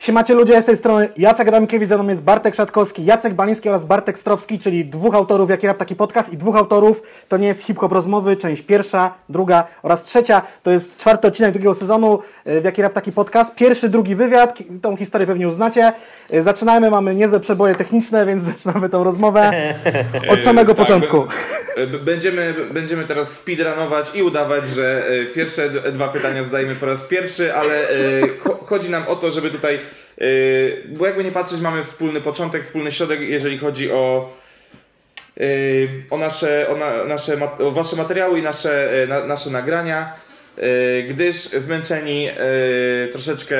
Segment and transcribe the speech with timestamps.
[0.00, 3.84] Siemacie ludzie, z tej strony Jacek Adamkiewicz, ze mną jest Bartek Szatkowski, Jacek Baliński oraz
[3.84, 7.62] Bartek Strowski, czyli dwóch autorów Jaki Rap Taki Podcast i dwóch autorów to nie jest
[7.62, 12.64] hip-hop rozmowy, część pierwsza, druga oraz trzecia, to jest czwarty odcinek drugiego sezonu e, w
[12.64, 15.92] Jaki Rap Taki Podcast, pierwszy, drugi wywiad, tą historię pewnie uznacie.
[16.30, 19.50] E, Zaczynajmy, mamy niezłe przeboje techniczne, więc zaczynamy tą rozmowę
[20.32, 21.24] od samego Tak, początku.
[21.76, 27.02] b- Będziemy, będziemy teraz speedrunować i udawać, że e, pierwsze dwa pytania zadajemy po raz
[27.02, 27.90] pierwszy, ale e,
[28.70, 30.24] chodzi nam o to, żeby tutaj, e,
[30.88, 34.32] bo jakby nie patrzeć, mamy wspólny początek, wspólny środek, jeżeli chodzi o
[35.40, 35.44] e,
[36.10, 40.12] o nasze, o na, nasze, o wasze materiały i nasze, e, na, nasze nagrania,
[40.58, 42.34] e, gdyż zmęczeni e,
[43.12, 43.56] troszeczkę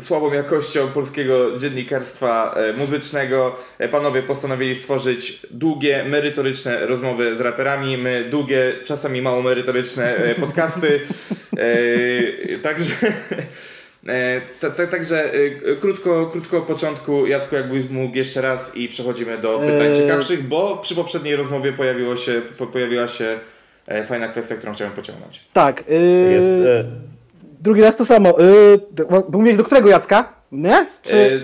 [0.00, 3.56] słabą jakością polskiego dziennikarstwa muzycznego,
[3.90, 11.00] panowie postanowili stworzyć długie, merytoryczne rozmowy z raperami, my długie, czasami mało merytoryczne podcasty,
[12.62, 12.94] także...
[14.08, 18.88] E, ta- ta- Także e, krótko, krótko o początku, Jacku, jakbyś mógł jeszcze raz i
[18.88, 19.96] przechodzimy do pytań Eee.
[19.96, 23.38] ciekawszych, bo przy poprzedniej rozmowie pojawiło się, po, pojawiła się
[23.86, 25.40] e, fajna kwestia, którą chciałem pociągnąć.
[25.52, 25.94] Tak, e,
[26.32, 26.84] Jest, e,
[27.60, 28.40] drugi raz to samo.
[28.40, 28.42] E,
[28.90, 30.32] do- Mówiłeś do którego Jacka?
[30.52, 30.86] Nie?
[31.02, 31.40] Czy...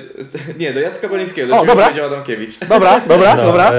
[0.49, 1.85] E, nie, do Jacka Bolińskiego, O, do dobra.
[1.85, 2.59] powiedział Adamkiewicz.
[2.59, 3.73] Dobra, dobra, no, dobra.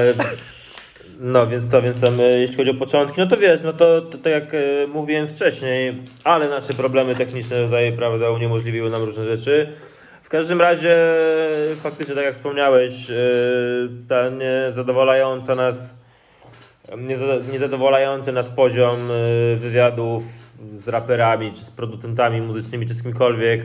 [1.20, 4.18] No więc co, więc tam, jeśli chodzi o początki, no to wiesz, no to, to
[4.18, 9.68] tak jak e, mówiłem wcześniej, ale nasze problemy techniczne tutaj, prawda, uniemożliwiły nam różne rzeczy.
[10.24, 10.96] W każdym razie,
[11.76, 13.14] faktycznie tak jak wspomniałeś, e,
[14.10, 15.98] ta niezadowalająca nas,
[16.98, 20.24] nieza- niezadowalający nas poziom e, wywiadów
[20.78, 23.62] z raperami, czy z producentami muzycznymi, czy z kimkolwiek,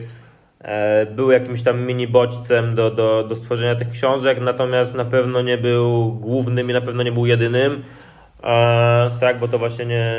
[1.15, 5.57] był jakimś tam mini bodźcem do, do, do stworzenia tych książek, natomiast na pewno nie
[5.57, 7.83] był głównym i na pewno nie był jedynym.
[8.43, 10.13] E, tak, bo to właśnie nie,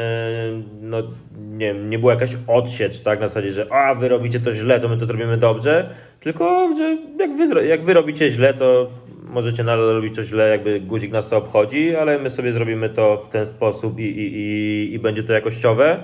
[0.81, 1.03] no,
[1.41, 4.89] nie, nie była jakaś odsiecz, tak, na zasadzie, że a wy robicie to źle, to
[4.89, 8.91] my to zrobimy dobrze, tylko że jak wy, jak wy robicie źle, to
[9.23, 13.25] możecie nadal robić to źle, jakby guzik nas to obchodzi, ale my sobie zrobimy to
[13.29, 16.03] w ten sposób i, i, i, i będzie to jakościowe.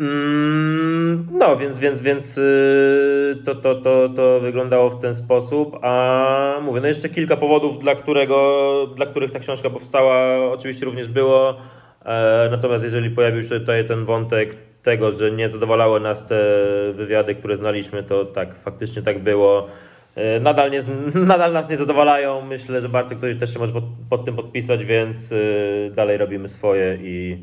[0.00, 5.78] Mm, No, więc, więc, więc yy, to, to, to, to wyglądało w ten sposób.
[5.82, 11.08] A mówię, no jeszcze kilka powodów, dla, którego, dla których ta książka powstała, oczywiście również
[11.08, 11.56] było.
[12.04, 16.38] E, natomiast jeżeli pojawił się tutaj ten wątek tego, że nie zadowalały nas te
[16.92, 19.66] wywiady, które znaliśmy, to tak, faktycznie tak było.
[20.14, 20.82] E, Nadal, nie,
[21.26, 22.40] nadal nas nie zadowalają.
[22.40, 26.98] Myślę, że Bartek też się może pod, pod tym podpisać, więc yy, dalej robimy swoje
[27.02, 27.38] i,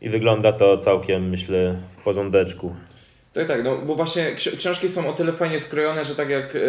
[0.00, 2.74] i wygląda to całkiem, myślę, w porządeczku.
[3.32, 6.56] Tak, tak, no bo właśnie ksi- książki są o tyle fajnie skrojone, że tak jak
[6.56, 6.60] e,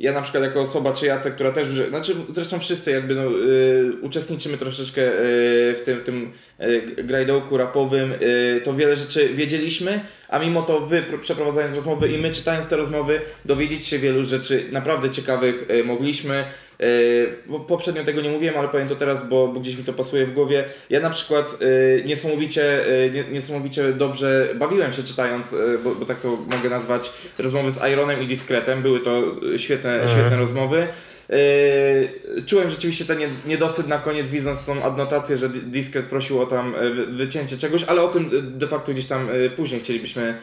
[0.00, 3.30] ja na przykład jako osoba czy Jacek, która też, znaczy zresztą wszyscy jakby no, e,
[4.02, 5.14] uczestniczymy troszeczkę e,
[5.74, 11.02] w tym, tym e, grajdołku rapowym, e, to wiele rzeczy wiedzieliśmy, a mimo to wy
[11.02, 16.44] pr- przeprowadzając rozmowy i my czytając te rozmowy dowiedzieć się wielu rzeczy naprawdę ciekawych mogliśmy.
[17.46, 20.26] Bo poprzednio tego nie mówiłem, ale powiem to teraz, bo, bo gdzieś mi to pasuje
[20.26, 20.64] w głowie.
[20.90, 21.58] Ja na przykład
[22.00, 27.12] e, niesamowicie, e, nie, niesamowicie dobrze bawiłem się czytając, bo, bo tak to mogę nazwać,
[27.38, 28.82] rozmowy z Ironem i Diskretem.
[28.82, 29.22] Były to
[29.56, 30.08] świetne, Mhm.
[30.18, 30.86] świetne rozmowy.
[32.46, 36.46] Czułem rzeczywiście ten nie- niedosyt na koniec, widząc tą adnotację, że Di- Diskret prosił o
[36.46, 40.34] tam wy- wycięcie czegoś, ale o tym de facto gdzieś tam później chcielibyśmy,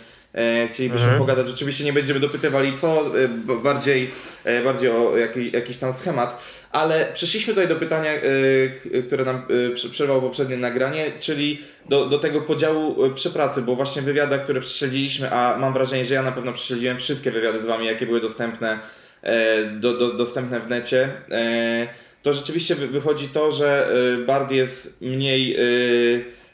[0.68, 1.20] chcielibyśmy Mhm.
[1.20, 1.50] pogadać.
[1.50, 3.28] Oczywiście nie będziemy dopytywali co, e,
[3.64, 4.10] bardziej,
[4.44, 6.42] e, bardziej o jaki, jakiś tam schemat.
[6.72, 12.06] Ale przeszliśmy tutaj do pytania, e, które nam e, prze- przerwało poprzednie nagranie, czyli do,
[12.06, 16.14] do tego podziału e, przepracy, bo właśnie w wywiadach, które prześledziliśmy, a mam wrażenie, że
[16.14, 18.80] ja na pewno prześledziłem wszystkie wywiady z Wami, jakie były dostępne,
[19.24, 21.88] e, do, do, dostępne w necie, e,
[22.24, 23.88] to rzeczywiście wy- wychodzi to, że
[24.22, 25.60] e, Bard jest mniej, e,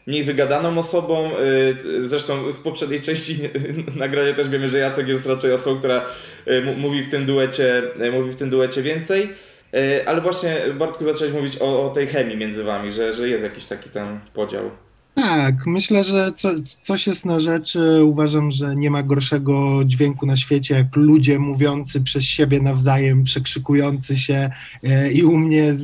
[0.10, 1.30] mniej wygadaną osobą.
[1.84, 3.40] t- Zresztą z poprzedniej części
[3.96, 6.06] nagrania też wiemy, że Jacek jest raczej osobą, która
[6.46, 9.30] m- mówi w tym duecie, e, mówi w tym duecie więcej.
[10.06, 13.66] Ale właśnie Bartku zacząłeś mówić o, o tej chemii między wami, że, że jest jakiś
[13.66, 14.72] taki tam podział.
[15.22, 16.50] Tak, myślę, że co,
[16.82, 18.04] coś jest na rzeczy.
[18.04, 24.18] Uważam, że nie ma gorszego dźwięku na świecie, jak ludzie mówiący przez siebie nawzajem, przekrzykujący
[24.18, 24.50] się
[24.84, 25.82] e, i u mnie z,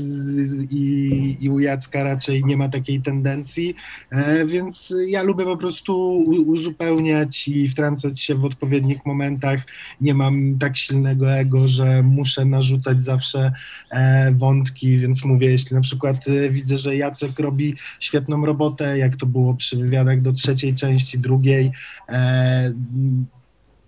[0.49, 3.75] z, i, i u Jacka raczej nie ma takiej tendencji,
[4.11, 6.17] e, więc ja lubię po prostu
[6.47, 9.59] uzupełniać i wtrącać się w odpowiednich momentach.
[10.01, 13.51] Nie mam tak silnego ego, że muszę narzucać zawsze
[13.91, 19.25] e, wątki, więc mówię, jeśli na przykład widzę, że Jacek robi świetną robotę, jak to
[19.25, 21.72] było przy wywiadach do trzeciej części, drugiej.
[22.10, 22.74] E,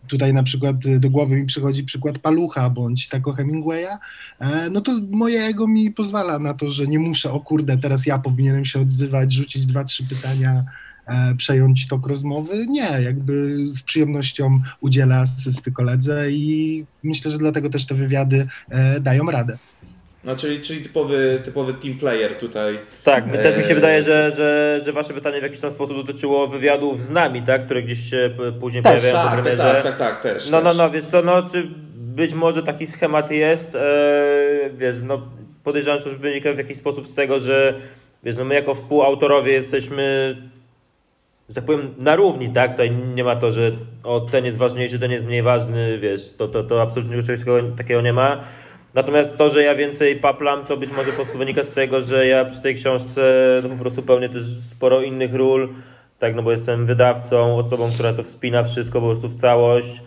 [0.07, 3.97] tutaj na przykład do głowy mi przychodzi przykład Palucha bądź tako Hemingwaya,
[4.39, 8.05] e, no to moje ego mi pozwala na to, że nie muszę, o kurde, teraz
[8.05, 10.65] ja powinienem się odzywać, rzucić dwa, trzy pytania
[11.05, 12.67] e, przejąć tok rozmowy.
[12.67, 18.99] Nie, jakby z przyjemnością udzielę asysty koledze i myślę, że dlatego też te wywiady e,
[18.99, 19.57] dają radę.
[20.23, 22.77] No, czyli, czyli typowy, typowy team player tutaj.
[23.03, 23.75] Tak, my też mi się Eee.
[23.75, 27.65] wydaje, że, że, że wasze pytanie w jakiś tam sposób dotyczyło wywiadów z nami, tak?
[27.65, 28.29] Które gdzieś się
[28.59, 29.73] później Też, pojawiają po Tak, tak, premierze.
[29.73, 30.49] tak, tak, tak, też.
[30.49, 33.79] No, no, no, wiesz co, no, czy być może taki schemat jest, e,
[34.77, 35.21] wiesz, no,
[35.63, 37.73] podejrzewam, że to wynika w jakiś sposób z tego, że,
[38.23, 40.35] wiesz, no, my jako współautorowie jesteśmy,
[41.49, 43.71] że tak powiem, na równi, tak, tutaj nie ma to, że
[44.03, 48.01] o, ten jest ważniejszy, ten jest mniej ważny, wiesz, to, to, to absolutnie czegoś takiego
[48.01, 48.43] nie ma.
[48.93, 52.27] Natomiast to, że ja więcej paplam, to być może po prostu wynika z tego, że
[52.27, 55.69] ja przy tej książce no, po prostu pełnię też sporo innych ról,
[56.19, 60.01] tak, no bo jestem wydawcą, osobą, która to wspina wszystko po prostu w całość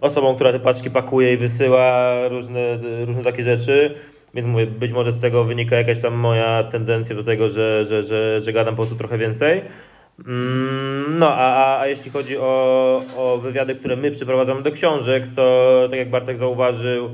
[0.00, 3.94] osobą, która te paczki pakuje i wysyła różne, różne takie rzeczy.
[4.34, 8.02] Więc mówię, być może z tego wynika jakaś tam moja tendencja do tego, że, że,
[8.02, 9.62] że, że gadam po prostu trochę więcej.
[10.26, 15.86] Mm, No, a, a, jeśli chodzi o, o wywiady, które my przeprowadzamy do książek, to
[15.90, 17.10] tak jak Bartek zauważył,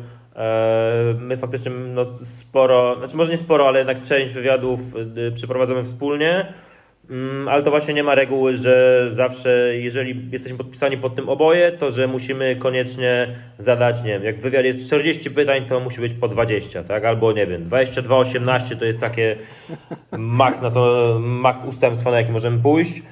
[1.19, 4.81] my faktycznie no, sporo, znaczy może nie sporo, ale jednak część wywiadów
[5.17, 6.53] y, przeprowadzamy wspólnie.
[7.11, 11.73] Mm, Ale to właśnie nie ma reguły, że zawsze, jeżeli jesteśmy podpisani pod tym oboje,
[11.73, 13.27] to że musimy koniecznie
[13.59, 17.05] zadać, nie wiem, jak w wywiadzie jest 40 pytań, to musi być po 20, tak?
[17.05, 19.37] Albo nie wiem, 22, 18 to jest takie
[20.19, 23.03] maks na to, maks ustępstwa, na jakie możemy pójść.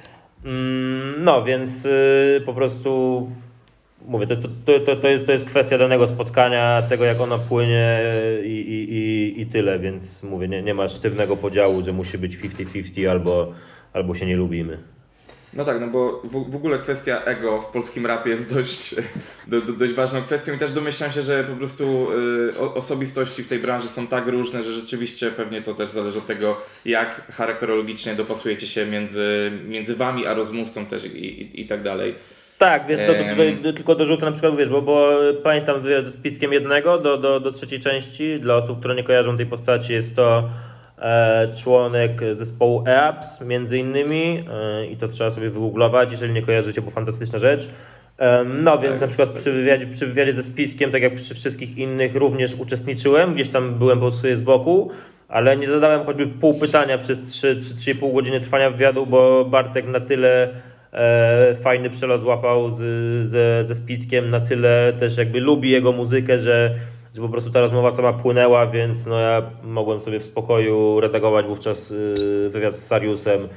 [0.44, 3.30] Mm, No, więc y, po prostu
[4.06, 8.02] mówię, to, to, to, to, jest, to jest kwestia danego spotkania, tego jak ono płynie
[8.44, 13.06] i, i, i, tyle, więc mówię, nie, nie ma sztywnego podziału, że musi być 50-50
[13.06, 13.52] albo,
[13.92, 14.78] albo się nie lubimy.
[15.54, 18.94] No tak, no bo w, w ogóle kwestia ego w polskim rapie jest dość,
[19.46, 22.08] do, do, dość ważną kwestią i też domyślam się, że po prostu
[22.56, 26.26] y, osobistości w tej branży są tak różne, że rzeczywiście pewnie to też zależy od
[26.26, 31.82] tego, jak charakterologicznie dopasujecie się między, między wami a rozmówcą też i, i, i tak
[31.82, 32.14] dalej.
[32.60, 33.28] Tak, wiesz co, to Em.
[33.30, 35.10] tutaj tylko dorzucę na przykład, wiesz, bo, bo
[35.42, 38.40] pamiętam wywiad ze spiskiem jednego do, do, do trzeciej części.
[38.40, 40.48] Dla osób, które nie kojarzą tej postaci, jest to
[40.98, 46.82] e, członek zespołu EAPS między innymi e, i to trzeba sobie wygooglować, jeżeli nie kojarzycie,
[46.82, 47.68] bo fantastyczna rzecz.
[48.18, 51.34] Em, No więc Tak na przykład przy wywiadzie, przy wywiadzie ze spiskiem, tak jak przy
[51.34, 54.90] wszystkich innych, również uczestniczyłem, gdzieś tam byłem po prostu z boku,
[55.28, 59.86] ale nie zadałem choćby pół pytania przez 3 czy 3,5 godziny trwania wywiadu, bo Bartek
[59.86, 60.50] na tyle e,
[61.62, 62.78] fajny przelot złapał z,
[63.28, 66.74] ze, ze spiskiem, na tyle też jakby lubi jego muzykę, że,
[67.14, 71.46] że po prostu ta rozmowa sama płynęła, więc no ja mogłem sobie w spokoju redagować
[71.46, 73.48] wówczas y, wywiad z Sariusem,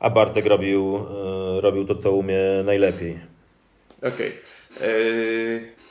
[0.00, 3.18] a Bartek robił, y, robił to, co umie najlepiej.
[4.02, 4.32] Okej.
[4.82, 5.81] Y,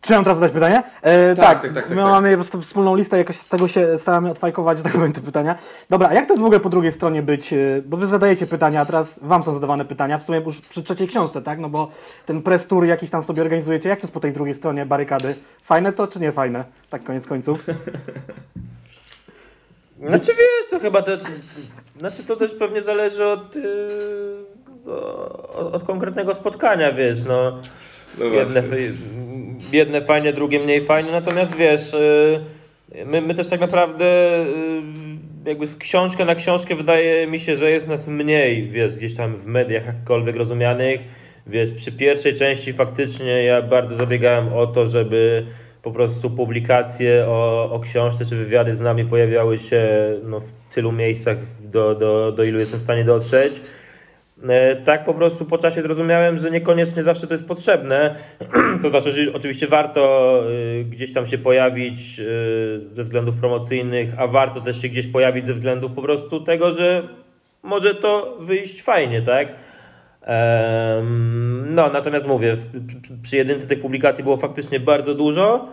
[0.00, 0.82] Czy mam teraz zadać pytanie?
[1.02, 2.10] E, Tak, tak, tak, tak, tak, my tak.
[2.10, 5.20] mamy po prostu wspólną listę, jakoś z tego się staramy odfajkować, że tak powiem, te
[5.20, 5.54] pytania.
[5.90, 7.52] Dobra, a jak to jest w ogóle po drugiej stronie być?
[7.52, 7.56] e,
[7.86, 11.08] Bo wy zadajecie pytania, a teraz wam są zadawane pytania, w sumie już przy trzeciej
[11.08, 11.58] książce, tak?
[11.58, 11.90] No bo
[12.26, 13.88] ten press tour jakiś tam sobie organizujecie.
[13.88, 15.34] Jak to jest po tej drugiej stronie barykady?
[15.62, 16.64] Fajne to, czy nie fajne?
[16.90, 17.64] Tak koniec końców.
[20.08, 21.18] Znaczy wiesz, to chyba te,
[21.98, 23.62] znaczy to też pewnie zależy od, yy,
[25.54, 27.58] od, od konkretnego spotkania, wiesz, no.
[28.18, 28.62] No Jedne,
[29.72, 34.04] jedne fajne, drugie mniej fajne, natomiast wiesz, yy, my, my też tak naprawdę
[35.44, 39.14] yy, jakby z książkę na książkę wydaje mi się, że jest nas mniej, wiesz, gdzieś
[39.14, 41.00] tam w mediach jakkolwiek rozumianych.
[41.46, 45.46] Wiesz, przy pierwszej części faktycznie ja bardzo zabiegałem o to, żeby
[45.82, 49.88] po prostu publikacje o, o książce czy wywiady z nami pojawiały się
[50.24, 53.52] no, w tylu miejscach, do, do, do ilu jestem w stanie dotrzeć.
[54.42, 58.14] E, Tak po prostu po czasie zrozumiałem, że niekoniecznie zawsze to jest potrzebne.
[58.82, 64.26] To znaczy, że oczywiście warto y, gdzieś tam się pojawić y, ze względów promocyjnych, a
[64.26, 67.08] warto też się gdzieś pojawić ze względów po prostu tego, że
[67.62, 69.48] może to wyjść fajnie, tak?
[71.66, 72.56] No, natomiast mówię,
[73.22, 75.68] przy jedynce tych publikacji było faktycznie bardzo dużo.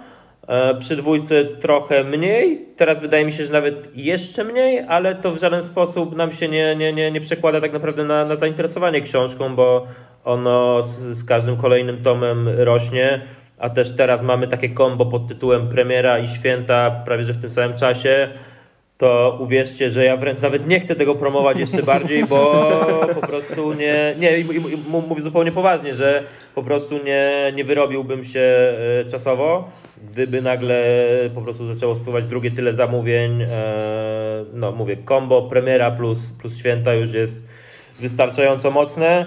[0.47, 2.65] E, Przy dwójce trochę mniej.
[2.77, 6.47] Teraz wydaje mi się, że nawet jeszcze mniej, ale to w żaden sposób nam się
[6.47, 9.87] nie, nie, nie, nie przekłada tak naprawdę na, na zainteresowanie książką, bo
[10.25, 10.87] ono z,
[11.17, 13.21] z każdym kolejnym tomem rośnie.
[13.57, 17.49] A też teraz mamy takie kombo pod tytułem Premiera i Święta prawie że w tym
[17.49, 18.29] samym czasie.
[18.97, 22.61] To uwierzcie, że ja wręcz nawet nie chcę tego promować jeszcze bardziej, bo
[23.21, 24.13] po prostu nie.
[24.19, 24.77] Nie, i- i- i
[25.09, 26.23] mówię zupełnie poważnie, że
[26.55, 29.69] po prostu nie, nie wyrobiłbym się e, czasowo,
[30.11, 30.85] gdyby nagle
[31.35, 33.41] po prostu zaczęło spływać drugie tyle zamówień.
[33.41, 33.47] e,
[34.53, 37.39] No mówię, combo, premiera plus, plus święta już jest
[37.99, 39.25] wystarczająco mocne.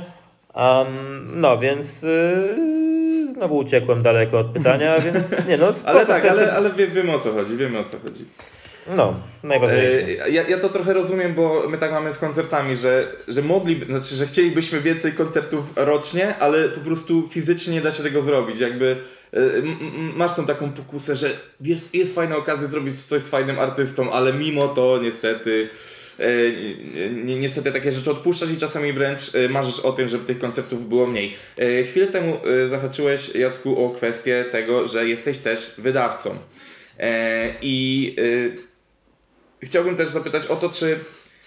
[0.55, 0.87] Am,
[1.35, 5.67] no więc yy, znowu uciekłem daleko od pytania, więc nie no.
[5.85, 7.99] Ale spoko, tak, w sensie- ale, ale wie, wiemy o co chodzi, wiemy o co
[7.99, 8.25] chodzi.
[8.97, 10.25] No, najważniejsze.
[10.25, 13.87] E, Ja, ja to trochę rozumiem, bo my tak mamy z koncertami, że, że mogliby,
[13.87, 18.61] znaczy, że chcielibyśmy więcej koncertów rocznie, ale po prostu fizycznie nie da się tego zrobić.
[18.61, 18.97] Jakby
[19.33, 19.39] e,
[20.17, 21.31] masz tą taką pokusę, że
[21.61, 25.69] jest, jest fajna okazja zrobić coś z fajnym artystą, ale mimo to niestety
[26.19, 30.39] e, ni- ni- niestety takie rzeczy odpuszczasz i czasami wręcz marzysz o tym, żeby tych
[30.39, 31.35] koncertów było mniej.
[31.85, 36.31] Chwilę temu zahaczyłeś, Jacku, o kwestię tego, że jesteś też wydawcą.
[37.63, 38.17] I
[39.63, 40.99] Chciałbym też zapytać o to, czy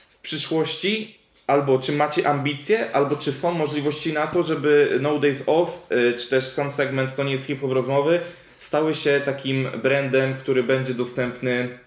[0.09, 5.43] w przyszłości albo czy macie ambicje, albo czy są możliwości na to, żeby No Days
[5.47, 8.19] Off, y, czy też sam segment To nie jest hip-hop rozmowy,
[8.59, 11.79] stały się takim brandem, który będzie dostępny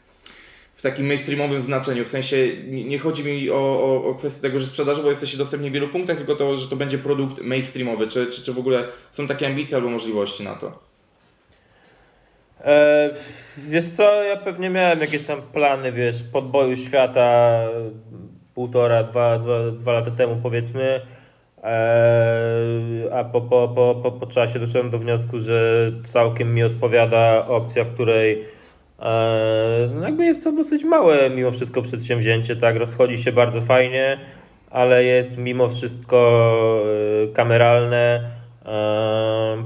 [0.74, 2.04] w takim mainstreamowym znaczeniu.
[2.04, 5.72] W sensie nie, chodzi mi o, o, o kwestię tego, że sprzedażowo jesteście dostępni w
[5.72, 8.06] wielu punktach, tylko to, że to będzie produkt mainstreamowy.
[8.06, 10.93] Czy, czy, czy w ogóle są takie ambicje albo możliwości na to?
[12.64, 13.11] E,
[13.59, 17.59] wiesz co, ja pewnie miałem jakieś tam plany, wiesz, podboju świata
[18.54, 21.00] półtora, dwa, dwa, dwa lata temu powiedzmy.
[21.64, 27.47] E, a po, po, po, po, po czasie doszedłem do wniosku, że całkiem mi odpowiada
[27.49, 28.44] opcja, w której
[29.00, 34.18] e, no jakby jest to dosyć małe mimo wszystko przedsięwzięcie, tak, rozchodzi się bardzo fajnie,
[34.71, 36.47] ale jest mimo wszystko
[37.25, 38.33] e, kameralne.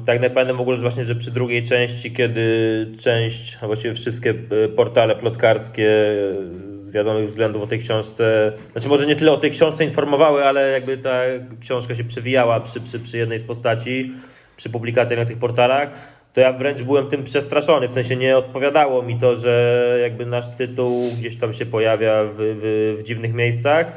[0.07, 4.35] Tak jak pamiętam w ogóle właśnie, że przy drugiej części, kiedy część, a właściwie wszystkie
[4.65, 9.37] e, portale plotkarskie e, z wiadomych względów o tej książce, znaczy może nie tyle o
[9.37, 11.21] tej książce informowały, ale jakby ta
[11.61, 14.13] książka się przewijała przy, przy, przy jednej z postaci,
[14.57, 15.91] przy publikacjach na tych portalach,
[16.35, 20.47] to ja wręcz byłem tym przestraszony, w sensie nie odpowiadało mi to, że jakby nasz
[20.59, 23.93] tytuł gdzieś tam się pojawia w, w, w dziwnych miejscach.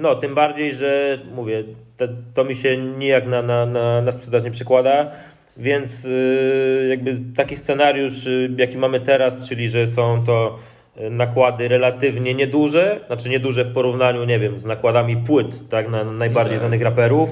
[0.00, 1.64] No, tym bardziej, że mówię,
[1.96, 5.10] te, to mi się nijak na, na, na, na sprzedaż nie przekłada,
[5.56, 10.58] więc y, jakby taki scenariusz, y, jaki mamy teraz, czyli że są to
[11.00, 16.04] y, nakłady relatywnie nieduże, znaczy nieduże w porównaniu, nie wiem, z nakładami płyt, tak, na
[16.04, 16.60] na najbardziej tak.
[16.60, 17.30] znanych raperów,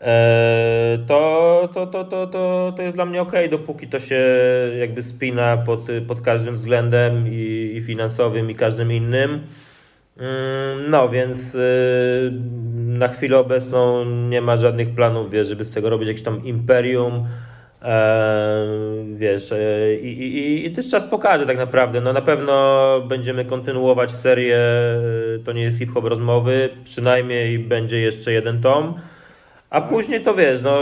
[0.00, 4.20] e, to, to, to, to, to, to jest dla mnie ok, dopóki to się
[4.80, 9.40] jakby spina pod, pod każdym względem i, i finansowym, i każdym innym.
[10.18, 12.32] Mm, No, więc y,
[12.74, 17.24] na chwilę obecną nie ma żadnych planów, wiesz, żeby z tego robić jakieś tam imperium.
[17.82, 18.66] E,
[19.16, 22.00] wiesz, e, i, i, i- też czas pokaże tak naprawdę.
[22.00, 22.54] No na pewno
[23.08, 28.94] będziemy kontynuować serię e, To nie jest hip-hop rozmowy, przynajmniej będzie jeszcze jeden tom.
[29.70, 30.80] A później to wiesz, no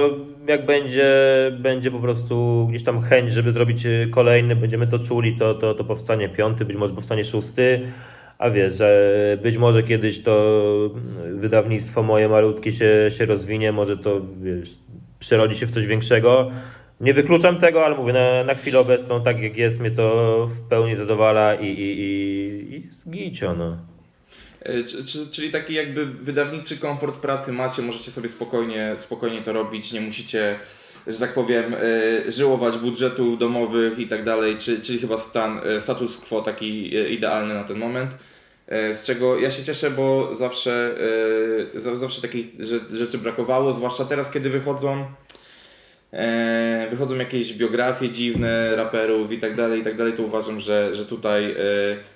[0.48, 1.12] jak będzie,
[1.58, 5.84] będzie po prostu gdzieś tam chęć, żeby zrobić kolejny, będziemy to czuli, to, to, to
[5.84, 7.80] powstanie piąty, być może powstanie szósty.
[8.38, 13.96] A wiesz, że być może kiedyś to mm, wydawnictwo moje malutkie się, się rozwinie, może
[13.96, 14.68] to wiesz,
[15.18, 16.50] przerodzi się w coś większego.
[17.00, 20.68] Nie wykluczam tego, ale mówię, na, na chwilę obecną, tak jak jest, mnie to w
[20.68, 23.06] pełni zadowala i, i, i, i jest
[23.58, 23.76] no.
[24.62, 29.52] E, czy- czy- Czyli taki jakby wydawniczy komfort pracy macie, możecie sobie spokojnie, spokojnie to
[29.52, 30.54] robić, nie musicie,
[31.06, 31.74] że tak powiem,
[32.26, 36.96] e, żyłować budżetów domowych i tak dalej, czy- czyli chyba stan, e, status quo taki
[36.96, 38.10] e, idealny na ten moment.
[38.92, 40.94] Z czego ja się cieszę, bo zawsze,
[41.74, 45.04] za- zawsze takich rze- rzeczy brakowało, zwłaszcza teraz, kiedy wychodzą
[46.90, 51.04] wychodzą jakieś biografie dziwne raperów i tak dalej, i tak dalej, to uważam, że, że
[51.04, 51.54] tutaj,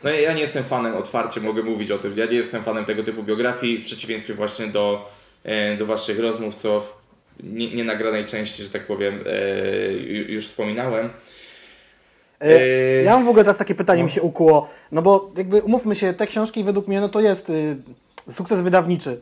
[0.05, 3.03] no ja nie jestem fanem, otwarcie mogę mówić o tym, ja nie jestem fanem tego
[3.03, 5.09] typu biografii, w przeciwieństwie właśnie do,
[5.79, 7.00] do waszych rozmów, co w
[7.43, 9.33] nie, nie nagranej części, że tak powiem, e,
[9.93, 11.11] ju- już wspominałem.
[12.41, 12.53] E,
[12.99, 14.05] Yy, Ja mam w ogóle teraz takie pytanie no.
[14.07, 17.51] mi się ukuło, no bo jakby umówmy się, te książki według mnie no to jest
[17.51, 17.77] y,
[18.31, 19.21] sukces wydawniczy.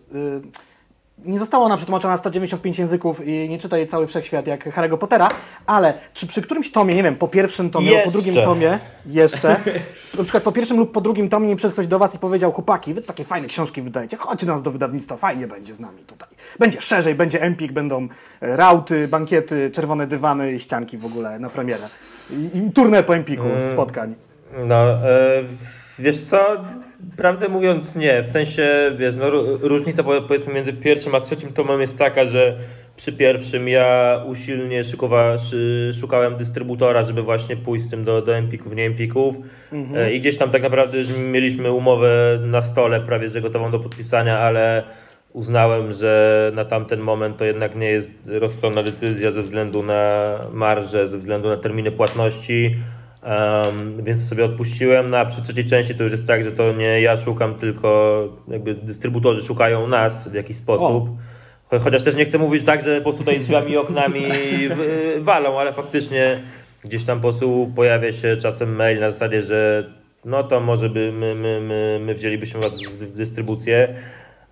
[1.24, 4.98] Nie została ona przetłumaczona na 195 języków i nie czyta jej cały wszechświat jak Harry'ego
[4.98, 5.28] Pottera,
[5.66, 9.48] ale czy przy którymś tomie, nie wiem, po pierwszym tomie lub po drugim tomie, jeszcze,
[10.18, 12.52] na przykład po pierwszym lub po drugim tomie nie przyszedł ktoś do Was i powiedział,
[12.52, 16.28] chłopaki, wy takie fajne książki wydajecie, chodźcie nas do wydawnictwa, fajnie będzie z nami tutaj.
[16.58, 18.08] Będzie szerzej, będzie Empik, będą
[18.40, 21.88] rauty, bankiety, czerwone dywany i ścianki w ogóle na premierę.
[22.30, 23.72] I, i turnę po Empiku Mm.
[23.72, 24.14] spotkań.
[24.64, 24.98] No, e,
[25.98, 26.38] wiesz co,
[27.16, 31.52] prawdę mówiąc nie, w sensie, wiesz, no, ró- różnica po- powiedzmy między pierwszym a trzecim
[31.52, 32.56] tomem jest taka, że
[32.96, 38.36] przy pierwszym ja usilnie szykowa, szy, szukałem dystrybutora, żeby właśnie pójść z tym do, do
[38.36, 39.34] Empików, nie Empików.
[39.96, 44.38] E, i gdzieś tam tak naprawdę mieliśmy umowę na stole prawie, że gotową do podpisania,
[44.38, 44.82] ale
[45.32, 51.08] uznałem, że na tamten moment to jednak nie jest rozsądna decyzja ze względu na marżę,
[51.08, 52.76] ze względu na terminy płatności.
[53.22, 55.10] Um, więc sobie odpuściłem.
[55.10, 58.22] No, a przy trzeciej części to już jest tak, że to nie ja szukam, tylko
[58.48, 61.08] jakby dystrybutorzy szukają nas w jakiś sposób.
[61.70, 64.22] Cho- Chociaż też nie chcę mówić tak, że po prostu tutaj drzwiami i oknami
[64.70, 66.36] w- walą, ale faktycznie
[66.84, 69.90] gdzieś tam po prostu pojawia się czasem mail na zasadzie, że
[70.24, 73.88] no to może by my, my, my, my wzięlibyśmy was w, w dystrybucję.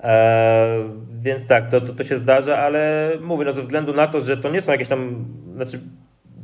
[0.00, 0.78] E,
[1.22, 4.36] więc tak, to, to, to się zdarza, ale mówię, no ze względu na to, że
[4.36, 5.80] to nie są jakieś tam, znaczy,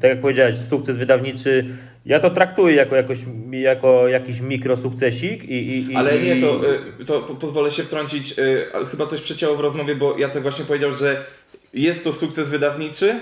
[0.03, 1.65] tak jak powiedziałeś, sukces wydawniczy,
[2.07, 3.19] ja to traktuję jako, jakoś,
[3.51, 6.61] jako jakiś mikrosukcesik i, i, i Ale nie, to,
[7.01, 10.65] y, to po- pozwolę się wtrącić, y, chyba coś przecięło w rozmowie, bo Jacek właśnie
[10.65, 11.25] powiedział, że
[11.75, 13.15] jest to sukces wydawniczy,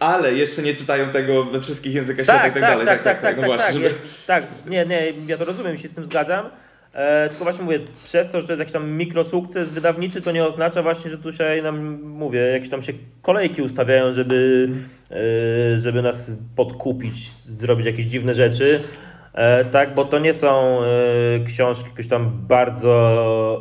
[0.00, 2.86] ale jeszcze nie czytają tego we wszystkich językach świata i tak dalej.
[2.86, 3.94] tak, tak, tak, no tak, właśnie, tak, żeby...
[4.26, 6.50] tak, nie, nie, ja to rozumiem, się z tym zgadzam.
[6.92, 10.44] E, tylko właśnie mówię, przez to, że to jest jakiś tam mikrosukces wydawniczy, to nie
[10.44, 12.92] oznacza właśnie, że tu się nam, mówię, jakieś tam się
[13.22, 14.68] kolejki ustawiają, żeby,
[15.10, 18.80] e, żeby nas podkupić, zrobić jakieś dziwne rzeczy.
[19.34, 20.86] E, tak, bo to nie są e,
[21.46, 22.92] książki jakoś tam bardzo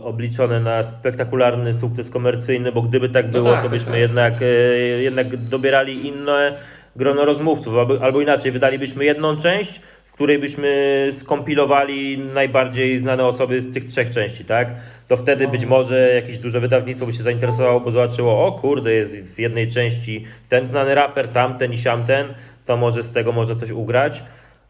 [0.04, 4.00] obliczone na spektakularny sukces komercyjny, bo gdyby tak było, tak, to tak, byśmy tak.
[4.00, 4.46] jednak, e,
[5.02, 6.54] jednak dobierali inne
[6.96, 9.82] grono rozmówców, albo, albo inaczej, wydalibyśmy jedną część,
[10.20, 14.68] której byśmy skompilowali najbardziej znane osoby z tych trzech części, tak?
[15.08, 19.36] To wtedy być może jakieś duże wydawnictwo by się zainteresowało, bo zobaczyło, o kurde, jest
[19.36, 22.26] w jednej części ten znany raper, tamten i siamten,
[22.66, 24.24] to może z tego może coś ugrać.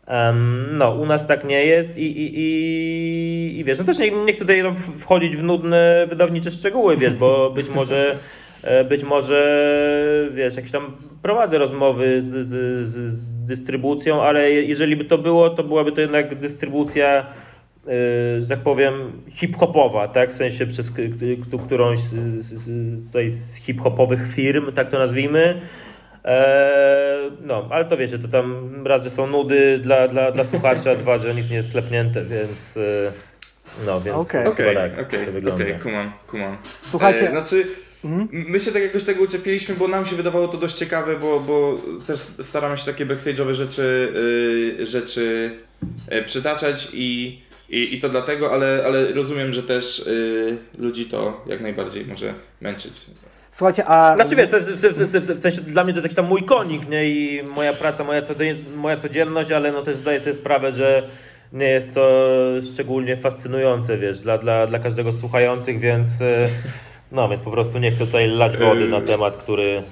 [0.07, 4.11] Em, no, u nas tak nie jest i, i, i, i wiesz, no też nie,
[4.11, 8.15] nie chcę tutaj no, wchodzić w nudne wydawnicze szczegóły, wiesz, bo być może
[8.63, 10.91] e, być może wiesz, jakieś tam
[11.21, 12.49] prowadzę rozmowy z, z,
[12.87, 17.25] z dystrybucją, ale je- jeżeli by to było, to byłaby to jednak dystrybucja
[17.87, 18.93] e, że tak powiem,
[19.29, 20.29] hip-hopowa, tak?
[20.31, 20.91] W sensie przez
[21.65, 25.61] którąś z, z, z, hip-hopowych firm, tak to nazwijmy.
[26.25, 30.95] Eee, no, ale to wiecie, to tam raz, że są nudy dla, dla, dla słuchacza,
[30.95, 33.11] dwa, że nic nie jest klepnięte, więc e,
[33.85, 34.41] no, więc Okej.
[34.41, 35.63] chyba Okej, tak okej, to wygląda.
[35.63, 36.57] okej, kumam, kumam.
[36.63, 37.63] Słuchajcie, E, znaczy,
[38.03, 38.29] Mhm.
[38.31, 41.77] my się tak jakoś tego uczepiliśmy, bo nam się wydawało to dość ciekawe, bo, bo
[42.07, 44.13] też staramy się takie backstage'owe rzeczy,
[44.79, 45.51] y, rzeczy
[46.07, 47.39] e, przytaczać i,
[47.69, 52.33] i, i to dlatego, ale, ale rozumiem, że też y, ludzi to jak najbardziej może
[52.61, 52.93] męczyć.
[53.51, 54.15] słuchajcie, a...
[54.15, 57.09] Znaczy wiesz, w, w, w, w sensie dla mnie to taki tam mój konik, nie?
[57.09, 61.03] I moja praca, moja, codzien, moja codzienność, ale no też zdaję sobie sprawę, że
[61.53, 62.35] nie jest to
[62.73, 66.07] szczególnie fascynujące, wiesz, dla, dla, dla każdego z słuchających, więc
[67.12, 69.84] no, więc po prostu nie chcę tutaj lać wody na temat, który,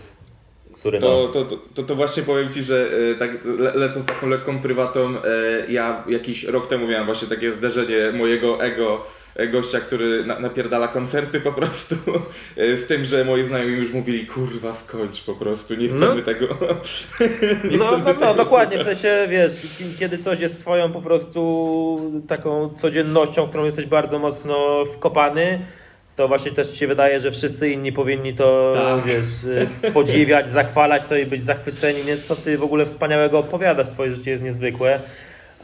[0.74, 1.08] który no.
[1.08, 4.60] To, to, to, to, to właśnie powiem Ci, że e, tak le, lecąc taką lekką
[4.60, 5.22] prywatą, e,
[5.70, 9.04] ja jakiś rok temu miałem właśnie takie zderzenie mojego ego
[9.36, 11.96] e, gościa, który na, napierdala koncerty po prostu,
[12.82, 16.22] z tym, że moi znajomi już mówili, kurwa skończ po prostu, nie chcemy No.
[16.22, 16.46] tego.
[17.72, 19.54] nie No, chcemy no, tego no dokładnie, w sensie wiesz,
[20.00, 25.60] kiedy coś jest twoją po prostu taką codziennością, w którą jesteś bardzo mocno wkopany,
[26.18, 29.06] to właśnie też się wydaje, że wszyscy inni powinni to Tak.
[29.06, 29.26] wiesz,
[29.84, 32.18] y, podziwiać, zachwalać to i być zachwyceni, nie?
[32.18, 35.00] co ty w ogóle wspaniałego opowiadasz, twoje życie jest niezwykłe.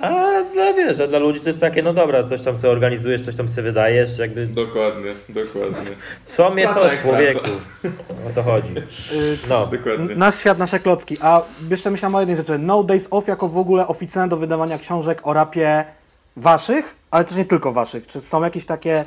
[0.02, 0.10] A
[0.54, 3.36] dla wiesz, a dla ludzi to jest takie, no dobra, coś tam sobie organizujesz, coś
[3.36, 5.92] tam sobie wydajesz, jakby Dokładnie, dokładnie.
[6.26, 7.50] co mnie Praca to człowieku?
[8.32, 8.74] O to chodzi.
[9.50, 9.68] No.
[9.68, 10.16] Dokładnie.
[10.16, 11.18] Nasz świat, nasze klocki.
[11.22, 12.58] A jeszcze myślałem o jednej rzeczy.
[12.58, 15.84] No Days Off jako w ogóle oficjalne do wydawania książek o rapie
[16.38, 18.08] waszych, ale też nie tylko waszych.
[18.08, 19.06] Czy są jakieś takie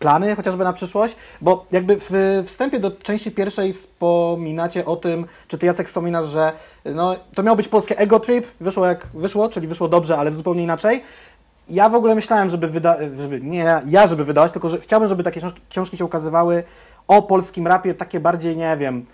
[0.00, 1.16] plany chociażby na przyszłość?
[1.40, 6.52] Bo jakby w wstępie do części pierwszej wspominacie o tym, czy ty Jacek wspominasz, że
[6.84, 10.62] no, to miało być polskie ego trip, wyszło jak wyszło, czyli wyszło dobrze, ale zupełnie
[10.62, 11.02] inaczej.
[11.68, 15.22] Ja w ogóle myślałem, żeby wydać, żeby, nie ja- żeby wydawać, tylko że chciałbym, żeby
[15.22, 16.62] takie książ- książki się ukazywały
[17.08, 19.06] o polskim rapie, takie bardziej, nie wiem,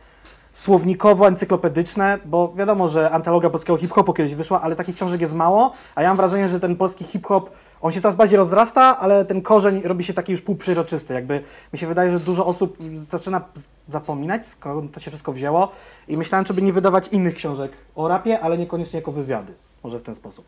[0.54, 6.02] słownikowo-encyklopedyczne, bo wiadomo, że antologia polskiego hip-hopu kiedyś wyszła, ale takich książek jest mało, a
[6.02, 9.82] ja mam wrażenie, że ten polski hip-hop, on się coraz bardziej rozrasta, ale ten korzeń
[9.84, 11.14] robi się taki już półprzeroczysty.
[11.14, 11.40] Jakby
[11.72, 12.78] mi się wydaje, że dużo osób
[13.10, 13.44] zaczyna
[13.88, 15.72] zapominać, skąd to się wszystko wzięło
[16.08, 19.52] i myślałem, czy by nie wydawać innych książek o rapie, ale niekoniecznie jako wywiady.
[19.84, 20.44] Może w ten sposób.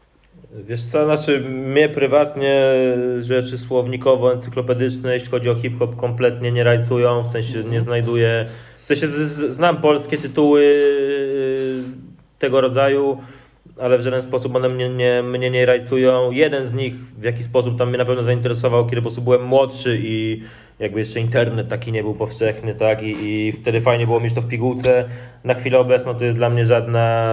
[0.53, 2.62] Wiesz co, znaczy mnie prywatnie
[3.21, 8.47] rzeczy słownikowo-encyklopedyczne, jeśli chodzi o hip-hop, kompletnie nie rajcują, w sensie nie znajduję,
[8.83, 9.09] w sensie
[9.49, 11.83] znam polskie tytuły yy,
[12.38, 13.19] tego rodzaju,
[13.81, 16.31] ale w żaden sposób one mnie nie, mnie nie rajcują.
[16.31, 19.45] Jeden z nich w jakiś sposób tam mnie na pewno zainteresował, kiedy po prostu byłem
[19.45, 20.43] młodszy i
[20.79, 24.41] jakby jeszcze internet taki nie był powszechny, tak, i, i wtedy fajnie było mieć to
[24.41, 25.05] w pigułce.
[25.45, 27.29] Na chwilę obecną to jest dla mnie żadna,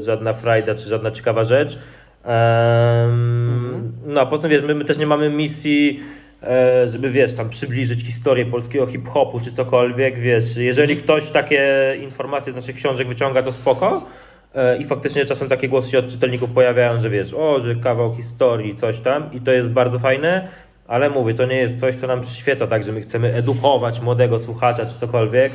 [0.00, 1.78] żadna frajda, czy żadna ciekawa rzecz.
[2.24, 6.00] Em, No a poza tym wiesz, my, my też nie mamy misji,
[6.42, 12.52] e, żeby wiesz, tam przybliżyć historię polskiego hip-hopu czy cokolwiek, wiesz, jeżeli ktoś takie informacje
[12.52, 14.06] z naszych książek wyciąga, to spoko.
[14.54, 18.14] E, I faktycznie czasem takie głosy się od czytelników pojawiają, że wiesz, o, że kawał
[18.14, 20.48] historii, coś tam i to jest bardzo fajne,
[20.86, 24.38] ale mówię, to nie jest coś, co nam przyświeca, tak, że my chcemy edukować młodego
[24.38, 25.52] słuchacza czy cokolwiek.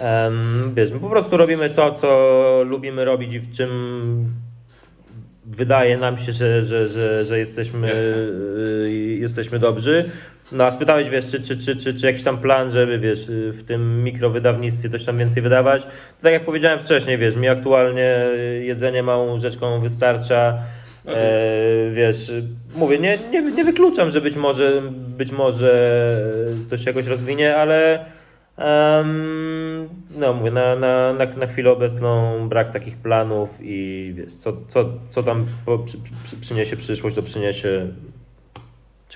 [0.00, 3.70] Em, wiesz, my po prostu robimy to, co lubimy robić i w czym
[5.46, 7.94] wydaje nam się, że, że, że, że jesteśmy,
[8.84, 10.10] y, jesteśmy dobrzy.
[10.52, 13.64] No a spytałeś, wiesz, czy, czy, czy, czy, czy jakiś tam plan, żeby, wiesz, w
[13.66, 15.82] tym mikrowydawnictwie coś tam więcej wydawać.
[15.82, 18.26] To tak jak powiedziałem wcześniej, wiesz, mi aktualnie
[18.60, 20.58] jedzenie małą rzeczką wystarcza.
[21.06, 22.32] E, wiesz,
[22.76, 24.82] mówię, nie, nie, nie wykluczam, że być może,
[25.18, 26.10] być może
[26.70, 28.04] to się jakoś rozwinie, ale
[28.58, 34.52] um, no mówię, na, na, na, na chwilę obecną brak takich planów i wiesz, co,
[34.68, 37.88] co, co tam po, przy, przy, przyniesie przyszłość, to przyniesie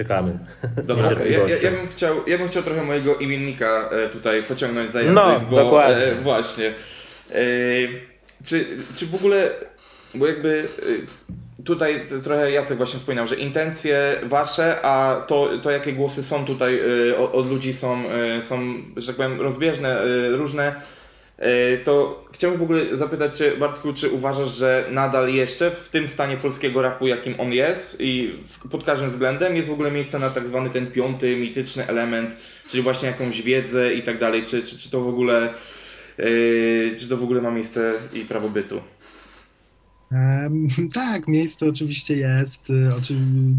[0.00, 0.38] czekamy.
[0.88, 1.30] Dobra, okay.
[1.30, 5.00] ja, ja, ja, bym chciał, ja bym chciał trochę mojego imiennika e, tutaj pociągnąć za
[5.00, 6.04] język, no, bo dokładnie.
[6.04, 6.66] E, właśnie.
[6.66, 7.34] E,
[8.44, 9.50] czy, czy w ogóle,
[10.14, 10.64] bo jakby
[11.58, 16.44] e, tutaj trochę Jacek właśnie wspominał, że intencje wasze, a to, to jakie głosy są
[16.44, 18.02] tutaj e, od, ludzi są,
[18.40, 20.74] są, że tak powiem, rozbieżne, różne
[21.84, 26.36] to chciałbym w ogóle zapytać Cię, Bartku, czy uważasz, że nadal jeszcze w tym stanie
[26.36, 28.32] polskiego rapu, jakim on jest i
[28.70, 32.36] pod każdym względem jest w ogóle miejsce na tak zwany ten piąty, mityczny element,
[32.70, 35.54] czyli właśnie jakąś wiedzę i tak dalej, czy, czy, czy to w ogóle
[36.18, 38.80] yy, czy to w ogóle ma miejsce i prawo bytu?
[40.92, 42.70] Tak, miejsce oczywiście jest.
[42.70, 42.90] Y,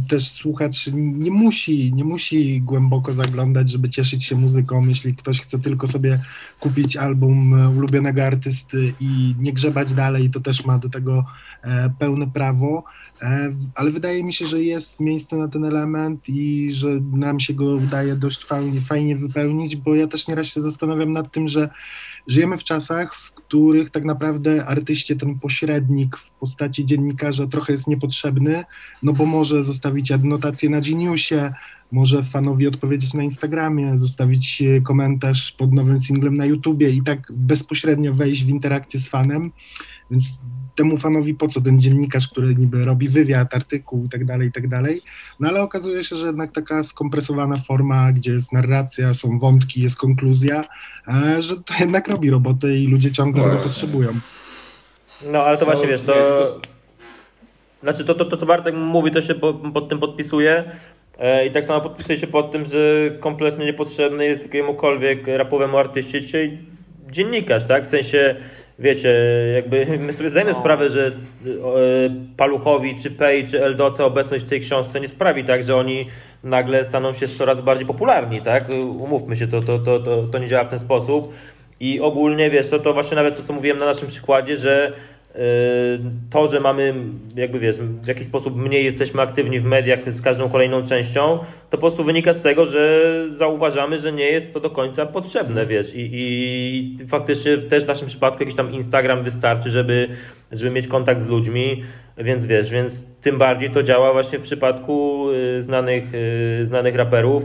[0.09, 4.87] też słuchacz nie musi, nie musi głęboko zaglądać, żeby cieszyć się muzyką.
[4.87, 6.19] Jeśli ktoś chce tylko sobie
[6.59, 11.25] kupić album ulubionego artysty i nie grzebać dalej, to też ma do tego
[11.61, 12.83] e, pełne prawo.
[13.21, 17.53] E, ale wydaje mi się, że jest miejsce na ten element i że nam się
[17.53, 21.69] go udaje dość fajnie, fajnie wypełnić, bo ja też nieraz się zastanawiam nad tym, że
[22.27, 27.87] żyjemy w czasach, w których tak naprawdę artyście ten pośrednik w postaci dziennikarza trochę jest
[27.87, 28.63] niepotrzebny,
[29.03, 31.53] no bo może zostawić adnotację na Geniusie,
[31.91, 38.13] może fanowi odpowiedzieć na Instagramie, zostawić komentarz pod nowym singlem na YouTubie i tak bezpośrednio
[38.13, 39.51] wejść w interakcję z fanem.
[40.11, 40.25] Więc
[40.75, 44.51] temu fanowi po co ten dziennikarz, który niby robi wywiad, artykuł i tak dalej, i
[44.51, 45.01] tak dalej.
[45.39, 49.97] No ale okazuje się, że jednak taka skompresowana forma, gdzie jest narracja, są wątki, jest
[49.97, 50.63] konkluzja,
[51.07, 54.09] e, że to jednak robi robotę i ludzie ciągle tego potrzebują.
[55.31, 56.61] No ale to właśnie no, wiesz, to...
[57.83, 59.35] Znaczy to, to, to co Bartek mówi, to się
[59.73, 60.71] pod tym podpisuje.
[61.19, 66.21] E, I tak samo podpisuje się pod tym, że kompletnie niepotrzebny jest jakiemukolwiek rapowemu artyście
[66.21, 66.57] dzisiaj
[67.11, 67.83] dziennikarz, tak?
[67.83, 68.35] W sensie
[68.79, 69.15] wiecie,
[69.55, 70.59] jakby my sobie zdajemy no.
[70.59, 71.11] sprawę, że e,
[72.37, 76.05] Paluchowi, czy Pej, czy Eldoce obecność w tej książce nie sprawi tak, że oni
[76.43, 78.69] nagle staną się coraz bardziej popularni, tak?
[78.99, 81.33] Umówmy się, to, to, to, to, to nie działa w ten sposób.
[81.79, 84.93] I ogólnie, wiesz, to, to właśnie nawet to, co mówiłem na naszym przykładzie, że
[86.29, 86.93] to, że mamy,
[87.35, 91.45] jakby wiesz, w jakiś sposób mniej jesteśmy aktywni w mediach z każdą kolejną częścią, to
[91.71, 95.95] po prostu wynika z tego, że zauważamy, że nie jest to do końca potrzebne, wiesz,
[95.95, 100.07] i, i faktycznie też w naszym przypadku jakiś tam Instagram wystarczy, żeby,
[100.51, 101.83] żeby mieć kontakt z ludźmi,
[102.17, 106.03] więc wiesz, więc tym bardziej to działa właśnie w przypadku y, znanych,
[106.61, 107.43] y, znanych raperów.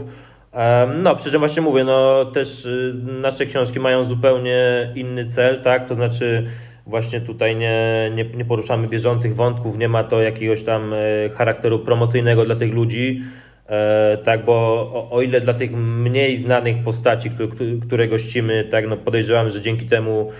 [1.03, 5.87] No, przy czym właśnie mówię, no też y, nasze książki mają zupełnie inny cel, tak,
[5.87, 6.47] to znaczy
[6.87, 10.97] Właśnie tutaj nie, nie, nie poruszamy bieżących wątków, nie ma to jakiegoś tam e,
[11.29, 13.21] charakteru promocyjnego dla tych ludzi.
[13.69, 14.53] E, tak, bo
[14.93, 17.49] o, o, ile dla tych mniej znanych postaci, które,
[17.87, 20.31] które gościmy, tak, no podejrzewam, że dzięki temu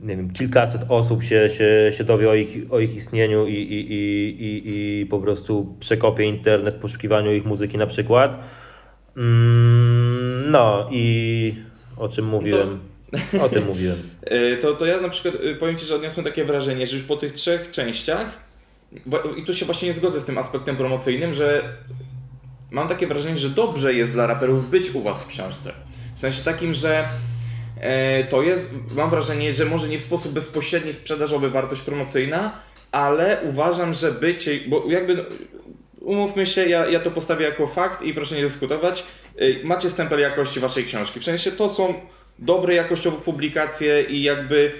[0.00, 3.92] nie wiem, kilkaset osób się, się, się dowie o ich, o ich istnieniu i, i,
[3.92, 8.38] i, i, i po prostu przekopie internet w poszukiwaniu ich muzyki na przykład.
[9.16, 11.54] Mm, no i
[11.96, 12.78] o czym mówiłem?
[13.40, 14.10] O tym mówiłem.
[14.22, 17.04] E, to, to ja na przykład e, powiem Ci, że odniosłem takie wrażenie, że już
[17.04, 18.48] po tych trzech częściach,
[19.36, 21.62] i tu się właśnie nie zgodzę z tym aspektem promocyjnym, że
[22.70, 25.72] mam takie wrażenie, że dobrze jest dla raperów być u Was w książce.
[26.16, 27.04] W sensie takim, że
[27.80, 32.52] e, to jest, mam wrażenie, że może nie w sposób bezpośredni sprzedażowy wartość promocyjna,
[32.92, 35.24] ale uważam, że bycie, bo jakby
[36.00, 39.04] umówmy się, ja, ja to postawię jako fakt i proszę nie dyskutować,
[39.64, 41.20] macie stempel jakości Waszej książki.
[41.20, 41.94] W sensie to są
[42.38, 44.72] dobre jakościowo publikacje i jakby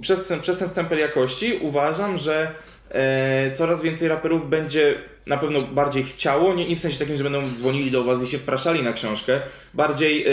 [0.00, 2.48] przez ten, przez ten stempel jakości uważam, że
[2.90, 4.94] e, coraz więcej raperów będzie
[5.26, 8.26] na pewno bardziej chciało, nie, nie, w sensie takim, że będą dzwonili do Was i
[8.26, 9.40] się wpraszali na książkę,
[9.74, 10.30] bardziej e,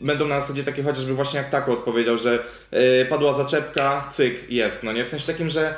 [0.00, 2.38] będą na zasadzie takie chociażby właśnie jak Tako odpowiedział, że
[2.70, 5.04] e, padła zaczepka, cyk, jest, no nie?
[5.04, 5.74] W sensie takim, że...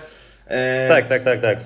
[0.46, 1.58] E, tak, tak, tak, tak.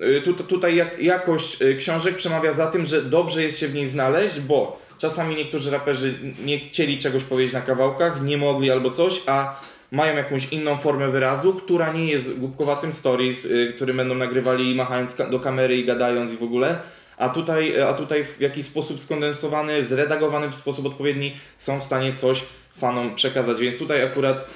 [0.00, 3.88] E, tu, tutaj jak, jakość książek przemawia za tym, że dobrze jest się w niej
[3.88, 9.22] znaleźć, bo Czasami niektórzy raperzy nie chcieli czegoś powiedzieć na kawałkach, nie mogli albo coś,
[9.26, 9.60] a
[9.92, 15.16] mają jakąś inną formę wyrazu, która nie jest głupkowatym stories, yy, który będą nagrywali machając
[15.30, 16.78] do kamery i gadając i w ogóle.
[17.16, 22.14] A tutaj, a tutaj w jakiś sposób skondensowany, zredagowany w sposób odpowiedni są w stanie
[22.14, 22.42] coś
[22.78, 23.60] fanom przekazać.
[23.60, 24.50] Więc tutaj akurat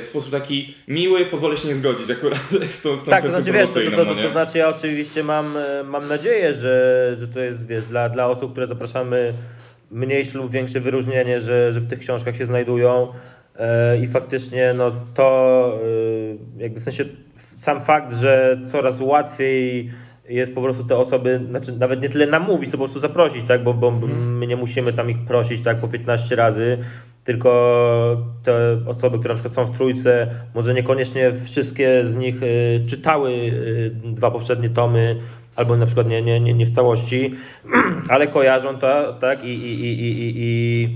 [0.00, 2.40] w sposób taki miły, pozwolę się nie zgodzić akurat
[2.78, 4.68] z tą, z tą Tak, to znaczy, wiesz, to, to, to, no to, znaczy ja
[4.68, 9.34] oczywiście mam, mam nadzieję, że, że to jest, wiesz, dla, dla osób, które zapraszamy
[9.92, 13.08] mniejsze lub większe wyróżnienie, że, że w tych książkach się znajdują.
[13.58, 15.78] E, i faktycznie no to
[16.58, 17.04] e, jakby w sensie
[17.56, 19.90] sam fakt, że coraz łatwiej
[20.28, 23.62] jest po prostu te osoby, znaczy nawet nie tyle namówić, to po prostu zaprosić, tak,
[23.62, 24.38] bo, bo hmm.
[24.38, 25.76] my nie musimy tam ich prosić tak?
[25.76, 26.78] Po 15 razy,
[27.24, 27.52] tylko
[28.42, 33.52] te osoby, które na przykład są w trójce, może niekoniecznie wszystkie z nich y, czytały
[34.04, 35.16] dwa poprzednie tomy,
[35.56, 37.34] albo na przykład nie, nie, nie, nie w całości,
[38.08, 40.88] ale kojarzą to, tak, i, i, i, i, i,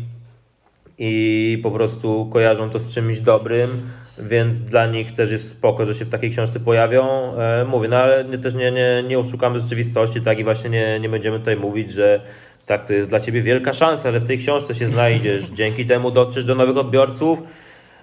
[0.99, 3.71] i po prostu kojarzą to z czymś dobrym,
[4.19, 7.05] więc dla nich też jest spoko, że się w takiej książce pojawią.
[7.39, 11.09] E, mówię, no ale też nie, nie, nie oszukamy rzeczywistości, tak, i właśnie nie, nie
[11.09, 12.21] będziemy tutaj mówić, że
[12.67, 15.45] tak, to jest dla Ciebie wielka szansa, że w tej książce się znajdziesz.
[15.59, 17.39] Dzięki temu dotrzesz do nowych odbiorców,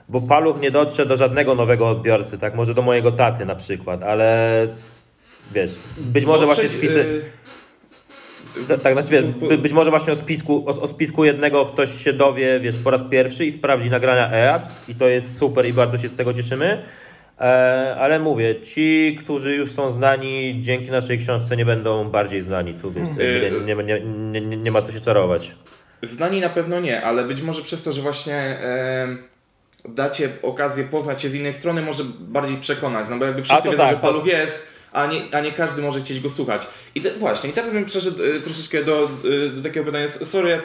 [0.09, 2.55] bo Paluch nie dotrze do żadnego nowego odbiorcy, tak?
[2.55, 4.67] Może do mojego taty na przykład, ale
[5.53, 6.99] wiesz, być może właśnie spisy...
[6.99, 8.77] Yy...
[8.83, 12.13] Tak, znaczy wiesz, by, być może właśnie o spisku, o, o, spisku jednego ktoś się
[12.13, 15.97] dowie, wiesz, po raz pierwszy i sprawdzi nagrania EAPS i to jest super i bardzo
[15.97, 16.83] się z tego cieszymy.
[17.39, 22.73] E, ale mówię, ci, którzy już są znani dzięki naszej książce nie będą bardziej znani
[22.73, 23.09] tu, więc
[23.65, 24.01] nie, nie,
[24.41, 25.51] nie, nie, ma co się czarować.
[26.03, 29.07] Znani na pewno nie, ale być może przez to, że właśnie e,
[29.89, 33.83] dacie okazję poznać się z innej strony, może bardziej przekonać, no bo jakby wszyscy wiedzą,
[33.83, 36.67] tak, że Paluch jest, a nie, a nie każdy może chcieć go słuchać.
[36.95, 40.07] I te, właśnie, i teraz bym przeszedł y, troszeczkę do, y, do takiego pytania.
[40.07, 40.59] Sorry,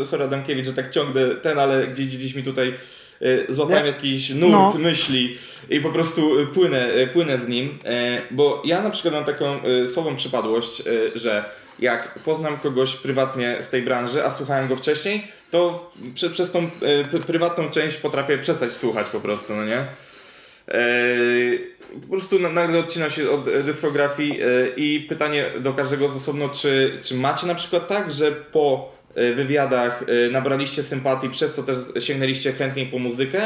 [0.00, 2.74] y, sorry Adamkiewicz, że tak ciągnę ten, ale gdzieś, gdzieś mi tutaj
[3.22, 3.90] Y, złapałem nie?
[3.90, 4.78] jakiś nurt no.
[4.78, 5.38] myśli
[5.70, 7.78] i po prostu y, płynę, y, płynę z nim,
[8.30, 9.60] bo ja na przykład mam taką
[9.92, 10.82] słabą przypadłość,
[11.14, 11.44] że
[11.78, 16.70] jak poznam kogoś prywatnie z tej branży, a słuchałem go wcześniej, to prze, przez tą
[17.26, 19.86] prywatną część potrafię przestać słuchać po prostu, no nie?
[22.02, 24.40] Po prostu nagle odcinam się od dyskografii
[24.76, 29.32] i pytanie do każdego z osobno, czy, czy macie na przykład tak, że po E,
[29.34, 33.40] wywiadach e, nabraliście sympatii, przez co też sięgnęliście chętniej po muzykę,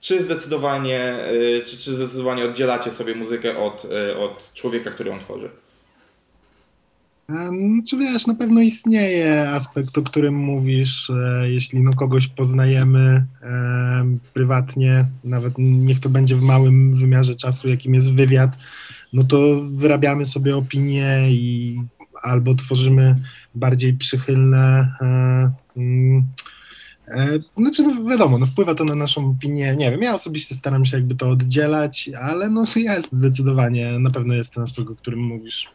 [0.00, 3.86] czy zdecydowanie, e, czy, czy zdecydowanie oddzielacie sobie muzykę od,
[4.18, 5.48] od człowieka, który ją tworzy?
[7.88, 15.06] Czy wiesz, na pewno istnieje aspekt, o którym mówisz, jeśli no kogoś poznajemy e, prywatnie,
[15.24, 18.58] nawet niech to będzie w małym wymiarze czasu, jakim jest wywiad,
[19.12, 19.38] no to
[19.70, 21.76] wyrabiamy sobie opinie i
[22.22, 23.16] albo tworzymy
[23.54, 24.92] bardziej przychylne.
[25.00, 26.26] E, mm,
[27.08, 29.76] e, znaczy, no wiadomo, no wpływa to na naszą opinię.
[29.76, 34.34] Nie wiem, ja osobiście staram się jakby to oddzielać, ale no jest zdecydowanie, na pewno
[34.34, 35.68] jest ten aspekt, o którym mówisz.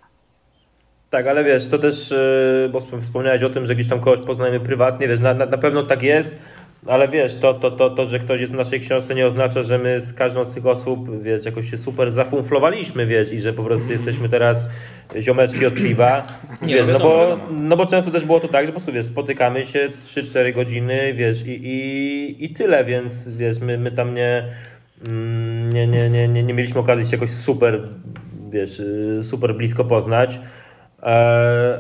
[1.17, 4.59] Tak, ale wiesz, to też, e, bo wspomniałeś o tym, że gdzieś tam kogoś poznajemy
[4.59, 6.39] prywatnie, wiesz, na, na, na pewno tak jest,
[6.85, 9.77] ale wiesz, to, to, to, to, że ktoś jest w naszej książce nie oznacza, że
[9.77, 13.63] my z każdą z tych osób, wiesz, jakoś się super zafumflowaliśmy, wiesz, i że po
[13.63, 14.65] prostu jesteśmy teraz
[15.19, 16.27] ziomeczki od piwa.
[16.61, 19.05] Nie, wiesz, no, bo, no bo często też było to tak, że po prostu, wiesz,
[19.05, 24.43] spotykamy się 3-4 godziny, wiesz, i, i, i tyle, więc, wiesz, my, my tam nie,
[25.73, 27.79] nie, nie, nie, nie, nie mieliśmy okazji się jakoś super,
[28.49, 28.81] wiesz,
[29.23, 30.39] super blisko poznać.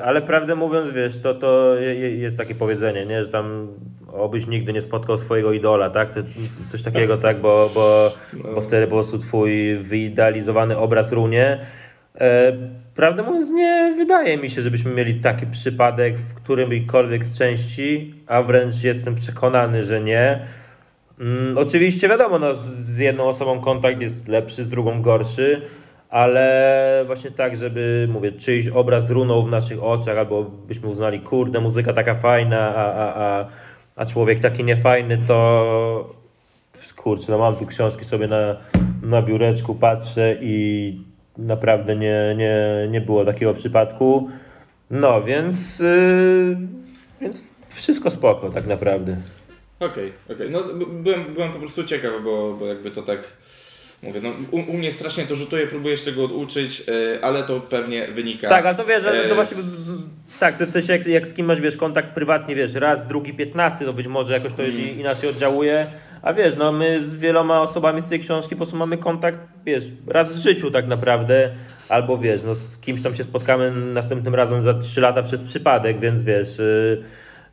[0.05, 1.75] Ale prawdę mówiąc, wiesz, to, to
[2.17, 3.23] jest takie powiedzenie, nie?
[3.23, 3.67] że tam
[4.13, 6.09] obyś nigdy nie spotkał swojego idola, tak?
[6.71, 7.41] Coś takiego, tak?
[7.41, 8.11] Bo, bo,
[8.55, 11.59] bo wtedy po prostu twój wyidealizowany obraz runie.
[12.15, 12.53] E,
[12.95, 18.41] prawdę mówiąc, nie wydaje mi się, żebyśmy mieli taki przypadek w którymkolwiek z części, a
[18.41, 20.39] wręcz jestem przekonany, że nie.
[21.19, 25.61] Mm, oczywiście wiadomo, no, z jedną osobą kontakt jest lepszy, z drugą gorszy
[26.09, 31.59] ale właśnie tak, żeby, mówię, czyjś obraz runął w naszych oczach, albo byśmy uznali, kurde,
[31.59, 33.45] muzyka taka fajna, a, a, a,
[33.95, 36.17] a człowiek taki niefajny, to
[37.07, 38.55] kurczę, no mam tu książki sobie na,
[39.01, 40.95] na biureczku, patrzę i
[41.37, 44.29] naprawdę nie, nie, nie było takiego przypadku.
[44.91, 46.57] No, więc, yy,
[47.21, 49.17] więc wszystko spoko tak naprawdę.
[49.79, 50.55] Okej, okay, okej.
[50.55, 50.77] Okay.
[50.77, 53.19] No byłem, byłem po prostu ciekaw, bo, bo jakby to tak
[54.03, 57.59] Mówię, no, u, u, mnie strasznie to rzutuje, próbuję się tego oduczyć, yy, ale to
[57.59, 58.49] pewnie wynika.
[58.49, 59.57] Tak, ale to wiesz, ale to właśnie.
[60.39, 63.85] Tak, w sensie jak, jak z kim masz wiesz, kontakt prywatnie, wiesz, raz, drugi, piętnasty,
[63.85, 64.99] to być może jakoś to mm.
[64.99, 65.87] inaczej oddziałuje.
[66.21, 69.83] A wiesz, no my z wieloma osobami z tej książki po prostu mamy kontakt, wiesz,
[70.07, 71.51] raz w życiu tak naprawdę.
[71.89, 75.99] Albo wiesz, no z kimś tam się spotkamy następnym razem za trzy lata przez przypadek,
[75.99, 77.03] więc wiesz, yy,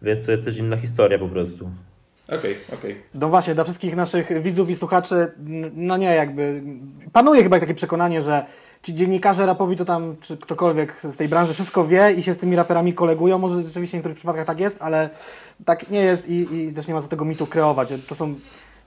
[0.02, 1.70] więc to jest też inna historia po prostu.
[2.28, 2.92] Okej, okay, okej.
[2.92, 3.02] Okay.
[3.14, 5.32] No właśnie, dla wszystkich naszych widzów i słuchaczy,
[5.74, 6.62] no nie, jakby
[7.12, 8.46] panuje chyba takie przekonanie, że
[8.82, 12.38] ci dziennikarze rapowi to tam, czy ktokolwiek z tej branży wszystko wie i się z
[12.38, 13.38] tymi raperami kolegują.
[13.38, 15.10] Może rzeczywiście w niektórych przypadkach tak jest, ale
[15.64, 17.88] tak nie jest i, i też nie ma co tego mitu kreować.
[18.08, 18.34] To są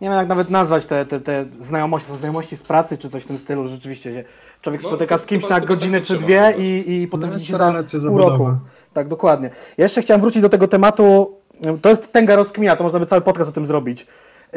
[0.02, 3.24] nie wiem jak nawet nazwać te, te, te znajomości, to znajomości z pracy czy coś
[3.24, 4.24] w tym stylu, rzeczywiście się
[4.62, 7.40] człowiek No, spotyka z kimś na godzinę czy dwie i, i potem No,
[7.88, 8.50] się za pół roku.
[8.94, 9.50] Tak, dokładnie.
[9.78, 11.37] Ja jeszcze chciałem wrócić do tego tematu,
[11.82, 14.08] to jest tęga rozkmina, to można by cały podcast o tym zrobić.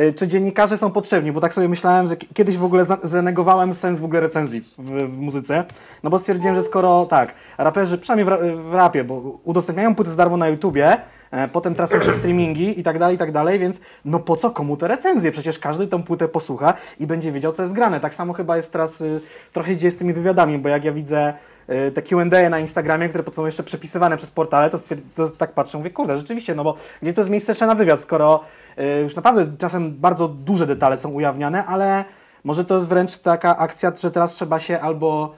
[0.00, 1.32] Y, Czy dziennikarze są potrzebni?
[1.32, 4.60] Bo tak sobie myślałem, że ki- kiedyś w ogóle za- zanegowałem sens w ogóle recenzji
[4.78, 5.64] w, w muzyce.
[6.02, 8.38] No bo stwierdziłem, że skoro tak, raperzy, przynajmniej w, ra-
[8.70, 10.96] w rapie, bo udostępniają płyty za darmo na YouTubie,
[11.30, 14.50] e, potem tracą się streamingi i tak dalej, i tak dalej, więc no po co
[14.50, 15.32] komu te recenzje?
[15.32, 18.00] Przecież każdy tą płytę posłucha i będzie wiedział, co jest grane.
[18.00, 19.20] Tak samo chyba jest teraz y,
[19.52, 21.32] trochę dzieje z tymi wywiadami, bo jak ja widzę
[21.94, 24.78] te Q&A na Instagramie, które potem są jeszcze przepisywane przez portale, to,
[25.14, 28.00] to tak patrzę, mówię, kurde, rzeczywiście, no bo gdzie to jest miejsce jeszcze na wywiad,
[28.00, 28.40] skoro
[28.78, 32.04] y, już naprawdę czasem bardzo duże detale są ujawniane, ale
[32.44, 35.34] może to jest wręcz taka akcja, że teraz trzeba się albo,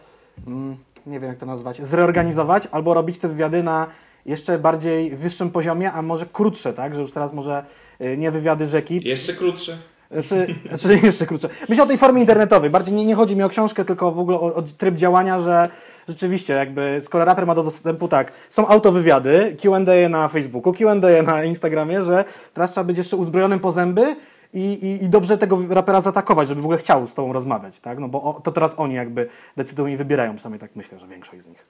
[0.46, 3.86] mm, nie wiem jak to nazwać, zreorganizować, albo robić te wywiady na
[4.26, 7.64] jeszcze bardziej wyższym poziomie, a może krótsze, tak, że już teraz może
[8.00, 9.78] y, nie wywiady rzeki, Jeszcze krótsze.
[10.24, 10.46] Czy,
[10.78, 11.48] czy jeszcze krótsze.
[11.68, 12.70] Myślę o tej formie internetowej.
[12.70, 15.68] Bardziej nie, nie chodzi mi o książkę, tylko w ogóle o, o tryb działania, że
[16.08, 21.44] rzeczywiście jakby skoro raper ma do dostępu tak, są autowywiady, Q&A na Facebooku, Q&A na
[21.44, 24.16] Instagramie, że teraz trzeba być jeszcze uzbrojonym po zęby
[24.54, 27.98] i, i, i dobrze tego rapera zaatakować, żeby w ogóle chciał z tobą rozmawiać, tak?
[27.98, 31.48] No bo to teraz oni jakby decydują i wybierają, przynajmniej tak myślę, że większość z
[31.48, 31.66] nich.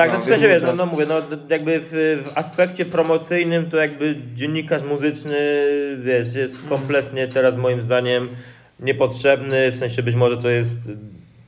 [0.00, 1.14] Tak, No, no, w sensie wiesz, no, no mówię, no
[1.48, 1.90] jakby w,
[2.26, 5.38] w aspekcie promocyjnym to jakby dziennikarz muzyczny,
[5.98, 8.28] wiesz, jest kompletnie teraz moim zdaniem
[8.80, 10.92] niepotrzebny, w sensie być może to jest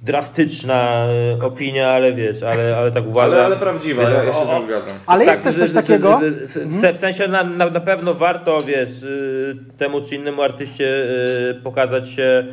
[0.03, 1.07] drastyczna
[1.41, 3.33] e, opinia, ale wiesz, ale, ale tak uważam.
[3.33, 4.95] Ale, ale prawdziwa, Wiesz, ja, ja się o- zgadzam.
[5.07, 6.21] Ale jest tak, też coś takiego...
[6.47, 10.89] W, w, w sensie na, na, na pewno warto, wiesz, y, temu czy innemu artyście
[11.51, 12.45] y, pokazać się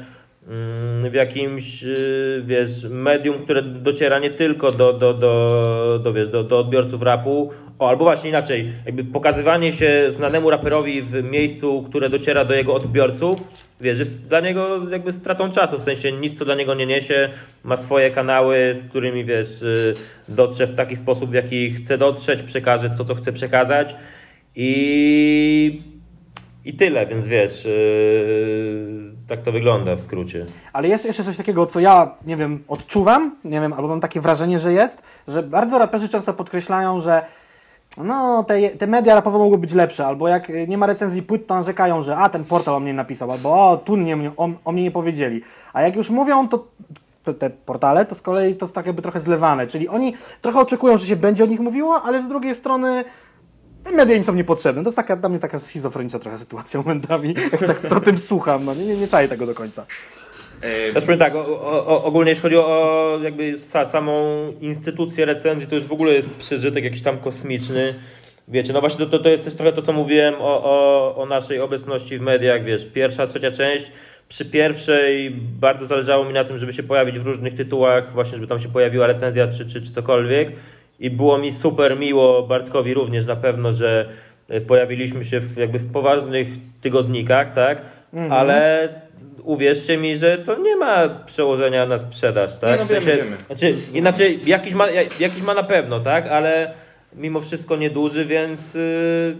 [1.10, 6.44] w jakimś, y, wiesz, medium, które dociera nie tylko do, do, do, do, wiesz, do,
[6.44, 12.10] do odbiorców rapu, o, albo właśnie inaczej, jakby pokazywanie się znanemu raperowi w miejscu, które
[12.10, 13.40] dociera do jego odbiorców,
[13.82, 17.30] wiesz, jest dla niego jakby stratą czasu, w sensie nic co dla niego nie niesie,
[17.64, 19.94] ma swoje kanały, z którymi, wiesz, y,
[20.28, 23.96] dotrze w taki sposób, w jaki chce dotrzeć, przekaże to, co chce przekazać.
[24.56, 25.82] I,
[26.66, 30.46] i tyle, więc wiesz, y, tak to wygląda w skrócie.
[30.74, 34.22] Ale jest jeszcze coś takiego, co ja, nie wiem, odczuwam, nie wiem, albo mam takie
[34.22, 37.22] wrażenie, że jest, że bardzo raperzy często podkreślają, że
[37.98, 41.56] no, te, te media rapowe mogły być lepsze, albo jak nie ma recenzji płyt, to
[41.56, 44.84] narzekają, że a, ten portal o mnie napisał, albo o, tu nie, o, o mnie
[44.84, 45.42] nie powiedzieli.
[45.74, 46.68] A jak już mówią, to
[47.34, 50.98] te portale, to z kolei to jest tak jakby trochę zlewane, czyli oni trochę oczekują,
[50.98, 53.06] że się będzie o nich mówiło, ale z drugiej strony
[53.84, 54.84] te media im są niepotrzebne.
[54.84, 58.66] To jest taka, dla mnie taka schizofreniczna trochę sytuacja momentami, jak tak o tym słucham,
[58.66, 59.86] no nie, nie, nie czaję tego do końca.
[60.92, 64.14] Znaczy powiem tak, o, o, ogólnie jeśli chodzi o jakby sa, samą
[64.62, 67.94] instytucję recenzji, to już w ogóle jest przeżytek jakiś tam kosmiczny.
[68.48, 71.26] Wiecie, no właśnie to, to, to jest też trochę to, co mówiłem o, o, o
[71.26, 73.92] naszej obecności w mediach, wiesz, pierwsza, trzecia część.
[74.30, 78.48] Przy pierwszej bardzo zależało mi na tym, żeby się pojawić w różnych tytułach, właśnie żeby
[78.48, 80.52] tam się pojawiła recenzja czy, czy, czy cokolwiek.
[81.00, 84.10] I było mi super miło, Bartkowi również na pewno, że
[84.52, 86.48] y, pojawiliśmy się w, jakby w poważnych
[86.82, 87.82] tygodnikach, tak?
[88.32, 88.90] Ale
[89.44, 92.72] uwierzcie mi, że to nie ma przełożenia na sprzedaż, tak?
[92.72, 93.38] Nie, no W sensie- wiemy, wiemy.
[93.48, 96.28] Znaczy, inaczej, jakiś ma, ja- jakiś ma na pewno, tak?
[96.28, 96.74] Ale
[97.14, 98.76] mimo wszystko nieduży, więc...
[98.76, 99.36] Yy...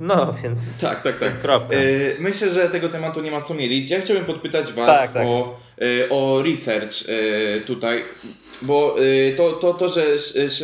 [0.00, 0.80] No, więc...
[0.80, 1.32] Tak, tak, tak.
[1.70, 1.76] E,
[2.18, 3.90] Myślę, że tego tematu nie ma co mielić.
[3.90, 5.26] Ja chciałbym podpytać Was Tak, tak.
[5.26, 5.56] O,
[6.04, 8.02] e, o research e, tutaj,
[8.62, 10.04] bo e, to, to, to że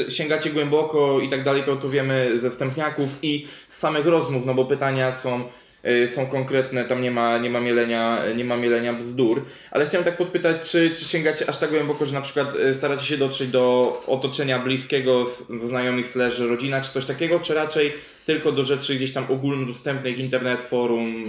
[0.09, 4.55] sięgacie głęboko i tak dalej, to, to wiemy ze wstępniaków i z samych rozmów, no
[4.55, 5.45] bo pytania są,
[5.83, 10.05] e, są konkretne, tam nie ma, nie, ma mielenia, nie ma mielenia bzdur, ale chciałem
[10.05, 13.49] tak podpytać, czy, czy sięgacie aż tak głęboko, że na przykład e, staracie się dotrzeć
[13.49, 17.93] do otoczenia bliskiego, z- znajomych slash rodzina, czy coś takiego, czy raczej
[18.27, 21.25] tylko do rzeczy gdzieś tam ogólnodostępnych, internet, forum,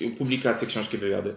[0.00, 1.34] yy, publikacje, książki, wywiady.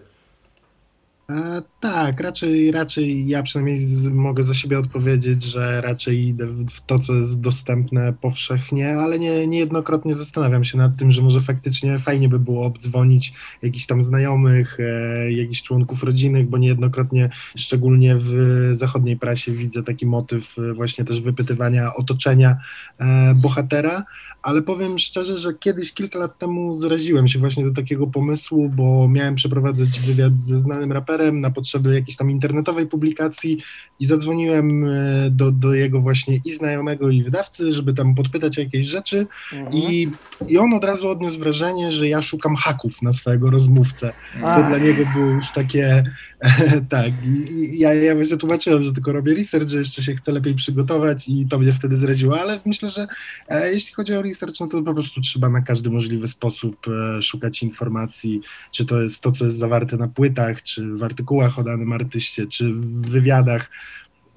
[1.31, 6.69] E, tak, raczej, raczej ja przynajmniej z, mogę za siebie odpowiedzieć, że raczej idę w,
[6.69, 11.41] w to, co jest dostępne powszechnie, ale nie, niejednokrotnie zastanawiam się nad tym, że może
[11.41, 18.15] faktycznie fajnie by było obdzwonić jakichś tam znajomych, e, jakichś członków rodzinnych, bo niejednokrotnie, szczególnie
[18.19, 22.57] w zachodniej prasie, widzę taki motyw e, właśnie też wypytywania otoczenia
[22.99, 24.05] e, bohatera.
[24.43, 29.07] Ale powiem szczerze, że kiedyś, kilka lat temu zraziłem się właśnie do takiego pomysłu, bo
[29.07, 33.63] miałem przeprowadzać wywiad ze znanym raperem, na potrzeby jakiejś tam internetowej publikacji
[33.99, 38.61] i zadzwoniłem e, do, do jego właśnie i znajomego, i wydawcy, żeby tam podpytać o
[38.61, 39.73] jakieś rzeczy Mhm.
[39.73, 40.07] i,
[40.47, 44.13] i on od razu odniósł wrażenie, że ja szukam haków na swojego rozmówcę.
[44.41, 44.69] To A.
[44.69, 46.03] dla niego było już takie,
[46.89, 50.31] tak, i, i ja, ja właśnie tłumaczyłem, że tylko robię research, że jeszcze się chcę
[50.31, 53.07] lepiej przygotować i to mnie wtedy zraziło, ale myślę, że
[53.47, 57.21] e, jeśli chodzi o research, no to po prostu trzeba na każdy możliwy sposób e,
[57.21, 61.63] szukać informacji, czy to jest to, co jest zawarte na płytach, czy w artykułach o
[61.63, 63.69] danym artyście, czy w wywiadach.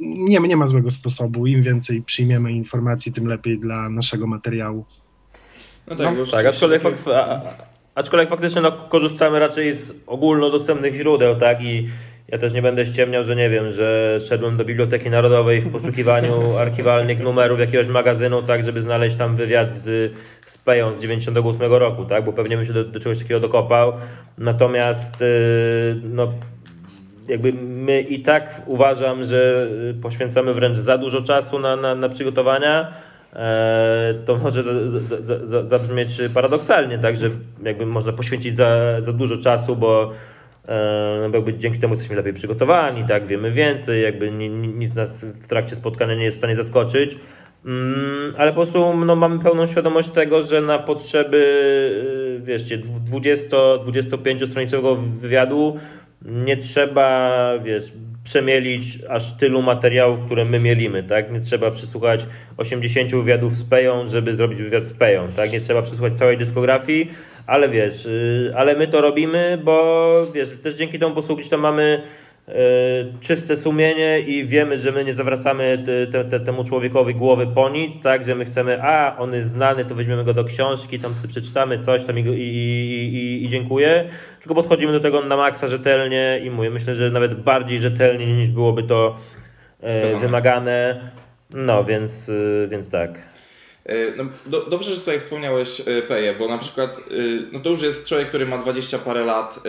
[0.01, 1.47] Nie, nie ma złego sposobu.
[1.47, 4.85] Im więcej przyjmiemy informacji, tym lepiej dla naszego materiału.
[5.87, 7.43] No tak, bo Tak, aczkolwiek, fak, a,
[7.95, 11.63] aczkolwiek faktycznie no, korzystamy raczej z ogólnodostępnych źródeł, tak?
[11.63, 11.89] I
[12.35, 16.33] ja też nie będę ściemniał, że nie wiem, że szedłem do Biblioteki Narodowej w poszukiwaniu
[16.59, 22.05] archiwalnych numerów jakiegoś magazynu, tak, żeby znaleźć tam wywiad z, z Peją z 98 roku,
[22.05, 22.25] tak?
[22.25, 23.93] Bo pewnie bym się do, do czegoś takiego dokopał.
[24.39, 25.27] Natomiast yy,
[26.03, 26.33] no,
[27.29, 32.09] jakby my i tak uważam, że y, poświęcamy wręcz za dużo czasu na, na, na
[32.09, 32.93] przygotowania.
[33.37, 37.31] E, to może za- za- za- za- zabrzmieć paradoksalnie, tak, że
[37.63, 40.13] jakby można poświęcić za, za dużo czasu, bo
[41.23, 44.95] no bo jakby dzięki temu jesteśmy lepiej przygotowani, tak, wiemy więcej, jakby ni, ni, nic
[44.95, 47.17] nas w trakcie spotkania nie jest w stanie zaskoczyć.
[47.67, 54.97] Mm, ale po prostu no, mamy pełną świadomość tego, że na potrzeby, wieszcie, 20-25 stronicowego
[54.97, 55.77] wywiadu
[56.23, 57.93] nie trzeba, wiesz,
[58.25, 61.33] przemielić aż tylu materiałów, które my mielimy, tak?
[61.33, 65.53] Nie trzeba przysłuchać 80 wywiadów z Peją, żeby zrobić wywiad z Peją, tak?
[65.53, 67.11] Nie trzeba przysłuchać całej dyskografii,
[67.47, 72.03] ale wiesz, y, ale my to robimy, bo wiesz, też dzięki temu posługić to mamy
[73.21, 77.69] czyste sumienie i wiemy, że my nie zawracamy te, te, te, temu człowiekowi głowy po
[77.69, 81.15] nic, tak, że my chcemy, a on jest znany, to weźmiemy go do książki, tam
[81.15, 84.09] sobie przeczytamy coś tam i, i, i, i, dziękuję,
[84.41, 88.49] tylko podchodzimy do tego na maksa rzetelnie i mówię, myślę, że nawet bardziej rzetelnie niż
[88.49, 89.17] byłoby to
[89.83, 91.11] e, wymagane,
[91.55, 93.11] no więc, y, więc tak.
[93.87, 97.03] E, No, do, dobrze, że tutaj wspomniałeś e, Peję, bo na przykład e,
[97.53, 99.61] no to już jest człowiek, który ma 20 parę lat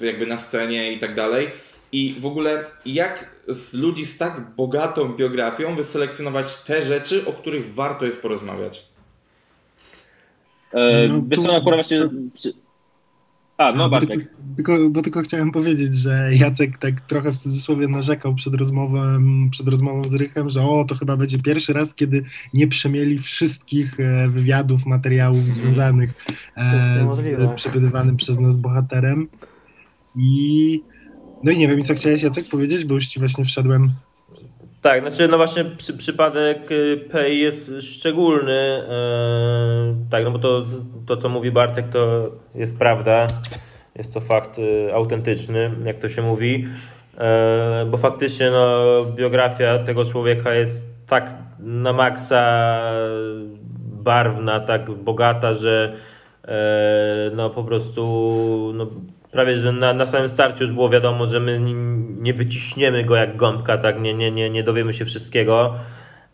[0.00, 1.50] e, jakby na scenie i tak dalej.
[1.92, 7.74] I w ogóle jak z ludzi z tak bogatą biografią wyselekcjonować te rzeczy, o których
[7.74, 8.86] warto jest porozmawiać?
[10.72, 12.08] E, No wiesz tu- co, akurat właśnie...
[13.58, 14.08] A, no bo, Bartek.
[14.10, 19.00] tylko, tylko, bo tylko chciałem powiedzieć, że Jacek tak trochę w cudzysłowie narzekał przed rozmową,
[19.50, 22.24] przed rozmową z Rychem, że o, to chyba będzie pierwszy raz, kiedy
[22.54, 26.24] nie przemieli wszystkich e, wywiadów, materiałów związanych
[26.56, 29.28] e, z przebywanym przez nas bohaterem.
[30.16, 30.82] I
[31.42, 33.90] no i nie wiem, co chciałeś Jacek powiedzieć, bo już ci właśnie wszedłem.
[34.82, 40.64] Tak, znaczy no właśnie przy, przypadek y, Pei jest szczególny, e, tak, no bo to,
[41.06, 43.26] to co mówi Bartek to jest prawda,
[43.94, 46.68] jest to fakt y, autentyczny, jak to się mówi,
[47.18, 48.84] e, bo faktycznie no,
[49.16, 52.82] biografia tego człowieka jest tak na maksa
[54.06, 55.96] barwna, tak bogata, że
[56.44, 58.86] e, no po prostu no,
[59.30, 61.60] prawie że na, na samym starcie już było wiadomo, że my
[62.20, 65.74] nie wyciśniemy go jak gąbka, tak nie, nie, nie, nie dowiemy się wszystkiego.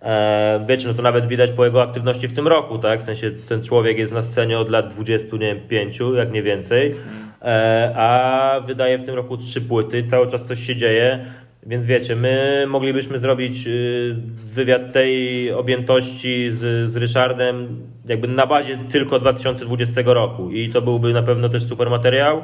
[0.03, 3.01] E, wiecie, no to nawet widać po jego aktywności w tym roku, tak?
[3.01, 6.43] W sensie ten człowiek jest na scenie od lat 20, nie wiem, 5, jak nie
[6.43, 6.95] więcej.
[7.43, 11.26] E, a wydaje w tym roku trzy płyty, cały czas coś się dzieje.
[11.66, 14.16] Więc wiecie, my moglibyśmy zrobić y,
[14.55, 21.12] wywiad tej objętości z, z Ryszardem jakby na bazie tylko 2020 roku i to byłby
[21.12, 22.43] na pewno też super materiał.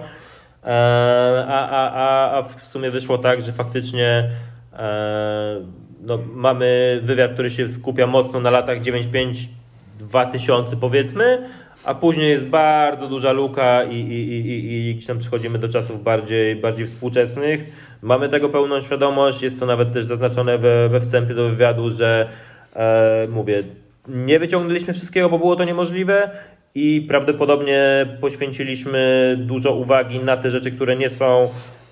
[0.69, 4.31] E, A, a, a, a w sumie wyszło tak, że faktycznie
[4.73, 5.61] e,
[6.03, 11.49] no, mamy wywiad, który się skupia mocno na latach 95-2000 powiedzmy,
[11.85, 16.03] a później jest bardzo duża luka i, i, i, i, gdzieś tam przechodzimy do czasów
[16.03, 17.61] bardziej, bardziej współczesnych.
[18.03, 22.29] Mamy tego pełną świadomość, jest to nawet też zaznaczone we, we wstępie do wywiadu, że
[22.77, 23.63] e, mówię,
[24.09, 26.31] nie wyciągnęliśmy wszystkiego, bo było to niemożliwe
[26.75, 31.49] i prawdopodobnie poświęciliśmy dużo uwagi na te rzeczy, które nie są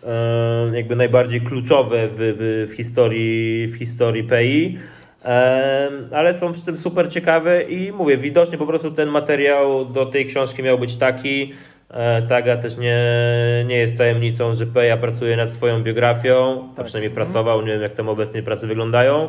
[0.06, 4.78] e, jakby najbardziej kluczowe w, w, w historii, w historii PI.
[6.12, 10.26] Ale są przy tym super ciekawe i mówię, widocznie po prostu ten materiał do tej
[10.26, 11.52] książki miał być taki.
[11.90, 13.00] E, Taga też nie,
[13.66, 17.92] nie jest tajemnicą, że Peja pracuje nad swoją biografią, a przynajmniej pracował, nie wiem jak
[17.92, 19.28] tam obecnie prace wyglądają.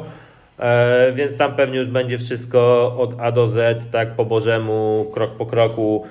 [0.59, 5.31] E, więc tam pewnie już będzie wszystko od A do Z, tak po bożemu, krok
[5.31, 6.05] po kroku.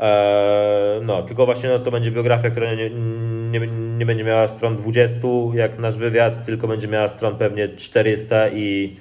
[0.00, 2.90] E, no, tylko właśnie no, to będzie biografia, która nie,
[3.50, 3.66] nie,
[3.98, 5.20] nie będzie miała stron 20
[5.54, 8.96] jak nasz wywiad, tylko będzie miała stron pewnie 400 i,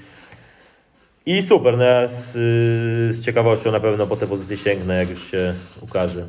[1.26, 1.78] i super.
[1.78, 2.32] No, ja z,
[3.16, 6.26] z ciekawością na pewno po te pozycje sięgnę, jak już się ukaże.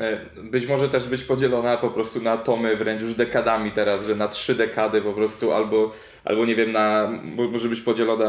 [0.00, 4.14] e, być może też być podzielona po prostu na tomy wręcz już dekadami teraz, że
[4.14, 5.92] na trzy dekady po prostu, albo,
[6.26, 7.10] albo nie wiem, na,
[7.52, 8.26] może być podzielona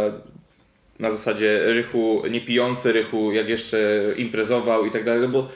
[1.00, 3.78] na zasadzie Rychu niepijący, Rychu jak jeszcze
[4.18, 5.48] imprezował i tak dalej, no bo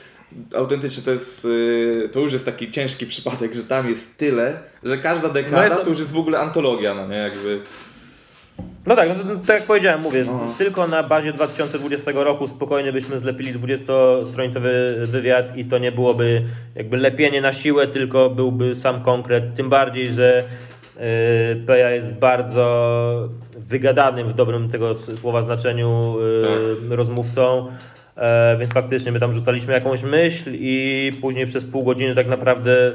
[0.56, 4.98] autentycznie to jest, y, to już jest taki ciężki przypadek, że tam jest tyle, że
[4.98, 7.60] każda dekada No jest- to już jest w ogóle antologia, no nie, jakby.
[8.86, 10.54] No tak, no, tak jak powiedziałem, mówię, No.
[10.58, 14.70] tylko na bazie 2020 roku spokojnie byśmy zlepili 20-stronicowy
[15.06, 16.42] wywiad i to nie byłoby
[16.74, 19.44] jakby lepienie na siłę, tylko byłby sam konkret.
[19.56, 20.44] Tym bardziej, że
[21.66, 26.16] Peja jest bardzo wygadanym w dobrym tego słowa znaczeniu
[26.88, 27.68] yy, rozmówcą.
[28.16, 32.92] E, więc faktycznie my tam rzucaliśmy jakąś myśl i później przez pół godziny tak naprawdę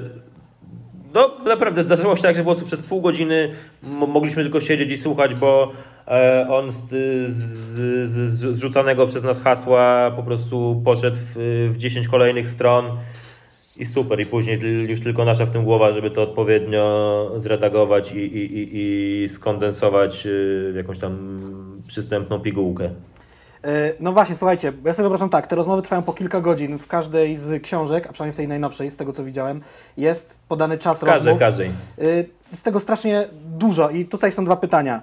[1.14, 3.52] no naprawdę zdarzyło się tak, że po prostu przez pół godziny
[3.84, 5.72] mo- mogliśmy tylko siedzieć i słuchać, bo
[6.08, 6.90] e, on z,
[7.30, 7.34] z,
[8.10, 12.86] z, z zrzucanego przez nas hasła po prostu poszedł w, w 10 kolejnych stron
[13.80, 14.20] i super.
[14.22, 14.60] I później
[14.90, 18.70] już tylko nasza w tym głowa, żeby to odpowiednio zredagować i, i, i,
[19.24, 20.30] i skondensować e,
[20.72, 21.40] w jakąś tam
[21.88, 22.90] przystępną pigułkę.
[23.64, 26.78] E, No właśnie, słuchajcie, ja sobie wyobrażam tak, te rozmowy trwają po kilka godzin.
[26.78, 29.62] W każdej z książek, a przynajmniej w tej najnowszej, z tego co widziałem,
[29.98, 31.40] jest podany czas W każdej, w rozmów.
[31.40, 31.68] każdej.
[32.00, 35.02] Y, Z tego strasznie dużo i tutaj są dwa pytania.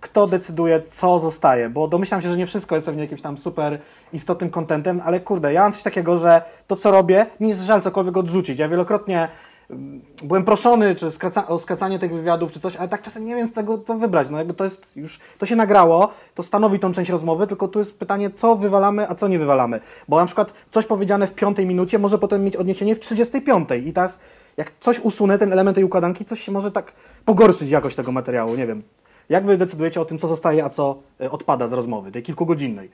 [0.00, 1.70] Kto decyduje, co zostaje?
[1.70, 3.78] Bo domyślam się, że nie wszystko jest pewnie jakimś tam super
[4.12, 7.80] istotnym kontentem, ale kurde, ja mam coś takiego, że to co robię, mi jest żal
[7.80, 8.58] cokolwiek odrzucić.
[8.58, 9.28] Ja wielokrotnie
[9.70, 13.34] mm, byłem proszony czy skraca, o skracanie tych wywiadów czy coś, ale tak czasem nie
[13.34, 14.28] wiem z tego co wybrać.
[14.30, 17.78] No jakby to jest już, to się nagrało, to stanowi tą część rozmowy, tylko tu
[17.78, 19.80] jest pytanie, co wywalamy, a co nie wywalamy.
[20.08, 23.92] Bo na przykład coś powiedziane w piątej minucie może potem mieć odniesienie w 35 i
[23.92, 24.18] teraz
[24.56, 26.92] jak coś usunę, ten element tej układanki, coś się może tak
[27.24, 28.82] pogorszyć jakość tego materiału, nie wiem.
[29.28, 32.90] Jak wy decydujecie o tym, co zostaje, a co y, odpada z rozmowy, tej kilkugodzinnej?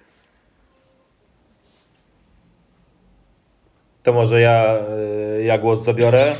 [4.03, 4.78] To może ja,
[5.39, 6.35] e, ja głos zabiorę.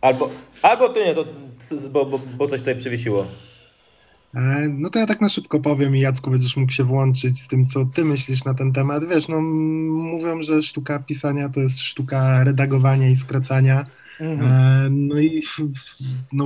[0.00, 0.28] Albo,
[0.62, 1.24] albo to nie, to,
[1.90, 3.26] bo, bo, bo coś tutaj przywiesiło.
[4.34, 7.48] E, No to ja tak na szybko powiem i Jacku będziesz mógł się włączyć z
[7.48, 9.04] tym, co ty myślisz na ten temat.
[9.08, 13.86] Wiesz, no mówią, że sztuka pisania to jest sztuka redagowania i skracania.
[14.20, 15.42] E, No i
[16.32, 16.44] no,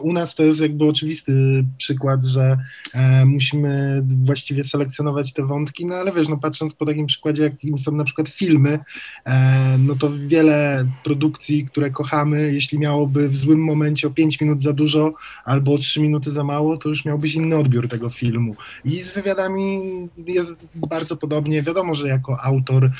[0.00, 2.58] u nas to jest jakby oczywisty przykład, że
[2.94, 7.78] e, musimy właściwie selekcjonować te wątki, no ale wiesz, no patrząc po takim przykładzie, jakim
[7.78, 8.78] są na przykład filmy,
[9.24, 14.62] e, no to wiele produkcji, które kochamy, jeśli miałoby w złym momencie o 5 minut
[14.62, 18.56] za dużo albo o 3 minuty za mało, to już miałbyś inny odbiór tego filmu.
[18.84, 19.80] I z wywiadami
[20.26, 21.62] jest bardzo podobnie.
[21.62, 22.90] Wiadomo, że jako autor,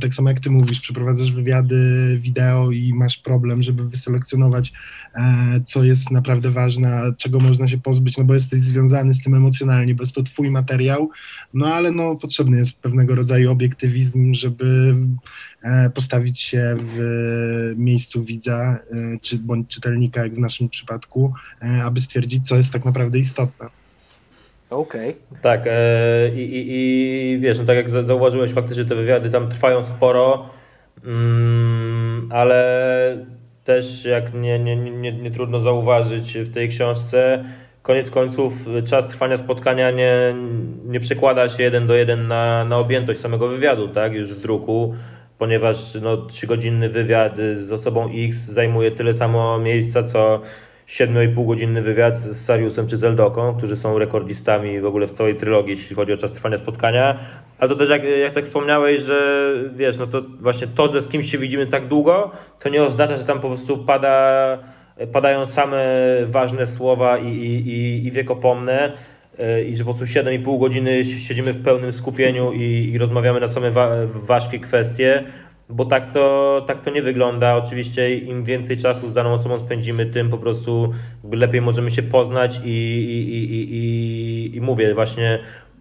[0.00, 4.72] tak samo jak ty mówisz, przeprowadzasz wywiady wideo i masz problem, żeby wyselekcjonować,
[5.14, 9.22] e, co jest naprawdę ważne, a czego można się pozbyć, no bo jesteś związany z
[9.22, 11.10] tym emocjonalnie, bo jest to twój materiał,
[11.54, 14.94] no ale no potrzebny jest pewnego rodzaju obiektywizm, żeby
[15.62, 21.32] e, postawić się w miejscu widza, e, czy bądź czytelnika, jak w naszym przypadku,
[21.62, 23.66] e, aby stwierdzić, co jest tak naprawdę istotne.
[24.70, 25.16] Okej.
[25.42, 29.48] Tak, e, i, i, i wiesz, no tak jak za- zauważyłeś, faktycznie te wywiady tam
[29.48, 30.48] trwają sporo,
[31.04, 33.26] mm, ale
[33.64, 37.44] też jak nie, nie, nie, nie trudno zauważyć w tej książce,
[37.82, 38.52] koniec końców
[38.86, 40.34] czas trwania spotkania nie,
[40.84, 44.94] nie przekłada się jeden do jeden na, na objętość samego wywiadu, tak, już w druku,
[45.38, 50.40] ponieważ no, trzygodzinny wywiad z osobą X zajmuje tyle samo miejsca, co
[50.88, 55.76] 7,5 godzinny wywiad z Sariusem czy Zeldoką, którzy są rekordzistami w ogóle w całej trylogii,
[55.76, 57.18] jeśli chodzi o czas trwania spotkania.
[57.58, 61.08] Ale to też jak, jak tak wspomniałeś, że wiesz, no to właśnie to, że z
[61.08, 62.30] kimś się widzimy tak długo,
[62.60, 64.58] to nie oznacza, że tam po prostu pada,
[65.12, 65.84] padają same
[66.26, 68.92] ważne słowa i, i, i, i wiekopomne
[69.38, 73.48] e, i że po prostu 7,5 godziny siedzimy w pełnym skupieniu i, i rozmawiamy na
[73.48, 75.24] same wa- ważkie kwestie,
[75.70, 77.56] bo tak to, tak to nie wygląda.
[77.56, 80.92] Oczywiście im więcej czasu z daną osobą spędzimy, tym po prostu
[81.32, 85.38] lepiej możemy się poznać i, i, i, i, i, i mówię właśnie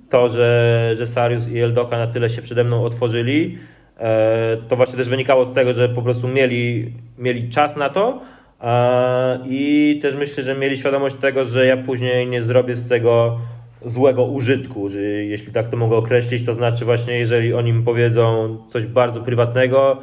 [0.09, 3.57] to, że, że Sarius i Eldoka na tyle się przede mną otworzyli,
[3.99, 8.21] e, to właśnie też wynikało z tego, że po prostu mieli, mieli czas na to
[8.61, 13.39] e, i też myślę, że mieli świadomość tego, że ja później nie zrobię z tego
[13.85, 18.57] złego użytku, że jeśli tak to mogę określić, to znaczy właśnie jeżeli oni mi powiedzą
[18.67, 19.97] coś bardzo prywatnego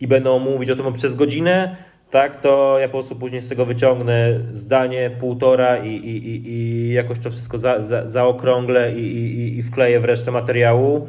[0.00, 1.76] i będą mówić o tym przez godzinę,
[2.10, 6.92] tak, to ja po prostu później z tego wyciągnę zdanie, półtora i, i, i, i
[6.92, 11.08] jakoś to wszystko za, za, zaokrąglę i, i, i wkleję w resztę materiału.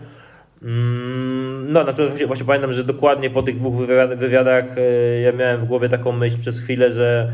[0.63, 5.31] Mm, No, natomiast właśnie, właśnie pamiętam, że dokładnie po tych dwóch wywiad- wywiadach e, ja
[5.31, 7.31] miałem w głowie taką myśl przez chwilę, że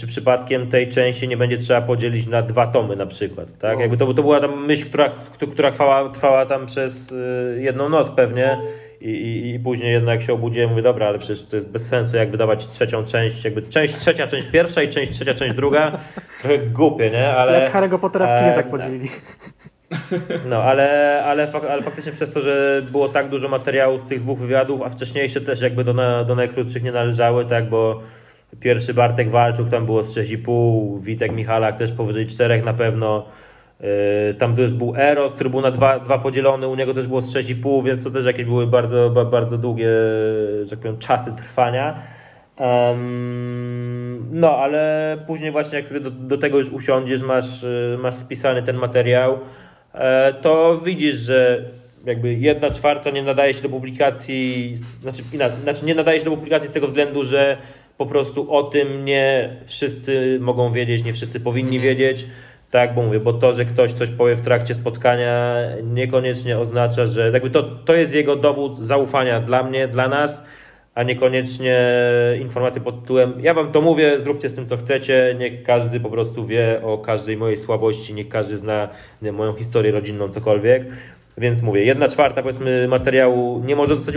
[0.00, 3.78] czy przypadkiem tej części nie będzie trzeba podzielić na dwa tomy na przykład, tak?
[3.78, 5.10] Jakby to, to była tam myśl, która,
[5.52, 8.58] która trwała, trwała tam przez e, jedną noc pewnie
[9.00, 12.16] i, i, i później jednak się obudziłem, mówię, dobra, ale przecież to jest bez sensu,
[12.16, 15.92] jak wydawać trzecią część, jakby część trzecia, część pierwsza i część trzecia, część druga.
[16.40, 17.28] Trochę głupie, nie?
[17.28, 19.08] Ale, Jak Harry'ego Pottera w kinie e, tak podzielili.
[20.46, 24.20] No, ale, ale, fak, ale faktycznie przez to, że było tak dużo materiału z tych
[24.20, 28.00] dwóch wywiadów, a wcześniejsze też jakby do, na, do najkrótszych nie należały, tak, bo
[28.60, 33.26] pierwszy Bartek Walczuk tam było z 6,5, Witek Michalak też powyżej 4 na pewno.
[33.80, 37.84] Yy, tam też był Eros, Trybuna 2, 2 podzielony, u niego też było z 6,5,
[37.84, 39.88] więc to też jakieś były bardzo, ba, bardzo długie,
[40.64, 42.02] że tak powiem, czasy trwania.
[42.58, 48.14] Um, no, ale później właśnie jak sobie do, do tego już usiądziesz, masz, yy, masz
[48.14, 49.38] spisany ten materiał,
[49.94, 51.64] e, to widzisz, że
[52.04, 56.30] jakby jedna czwarta nie nadaje się do publikacji, znaczy, inaczej, znaczy nie nadaje się do
[56.30, 57.56] publikacji z tego względu, że
[57.98, 62.26] po prostu o tym nie wszyscy mogą wiedzieć, nie wszyscy powinni wiedzieć.
[62.70, 67.30] Tak, bo mówię, bo to, że ktoś coś powie w trakcie spotkania, niekoniecznie oznacza, że
[67.30, 70.44] jakby to, to jest jego dowód zaufania dla mnie, dla nas,
[70.94, 71.78] a niekoniecznie
[72.40, 76.10] informacje pod tytułem ja wam to mówię, zróbcie z tym co chcecie, niech każdy po
[76.10, 78.88] prostu wie o każdej mojej słabości, niech każdy zna
[79.22, 80.84] nie, moją historię rodzinną, cokolwiek.
[81.38, 84.14] Więc mówię, jedna czwarta powiedzmy materiału nie może zostać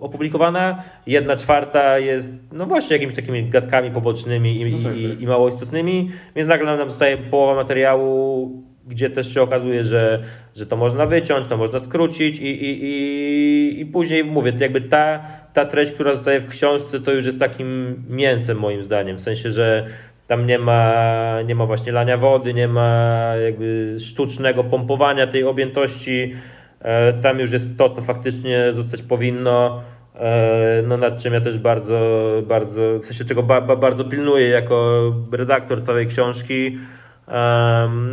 [0.00, 5.20] opublikowana, jedna czwarta jest no właśnie jakimiś takimi gadkami pobocznymi i, No tak, i, tak.
[5.20, 8.50] i mało istotnymi, więc nagle nam zostaje połowa materiału,
[8.86, 10.22] gdzie też się okazuje, że,
[10.56, 14.80] że to można wyciąć, to można skrócić i, i, i, i później mówię, to jakby
[14.80, 15.20] ta,
[15.54, 19.50] ta treść, która zostaje w książce, to już jest takim mięsem moim zdaniem, w sensie,
[19.50, 19.86] że
[20.30, 26.34] tam nie ma, nie ma właśnie lania wody, nie ma jakby sztucznego pompowania tej objętości.
[26.80, 29.82] E, Tam już jest to, co faktycznie zostać powinno.
[30.14, 31.98] E, No nad czym ja też bardzo,
[32.46, 35.02] bardzo, w sensie czego ba, ba, bardzo pilnuję jako
[35.32, 36.78] redaktor całej książki.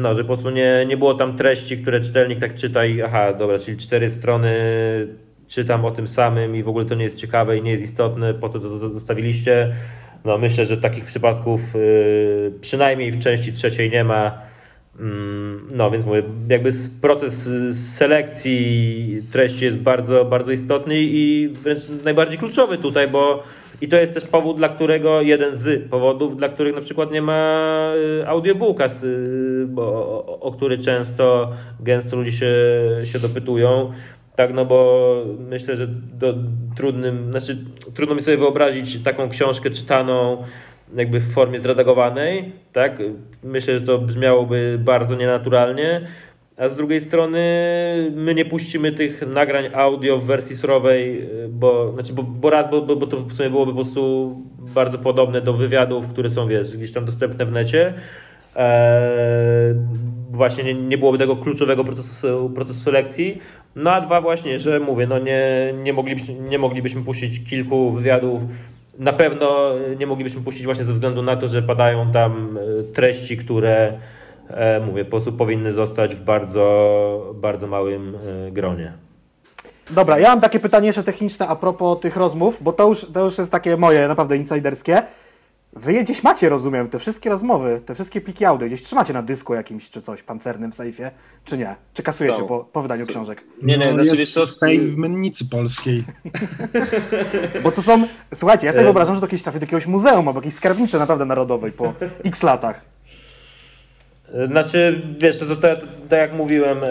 [0.02, 3.34] No, że po prostu nie, nie było tam treści, które czytelnik tak czyta i aha,
[3.34, 4.58] dobra, czyli cztery strony
[5.48, 8.34] czytam o tym samym i w ogóle to nie jest ciekawe i nie jest istotne,
[8.34, 9.76] po co to zostawiliście.
[10.28, 14.42] No myślę, że takich przypadków y, przynajmniej w części trzeciej nie ma.
[15.00, 16.72] Mm, No więc mówię, jakby
[17.02, 23.44] proces y, selekcji treści jest bardzo, bardzo istotny i wręcz najbardziej kluczowy tutaj, bo
[23.82, 27.22] i to jest też powód, dla którego, jeden z powodów, dla których na przykład nie
[27.22, 28.88] ma y, audiobooka,
[29.68, 32.56] bo, o, o który często, gęsto ludzie się,
[33.06, 33.92] się dopytują.
[34.38, 36.34] Tak, no bo myślę, że do,
[36.76, 37.58] trudnym, znaczy,
[37.94, 40.44] trudno mi sobie wyobrazić taką książkę czytaną
[40.96, 43.02] jakby w formie zredagowanej, tak?
[43.44, 46.02] Myślę, że to brzmiałoby bardzo nienaturalnie,
[46.58, 47.40] a z drugiej strony
[48.16, 52.82] my nie puścimy tych nagrań audio w wersji surowej, bo, znaczy, bo, bo raz, bo,
[52.82, 56.92] bo, to w sumie byłoby po prostu bardzo podobne do wywiadów, które są, wiesz, gdzieś
[56.92, 57.94] tam dostępne w necie.
[58.58, 59.76] Eee,
[60.32, 63.42] właśnie nie, nie byłoby tego kluczowego procesu, procesu selekcji.
[63.76, 68.42] No a dwa właśnie, że mówię, no nie, nie, moglibyśmy, nie moglibyśmy puścić kilku wywiadów.
[69.00, 73.38] Na pewno nie moglibyśmy puścić właśnie ze względu na to, że padają tam e, treści,
[73.38, 73.94] które
[74.50, 78.16] e, mówię, po prostu powinny zostać w bardzo, bardzo małym
[78.48, 78.94] e, gronie.
[79.90, 83.24] Dobra, ja mam takie pytanie jeszcze techniczne a propos tych rozmów, bo to już, to
[83.24, 85.02] już jest takie moje, naprawdę insiderskie.
[85.80, 89.22] Wy je gdzieś macie, rozumiem, te wszystkie rozmowy, te wszystkie pliki audio, gdzieś trzymacie na
[89.22, 91.12] dysku jakimś czy coś pancernym w sejfie,
[91.46, 91.76] czy nie?
[91.94, 92.46] Czy kasujecie To.
[92.46, 93.44] po, po wydaniu książek?
[93.64, 96.04] Nie, nie, no, znaczy, jest co, stay w mennicy polskiej.
[97.64, 100.40] Bo to są, słuchajcie, ja sobie wyobrażam, że to kiedyś trafi do jakiegoś muzeum albo
[100.40, 101.94] jakiejś skarbnicy naprawdę narodowej po
[102.26, 102.97] x latach.
[104.48, 105.68] Znaczy, wiesz, to, to, to,
[106.10, 106.88] to jak mówiłem, e,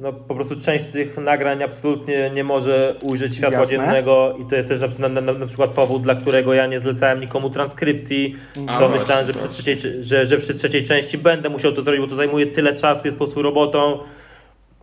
[0.00, 3.78] no po prostu część z tych nagrań absolutnie nie może ujrzeć światła Jasne.
[3.78, 6.80] dziennego i to jest też na, na, na, na przykład powód, dla którego ja nie
[6.80, 8.34] zlecałem nikomu transkrypcji,
[8.66, 12.00] A, co myślałem, że przy, trzeciej, że, że przy trzeciej części będę musiał to zrobić,
[12.00, 13.98] bo to zajmuje tyle czasu, jest po prostu robotą.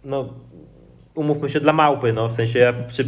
[0.05, 0.29] No,
[1.15, 3.05] umówmy się, dla małpy, no w sensie ja przy,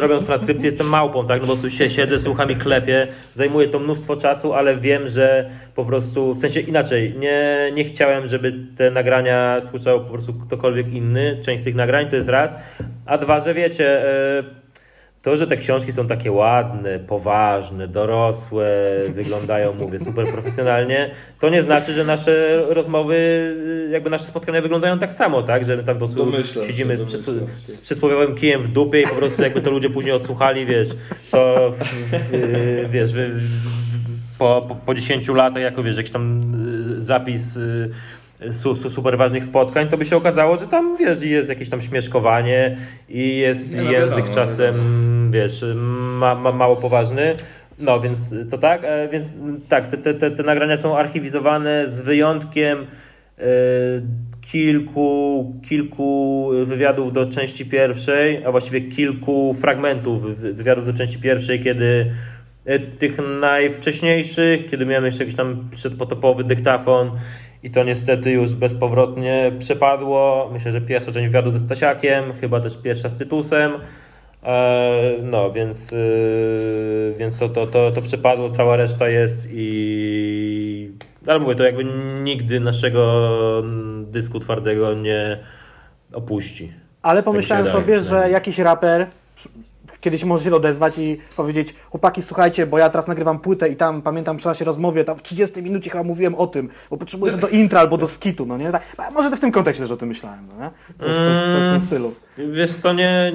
[0.00, 4.16] robiąc transkrypcję jestem małpą, tak, no prostu się siedzę, słucham i klepię, zajmuje to mnóstwo
[4.16, 9.60] czasu, ale wiem, że po prostu, w sensie inaczej, nie, nie chciałem, żeby te nagrania
[9.60, 12.56] słyszał po prostu ktokolwiek inny, część z tych nagrań, to jest raz,
[13.06, 14.65] a dwa, że wiecie, e,
[15.26, 18.68] to, że te książki są takie ładne, poważne, dorosłe,
[19.08, 21.10] wyglądają, mówię, super profesjonalnie,
[21.40, 23.16] to nie znaczy, że nasze rozmowy,
[23.90, 25.64] jakby nasze spotkania wyglądają tak samo, tak?
[25.64, 29.00] Że my tam po prostu Domyślam się, siedzimy z, przysł- z przysłowiowym kijem w dupie
[29.00, 30.88] i po prostu jakby to ludzie później odsłuchali, wiesz,
[31.30, 31.84] to w,
[32.32, 36.42] w, wiesz, w, w, po, po, po 10 latach, jako wiesz, jakiś tam
[36.98, 37.90] y, zapis y,
[38.52, 41.82] su, su, super ważnych spotkań, to by się okazało, że tam wiesz, jest jakieś tam
[41.82, 42.76] śmieszkowanie
[43.08, 45.30] i jest Nie, no język wiadomo, czasem, wiadomo.
[45.30, 45.64] wiesz,
[46.18, 47.32] ma, ma, mało poważny.
[47.78, 49.34] No więc to tak, e, więc
[49.68, 52.78] tak, te, te, te, nagrania są archiwizowane z wyjątkiem
[53.38, 53.42] e,
[54.52, 61.60] kilku, kilku wywiadów do części pierwszej, a właściwie kilku fragmentów wy- wywiadów do części pierwszej,
[61.64, 62.10] kiedy
[62.64, 67.08] e, tych najwcześniejszych, kiedy miałem jeszcze jakiś tam przedpotopowy dyktafon
[67.66, 70.50] i to niestety już bezpowrotnie przepadło.
[70.52, 73.72] Myślę, że pierwsza część wywiadu ze Stasiakiem, chyba też pierwsza z Tytusem.
[74.42, 80.90] E, No, więc, y, więc to, to, to, to przepadło, cała reszta jest i.
[81.26, 81.84] Ale mówię, to jakby
[82.22, 83.22] nigdy naszego
[84.02, 85.38] dysku twardego nie
[86.12, 86.72] opuści.
[87.02, 89.06] Ale pomyślałem Tak sobie, że jakiś raper
[90.06, 94.02] kiedyś może się odezwać i powiedzieć chłopaki, słuchajcie, bo ja teraz nagrywam płytę i tam
[94.02, 97.38] pamiętam przy naszej rozmowie, tam w 30 minucie chyba mówiłem o tym, bo potrzebuję to
[97.38, 98.70] do intra albo do skitu, no nie?
[98.70, 98.82] Tak,
[99.14, 100.70] może to w tym kontekście też o tym myślałem, no nie?
[100.98, 101.80] Coś, coś, coś w tym Mm.
[101.80, 102.14] stylu.
[102.38, 103.32] Wiesz co, nie...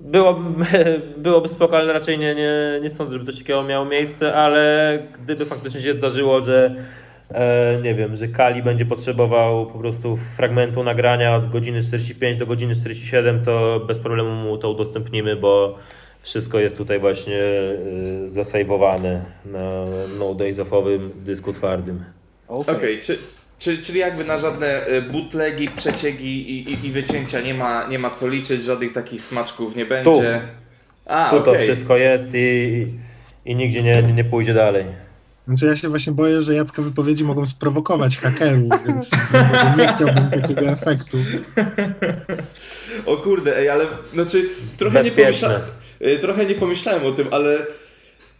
[0.00, 0.64] Byłoby,
[1.16, 5.46] byłoby spoko, ale raczej nie, nie, nie sądzę, żeby coś takiego miało miejsce, ale gdyby
[5.46, 6.74] faktycznie się zdarzyło, że
[7.82, 12.74] nie wiem, że Kali będzie potrzebował po prostu fragmentu nagrania od godziny 45 do godziny
[12.74, 15.78] 47, to bez problemu mu to udostępnimy, bo
[16.22, 19.84] wszystko jest tutaj właśnie e, zasejwowane na
[20.18, 22.04] no days offowym dysku twardym.
[22.48, 23.18] Okej, czy,
[23.58, 27.98] czy, czyli jakby na żadne y, bootlegi, przeciegi i, i, i wycięcia nie ma, nie
[27.98, 30.40] ma co liczyć, żadnych takich smaczków nie będzie.
[31.06, 31.68] A, Tu to okej.
[31.68, 32.86] wszystko jest i,
[33.44, 34.84] i nigdzie nie, nie pójdzie dalej.
[35.48, 40.30] Znaczy ja się właśnie boję, że Jacka wypowiedzi mogą sprowokować hakerów, więc może nie chciałbym
[40.30, 41.18] takiego efektu.
[43.06, 45.60] O kurde, ej, ale znaczy trochę nie, pomyśla...
[46.02, 47.66] y, trochę nie pomyślałem o tym, ale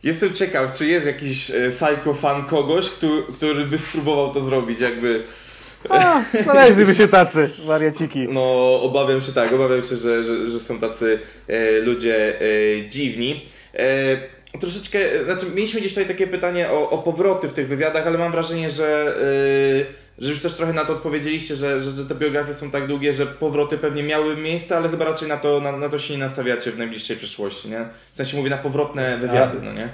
[0.03, 4.81] jestem ciekaw, czy jest jakiś y, psycho fan kogoś, który, który by spróbował to zrobić,
[4.81, 5.23] jakby.
[5.89, 8.29] A, znaleźliby się tacy wariaciki.
[8.29, 13.47] No, obawiam się tak, obawiam się, że, że, że są tacy e, ludzie e, dziwni.
[13.75, 18.19] E, troszeczkę, znaczy mieliśmy gdzieś tutaj takie pytanie o, o powroty w tych wywiadach, ale
[18.19, 19.17] mam wrażenie, że,
[20.19, 22.87] e, że już też trochę na to odpowiedzieliście, że, że, że te biografie są tak
[22.87, 26.15] długie, że powroty pewnie miały miejsce, ale chyba raczej na to, na, na to się
[26.15, 27.85] nie nastawiacie w najbliższej przyszłości, nie?
[28.13, 29.89] W sensie mówię na powrotne wywiady, no nie?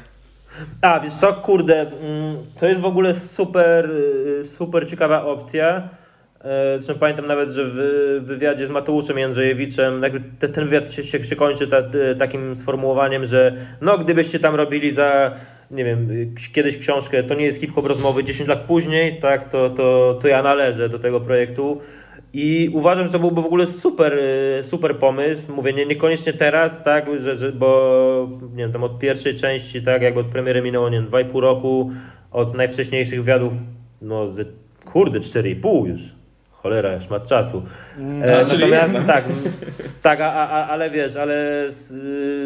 [0.82, 5.88] A, wiesz co, kurde, mm, to jest w ogóle super, y, super ciekawa opcja.
[6.48, 7.76] E, Zresztą pamiętam nawet, że w
[8.24, 10.02] wywiadzie z Mateuszem Jędrzejewiczem,
[10.40, 14.90] ten wywiad się, się, się kończy ta, y, takim sformułowaniem, że no gdybyście tam robili
[14.90, 15.34] za,
[15.70, 16.08] nie wiem,
[16.52, 20.42] kiedyś książkę, to nie jest hip-hop rozmowy 10 lat później, tak, to, to, to ja
[20.42, 21.80] należę do tego projektu.
[22.32, 25.52] I uważam, że to byłby w ogóle super, y, super pomysł.
[25.52, 30.02] Mówię, nie, niekoniecznie teraz, tak, że, że, bo nie wiem, tam od pierwszej części, tak,
[30.02, 31.90] jak od premiery minęło, nie wiem, 2,5 roku,
[32.30, 33.52] od najwcześniejszych wywiadów,
[34.02, 34.28] no,
[34.84, 36.17] kurde, 4,5 już.
[36.68, 37.62] Cholera, już ma czasu.
[38.24, 39.06] E, A, czyli natomiast jednak.
[39.06, 39.24] tak,
[40.02, 41.90] tak, a, a, a, ale wiesz, ale z,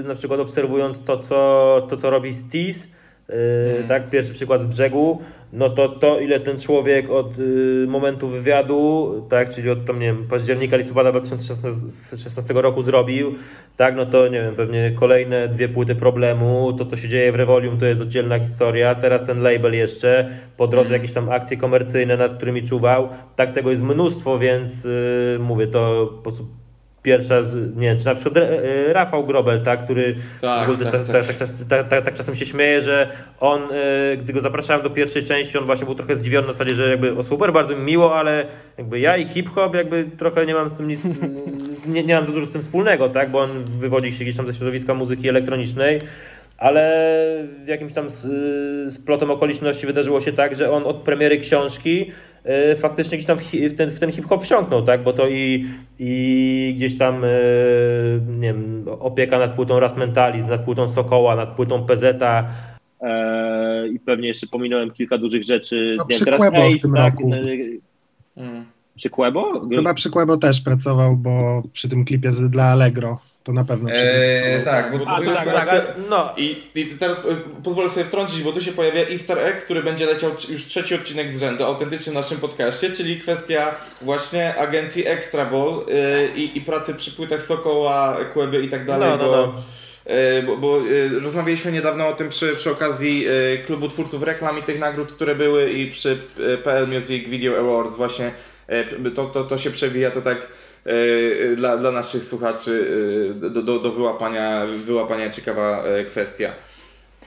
[0.05, 2.89] y, na przykład obserwując to, co, to, co robi Stis,
[3.31, 5.21] y, tak, pierwszy przykład z brzegu,
[5.53, 10.07] no to to, ile ten człowiek od y, momentu wywiadu, tak, czyli od tam, nie
[10.07, 13.35] wiem, października, listopada 2016 roku zrobił,
[13.77, 17.35] tak, no to nie wiem, pewnie kolejne dwie płyty problemu, to co się dzieje w
[17.35, 22.17] Revolium to jest oddzielna historia, teraz ten label jeszcze, po drodze jakieś tam akcje komercyjne,
[22.17, 26.62] nad którymi czuwał, tak, tego jest mnóstwo, więc y, mówię, to po prostu
[27.03, 31.01] pierwsza, z, nie czy na przykład e, Rafał Grobel, tak, który Tak, w ogóle też
[31.01, 31.37] tak, tak, tak.
[31.37, 33.09] tak, tak, tak, tak, tak czasem się śmieje, że
[33.41, 36.75] on, e, gdy go zapraszałem do pierwszej części, on właśnie był trochę zdziwiony na zasadzie,
[36.75, 38.47] że jakby o super, bardzo mi miło, ale
[38.79, 41.05] jakby ja i hip-hop jakby trochę nie mam z tym nic,
[41.95, 44.47] nie, nie mam za dużo z tym wspólnego, tak, bo on wywodzi się gdzieś tam
[44.47, 45.99] ze środowiska muzyki elektronicznej,
[46.59, 46.93] ale
[47.65, 48.21] w jakimś tam z,
[48.93, 52.13] z plotem okoliczności wydarzyło się tak, że on od premiery książki e,
[52.77, 55.03] faktycznie gdzieś tam w, w ten, w ten hip-hop wsiąknął, tak?
[55.03, 55.67] Bo to i,
[55.99, 57.29] i gdzieś tam e,
[58.29, 62.45] nie wiem, opieka nad płytą Ras Mentalizm, nad płytą Sokoła, nad płytą PZ-a.
[63.01, 65.95] E, I pewnie jeszcze pominąłem kilka dużych rzeczy.
[65.99, 67.35] No, przy teraz Quebo w Ace, tym tak, roku.
[67.35, 67.39] e,
[68.37, 68.65] Mm.
[68.95, 69.69] Przy Quebo?
[69.71, 73.91] Chyba przy Quebo też pracował, bo przy tym klipie z, dla Allegro to na pewno.
[73.91, 76.33] Eee, tak, bo, A, to jest tak, tak, ale- no.
[76.37, 77.23] I, I teraz y,
[77.65, 81.33] pozwolę sobie wtrącić, bo tu się pojawia easter egg, który będzie leciał już trzeci odcinek
[81.33, 86.61] z rzędu, autentycznie w naszym podcaście, czyli kwestia właśnie agencji Extra Ball y, i, i
[86.61, 90.15] pracy przy płytach Sokoła, Kłeby i tak dalej, No, no, bo, no.
[90.39, 90.79] y, bo, bo
[91.23, 93.27] rozmawialiśmy niedawno o tym przy, przy okazji
[93.67, 96.19] klubu twórców reklam i tych nagród, które były i przy
[96.65, 98.31] PL Music Video Awards właśnie
[99.15, 100.39] to, to, to się przewija to tak
[101.57, 102.71] dla, dla naszych słuchaczy
[103.45, 106.53] y, do, do, do wyłapania, wyłapania ciekawa y, kwestia.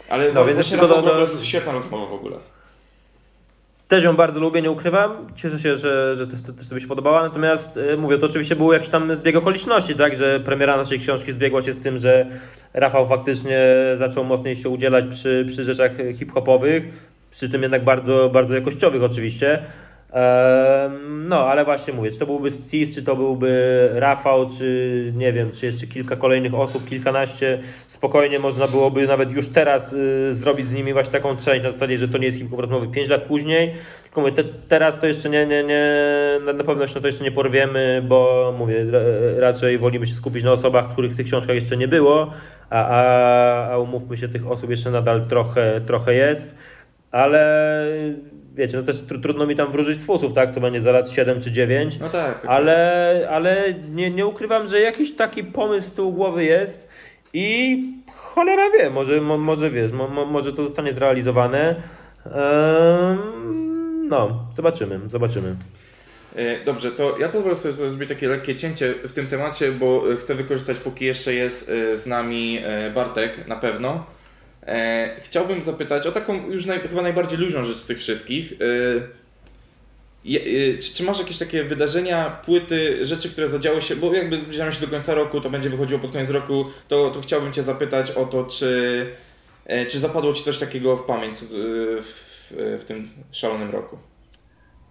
[0.10, 2.38] Ale No, więc jeszcze do- świetna rozmowa w ogóle.
[3.88, 5.28] Też ją bardzo lubię, nie ukrywam.
[5.36, 7.24] Cieszę się, że, że też, też to by się podobała.
[7.24, 11.34] Natomiast e, mówię, to oczywiście był jakiś tam zbieg okoliczności, tak, że premiera naszej książki
[11.34, 12.26] zbiegła się z tym, że
[12.74, 16.84] Rafał faktycznie zaczął mocniej się udzielać przy, przy rzeczach hip-hopowych,
[17.32, 19.60] przy tym jednak bardzo, bardzo jakościowych oczywiście.
[21.28, 25.51] No, ale właśnie mówię, czy to byłby Stis, czy to byłby Rafał, czy nie wiem,
[25.51, 30.74] czy jeszcze kilka kolejnych osób, kilkanaście, spokojnie można byłoby nawet już teraz y, zrobić z
[30.74, 33.74] nimi właśnie taką część na zasadzie, że to nie jest hip-hop rozmowy 5 lat później,
[34.03, 35.86] tylko mówię, te, teraz to jeszcze nie, nie, nie,
[36.53, 38.99] na, pewno się na to jeszcze nie porwiemy, bo mówię, ra,
[39.39, 42.32] raczej wolimy się skupić na osobach, których w tych książkach jeszcze nie było,
[42.70, 46.55] a, a, a umówmy się, tych osób jeszcze nadal trochę, trochę jest,
[47.11, 47.76] ale
[48.56, 51.12] wiecie, no też tr- trudno mi tam wróżyć z fusów, tak, co będzie za lat
[51.12, 52.41] 7 czy 9, No tak.
[52.41, 52.51] tak.
[52.51, 56.88] ale, ale nie, nie ukrywam, że jakiś taki pomysł z tyłu głowy jest
[57.34, 57.78] i
[58.16, 61.76] cholera wie, może, mo, może wiesz, mo, mo, może to zostanie zrealizowane.
[64.10, 65.56] No, zobaczymy, zobaczymy.
[66.36, 70.16] E, Dobrze, to ja pozwolę sobie zrobić takie lekkie cięcie w tym temacie, bo e,
[70.16, 72.60] chcę wykorzystać, póki jeszcze jest e, z nami
[72.95, 74.06] Bartek, na pewno.
[74.68, 78.53] E, Chciałbym zapytać o taką już naj, chyba najbardziej luźną rzecz z tych wszystkich.
[78.53, 78.66] E,
[80.36, 84.74] e, Czy, czy masz jakieś takie wydarzenia, płyty, rzeczy, które zadziały się, bo jakby zbliżamy
[84.74, 88.11] się do końca roku, to będzie wychodziło pod koniec roku, to, to chciałbym Cię zapytać
[88.11, 89.05] o to, czy,
[89.89, 92.03] czy zapadło Ci coś takiego w pamięć w,
[92.51, 93.97] w, w tym szalonym roku?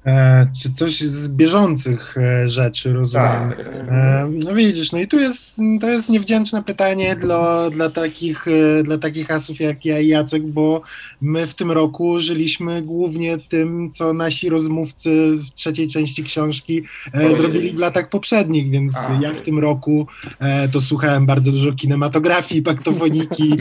[0.06, 3.48] E, czy coś z bieżących e, rzeczy, rozumiem.
[3.48, 3.66] Tak, tak.
[3.66, 8.82] E, No widzisz, no i tu jest, to jest niewdzięczne pytanie dla, dla, takich, e,
[8.82, 10.82] dla takich asów jak ja i Jacek, bo
[11.20, 16.82] my w tym roku żyliśmy głównie tym, co nasi rozmówcy w trzeciej części książki
[17.12, 20.06] e, zrobili w latach poprzednich, więc A, ja w tym roku
[20.40, 23.56] e, to słuchałem bardzo dużo kinematografii, paktofoniki,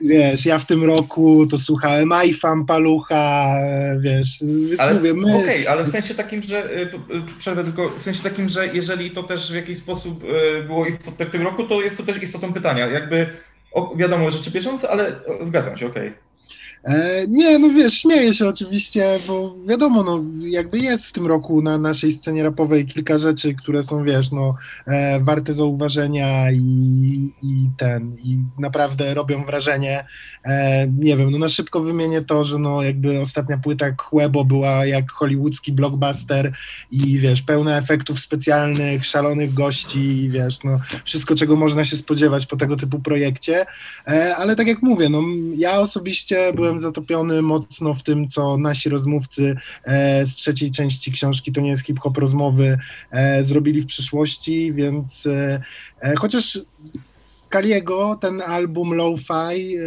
[0.00, 3.56] wiesz, ja w tym roku to słuchałem iFam, Palucha,
[4.00, 4.38] wiesz,
[4.76, 5.38] więc Ale mówię, my...
[5.38, 6.90] Okej, ale w sensie takim, że y, y,
[7.38, 11.26] przerwę tylko, w sensie takim, że jeżeli to też w jakiś sposób y, było istotne
[11.26, 12.86] w tym roku, to jest to też istotą pytania.
[12.86, 13.26] Jakby
[13.72, 16.08] o, wiadomo, rzeczy bieżące, ale o, zgadzam się, okej.
[16.08, 16.25] E,
[17.28, 21.78] nie, no wiesz, śmieję się oczywiście, bo wiadomo, no jakby jest w tym roku na
[21.78, 24.54] naszej scenie rapowej kilka rzeczy, które są, wiesz, no
[24.86, 30.04] e, warte zauważenia i, i ten, i naprawdę robią wrażenie.
[30.44, 34.86] E, nie wiem, no na szybko wymienię to, że no jakby ostatnia płyta Kłebo była
[34.86, 36.52] jak hollywoodzki blockbuster
[36.90, 42.56] i wiesz, pełna efektów specjalnych, szalonych gości, wiesz, no wszystko, czego można się spodziewać po
[42.56, 43.66] tego typu projekcie.
[44.08, 45.22] E, Ale tak jak mówię, no,
[45.56, 51.52] ja osobiście byłem zatopiony mocno w tym, co nasi rozmówcy e, z trzeciej części książki
[51.52, 52.78] To nie jest hip-hop rozmowy
[53.10, 55.62] e, zrobili w przyszłości, więc e,
[56.00, 56.58] e, chociaż
[57.48, 59.82] Kaliego, ten album Lo-Fi, e,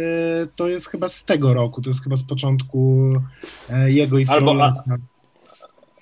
[0.56, 3.12] to jest chyba z tego roku, to jest chyba z początku
[3.86, 4.72] jego i Albo-.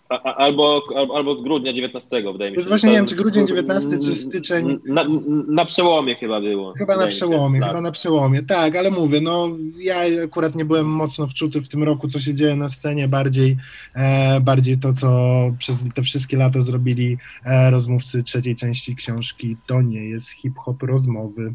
[0.09, 2.55] A, a, albo, albo, albo od grudnia 19, wydaje mi się.
[2.55, 4.79] To jest właśnie, nie wiem, czy grudzień 19, czy styczeń.
[4.85, 5.05] Na,
[5.49, 6.73] na przełomie chyba było.
[6.73, 7.69] Chyba na przełomie, Tak.
[7.69, 9.49] chyba na przełomie, tak, ale mówię, no
[9.79, 13.57] ja akurat nie byłem mocno wczuty w tym roku, co się dzieje na scenie, bardziej,
[13.95, 15.11] e, bardziej to, co
[15.59, 21.55] przez te wszystkie lata zrobili e, rozmówcy trzeciej części książki, to nie jest hip-hop rozmowy.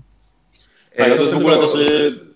[0.96, 2.33] Tak, Ja to jest w ogóle y,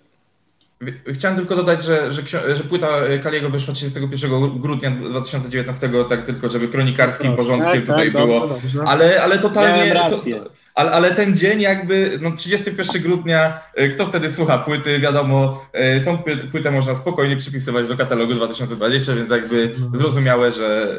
[1.14, 2.88] Chciałem tylko dodać, że, że, że płyta
[3.24, 8.48] Kaliego wyszła 31 grudnia 2019, tak tylko żeby kronikarskim porządkiem tak, tutaj tak, było.
[8.48, 8.80] dobrze.
[8.86, 9.96] Ale, ale totalnie.
[10.10, 15.00] To, to, ale, ale ten dzień jakby, no 31 grudnia, y, kto wtedy słucha płyty,
[15.00, 15.66] wiadomo,
[15.98, 19.98] y, tą pły- płytę można spokojnie przypisywać do katalogu 2020, więc jakby No.
[19.98, 20.98] zrozumiałe, że,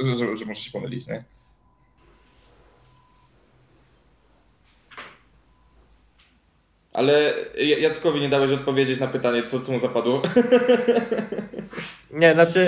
[0.00, 1.24] że, że, że może się pomylić, nie?
[6.94, 7.34] Ale
[7.80, 10.22] Jackowi nie dałeś odpowiedzieć na pytanie, co, co mu zapadło.
[12.10, 12.58] Nie, znaczy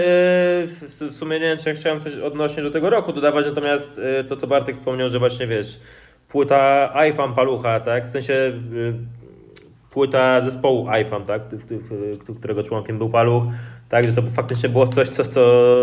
[1.00, 4.24] yy, w, sumie nie wiem, czy chciałem coś odnośnie do tego roku dodawać, natomiast yy,
[4.24, 5.80] to, co Bartek wspomniał, że właśnie wiesz,
[6.28, 8.94] płyta iFam Palucha, tak, w sensie yy,
[9.90, 11.42] płyta zespołu iFam, tak,
[12.38, 13.44] którego członkiem był Paluch,
[13.88, 15.42] tak, że to faktycznie było coś, co, co,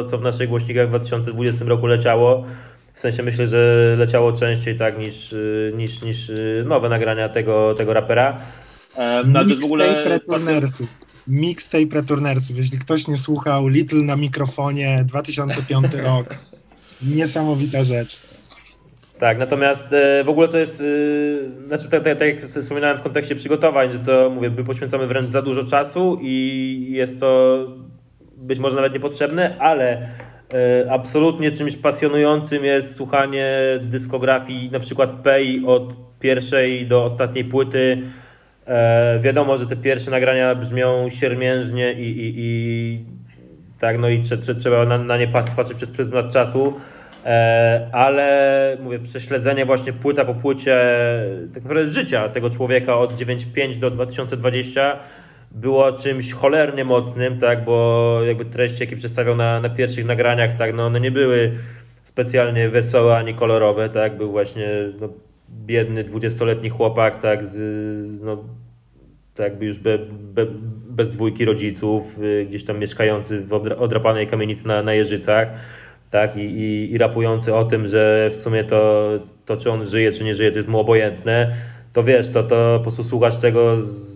[0.10, 2.46] co w naszych głośnikach w 2020 roku leciało.
[2.94, 7.74] W sensie myślę, że leciało częściej tak niż, yy, niż, niż yy, nowe nagrania tego,
[7.74, 8.38] tego rapera.
[8.98, 10.04] e, no, Mixtape ogóle...
[10.04, 10.90] Returnersów.
[11.28, 12.58] Mixtape Returnersów.
[12.58, 16.36] Jeśli ktoś nie słuchał, Little na mikrofonie, 2005 rok.
[17.02, 18.20] Niesamowita rzecz.
[19.20, 23.02] Tak, natomiast e, w ogóle to jest, e, znaczy tak, tak, tak jak wspominałem w
[23.02, 27.58] kontekście przygotowań, że to mówię, my poświęcamy wręcz za dużo czasu i jest to
[28.38, 30.10] być może nawet niepotrzebne, ale
[30.90, 33.50] absolutnie czymś pasjonującym jest słuchanie
[33.82, 38.02] dyskografii na przykład Pei od pierwszej do ostatniej płyty.
[38.68, 43.00] E, wiadomo, że te pierwsze nagrania brzmią siermiężnie i, i, i
[43.80, 46.74] tak, no i trze, trze, trzeba na, na nie pat- patrzeć przez pryzmat czasu.
[47.26, 50.78] E, ale mówię, prześledzenie właśnie płyta po płycie
[51.54, 55.00] tak naprawdę życia tego człowieka od 9.5 do 2020
[55.54, 60.76] było czymś cholernie mocnym, tak, bo jakby treści, jakie przedstawiał na, na pierwszych nagraniach, tak,
[60.76, 61.52] no one nie były
[62.04, 64.68] specjalnie wesołe ani kolorowe, tak, był właśnie
[65.02, 65.10] no,
[65.50, 68.44] biedny dwudziestoletni chłopak, tak, z, no,
[69.36, 70.46] tak już be, be,
[70.90, 75.48] bez dwójki rodziców, y, gdzieś tam mieszkający w odrapanej kamienicy na, na Jeżycach,
[76.12, 79.10] tak, i, i, i rapujący o tym, że w sumie to,
[79.46, 81.56] to, czy on żyje, czy nie żyje, to jest mu obojętne,
[81.94, 84.13] to wiesz, to, to po prostu słuchasz tego z,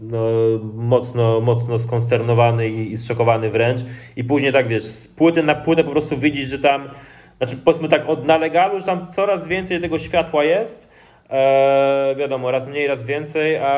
[0.00, 0.28] no,
[0.74, 3.80] mocno, mocno skonsternowany i, i zszokowany wręcz.
[4.16, 6.88] I później tak wiesz, z płyty na płytę po prostu widzisz, że tam,
[7.38, 10.88] znaczy powiedzmy tak, od na legalu, że tam coraz więcej tego światła jest.
[11.30, 13.68] E, wiadomo, raz mniej, raz więcej, a,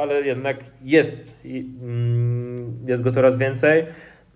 [0.00, 3.86] ale jednak jest, mm, jest go coraz więcej.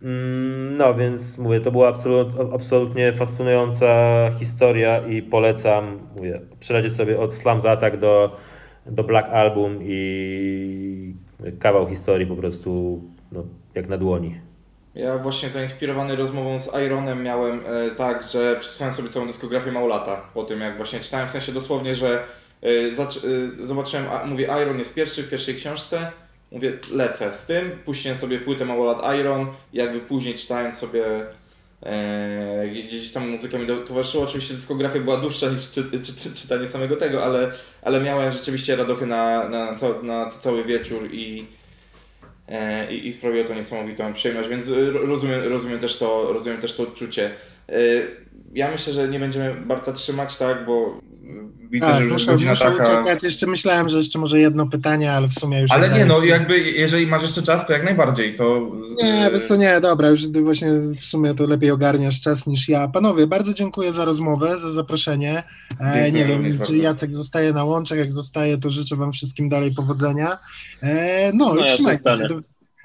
[0.02, 3.86] Mm, no więc mówię, to była absolut, absolutnie fascynująca
[4.38, 5.84] historia i polecam,
[6.16, 8.36] mówię, przelecieć sobie od Slams Attack do,
[8.90, 11.14] do Black Album i
[11.58, 14.40] kawał historii po prostu no, jak na dłoni.
[14.94, 20.16] Ja właśnie zainspirowany rozmową z Ironem miałem e, tak, że przesłuchałem sobie całą dyskografię Maulata
[20.34, 22.22] po tym jak właśnie czytałem, w sensie dosłownie, że
[22.62, 22.68] e,
[23.60, 26.12] e, zobaczyłem, a, mówię Iron jest pierwszy w pierwszej książce,
[26.52, 29.46] mówię lecę z tym, puściłem sobie płytę Małolat Iron.
[29.72, 31.04] Jakby później czytając sobie
[31.82, 36.68] e, gdzieś tam muzyka mi towarzyszyła, oczywiście dyskografia była dłuższa niż czy, czy, czy, czytanie
[36.68, 37.52] samego tego, ale,
[37.82, 41.46] ale miałem rzeczywiście radochy na, na, na, na cały wieczór i
[42.48, 46.82] E, i, i sprawiło to niesamowitą przyjemność, więc rozumiem, rozumiem, też, to, rozumiem też to
[46.82, 47.30] odczucie.
[47.68, 47.74] E,
[48.54, 51.00] ja myślę, że nie będziemy Barta trzymać, tak, bo
[51.70, 53.00] widzę, tak, że już muszę, godzina muszę taka...
[53.00, 53.22] Uciekać.
[53.22, 55.70] Jeszcze myślałem, że jeszcze może jedno pytanie, ale w sumie już...
[55.70, 58.72] Ale nie, no jakby jeżeli masz jeszcze czas, to jak najbardziej, to...
[59.02, 60.68] Nie, wiesz co, nie, dobra, już właśnie
[61.00, 62.88] w sumie to lepiej ogarniasz czas niż ja.
[62.88, 65.42] Panowie, bardzo dziękuję za rozmowę, za zaproszenie.
[65.80, 66.74] E, nie wiem, czy bardzo.
[66.74, 70.38] Jacek zostaje na łączach, jak zostaje, to życzę wam wszystkim dalej powodzenia.
[70.82, 72.26] E, no, no trzymajcie się.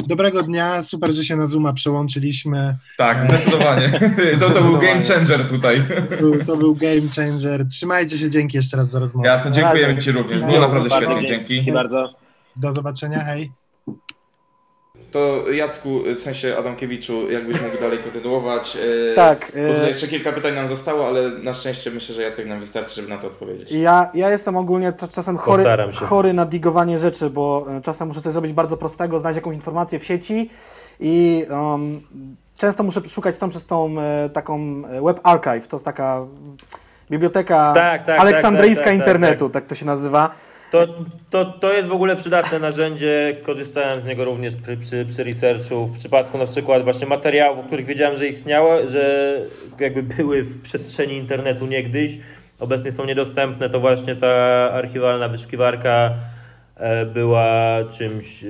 [0.07, 2.75] Dobrego dnia, super, że się na Zooma przełączyliśmy.
[2.97, 3.99] Tak, zdecydowanie.
[4.39, 5.83] To, to był game changer tutaj.
[6.19, 7.67] To, to, był game changer.
[7.67, 9.27] Trzymajcie się, dzięki jeszcze raz za rozmowę.
[9.27, 10.41] Jasne, dziękujemy Ci również.
[10.41, 11.55] Było naprawdę świetnie, dzięki.
[11.55, 12.13] Dzięki bardzo.
[12.55, 13.51] Do zobaczenia, hej.
[15.13, 18.77] To Jacku, w sensie Adamkiewiczu, jakbyś mógł dalej kontynuować.
[19.11, 19.39] E, tak.
[19.39, 22.59] Bo tutaj e, jeszcze kilka pytań nam zostało, ale na szczęście myślę, że Jacek nam
[22.59, 23.71] wystarczy, żeby na to odpowiedzieć.
[23.71, 28.33] Ja, ja jestem ogólnie czasem chory, chory na digowanie rzeczy, bo e, czasem muszę coś
[28.33, 30.49] zrobić bardzo prostego, znaleźć jakąś informację w sieci
[30.99, 32.01] i um,
[32.57, 33.95] często muszę szukać tam przez tą
[34.33, 36.25] taką Web Archive, to jest taka
[37.11, 40.29] biblioteka tak, tak, aleksandryjska tak, tak, tak internetu, tak, to się nazywa.
[40.73, 40.87] To,
[41.29, 45.85] to, to jest w ogóle przydatne narzędzie, korzystałem z niego również przy, przy, przy researchu,
[45.85, 49.35] w przypadku na przykład właśnie materiałów, o których wiedziałem, że istniały, że
[49.79, 52.17] jakby były w przestrzeni internetu niegdyś,
[52.59, 54.27] obecnie są niedostępne, to właśnie ta
[54.73, 56.13] archiwalna wyszukiwarka
[57.13, 58.47] była czymś e,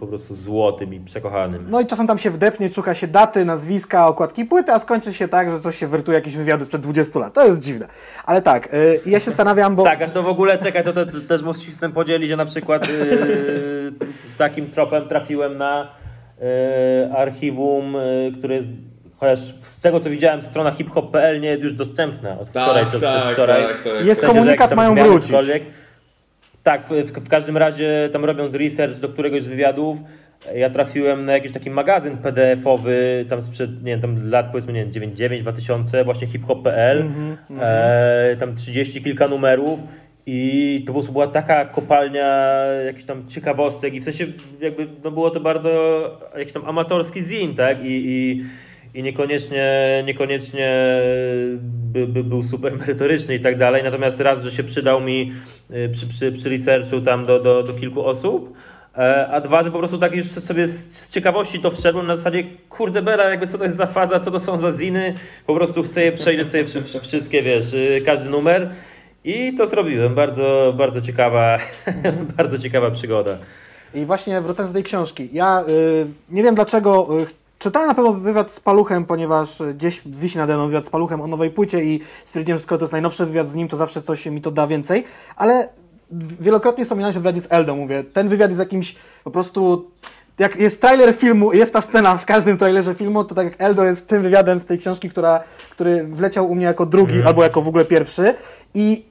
[0.00, 1.64] po prostu złotym i przekochanym.
[1.70, 5.28] No i czasem tam się wdepnie, szuka się daty, nazwiska, okładki płyty, a skończy się
[5.28, 7.34] tak, że coś się wertuje jakieś wywiady sprzed 20 lat.
[7.34, 7.86] To jest dziwne.
[8.24, 9.82] Ale tak, e, ja się zastanawiam, bo...
[9.84, 12.28] Tak, aż to w ogóle, czekaj, to, to, to też muszę się z tym podzielić,
[12.28, 13.92] że na przykład yy,
[14.38, 15.90] takim tropem trafiłem na
[16.38, 16.46] yy,
[17.16, 18.68] archiwum, yy, które jest
[19.16, 22.92] chociaż z tego co widziałem strona hiphop.pl nie jest już dostępna od tak, wczoraj tak,
[22.92, 23.62] czy wczoraj.
[23.62, 24.06] Tak, tak.
[24.06, 25.32] Jest komunikat, mają wrócić.
[26.62, 29.98] Tak, w, w, każdym razie tam robiąc research do któregoś z wywiadów,
[30.54, 34.80] ja trafiłem na jakiś taki magazyn PDF-owy, tam sprzed, nie wiem, tam lat powiedzmy, nie
[34.80, 39.80] wiem, 99, 2000, właśnie hiphop.pl, mm -hmm, e, tam 30 kilka numerów
[40.26, 42.56] i to po prostu była taka kopalnia
[42.86, 44.26] jakichś tam ciekawostek i w sensie
[44.60, 45.70] jakby no było to bardzo
[46.38, 48.44] jakiś tam amatorski zin, tak, i, i
[48.94, 51.00] i niekoniecznie, niekoniecznie
[51.92, 53.82] by, by był super merytoryczny i tak dalej.
[53.82, 55.32] Natomiast raz, że się przydał mi
[55.70, 58.56] y, przy, przy, przy researchu tam do, do, do kilku osób,
[58.98, 62.44] e, a dwa, że po prostu tak już sobie z ciekawości to wszedłem na zasadzie,
[62.68, 65.14] kurde bela, jakby co to jest za faza, co to są za ziny,
[65.46, 66.64] po prostu chcę je przejrzeć sobie
[67.02, 68.70] wszystkie, wiesz, y, każdy numer
[69.24, 70.14] i to zrobiłem.
[70.14, 71.58] Bardzo, bardzo ciekawa,
[72.36, 73.38] bardzo ciekawa przygoda.
[73.94, 77.08] I właśnie wracając do tej książki, ja y, nie wiem dlaczego
[77.62, 81.26] Czytałem na pewno wywiad z Paluchem, ponieważ gdzieś wisi nade mną wywiad z Paluchem o
[81.26, 84.26] nowej płycie i stwierdziłem, że skoro to jest najnowszy wywiad z nim, to zawsze coś
[84.26, 85.04] mi to da więcej,
[85.36, 85.68] ale
[86.40, 89.90] wielokrotnie wspominałeś o wywiadzie z Eldą, mówię, ten wywiad jest jakimś po prostu
[90.38, 93.84] jak jest trailer filmu, jest ta scena w każdym trailerze filmu, to tak jak Eldo
[93.84, 95.40] jest tym wywiadem z tej książki, która,
[95.70, 97.26] który wleciał u mnie jako drugi mm.
[97.26, 98.34] albo jako w ogóle pierwszy
[98.74, 99.04] i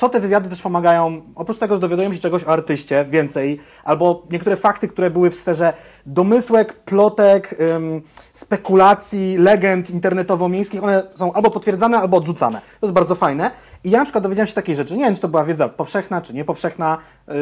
[0.00, 4.26] co te wywiady też pomagają, oprócz tego, że dowiadujemy się czegoś o artyście, więcej, albo
[4.30, 5.72] niektóre fakty, które były w sferze
[6.06, 12.60] domysłek, plotek, ym, spekulacji, legend internetowo-miejskich, one są albo potwierdzane, albo odrzucane.
[12.80, 13.50] To jest bardzo fajne.
[13.84, 16.20] I ja na przykład dowiedziałem się takiej rzeczy, nie wiem czy to była wiedza powszechna
[16.20, 17.34] czy niepowszechna, yy,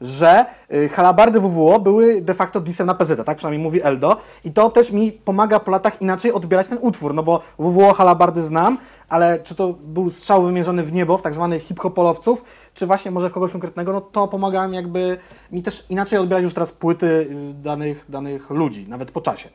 [0.00, 4.16] że yy, halabardy WWO były de facto disem na PZ, tak przynajmniej mówi Eldo.
[4.44, 8.42] I to też mi pomaga po latach inaczej odbierać ten utwór, no bo WWO halabardy
[8.42, 8.78] znam,
[9.08, 13.30] ale czy to był strzał wymierzony w niebo, w tak zwanych hip-hopolowców, czy właśnie może
[13.30, 15.18] w kogoś konkretnego, no to pomaga mi jakby
[15.52, 19.48] mi też inaczej odbierać już teraz płyty y, danych, danych ludzi, nawet po czasie.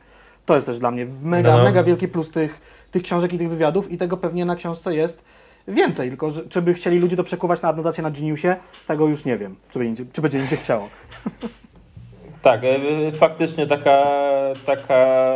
[0.46, 1.64] To jest też dla mnie mega, No, no.
[1.64, 2.60] mega wielki plus tych,
[2.90, 5.22] tych książek i tych wywiadów i tego pewnie na książce jest
[5.68, 8.56] więcej, tylko że, czy by chcieli ludzie to przekuwać na adnotację na Geniusie,
[8.86, 10.88] tego już nie wiem, czy będzie, czy będzie im się chciało.
[12.42, 14.06] Tak, e, faktycznie taka,
[14.66, 15.32] taka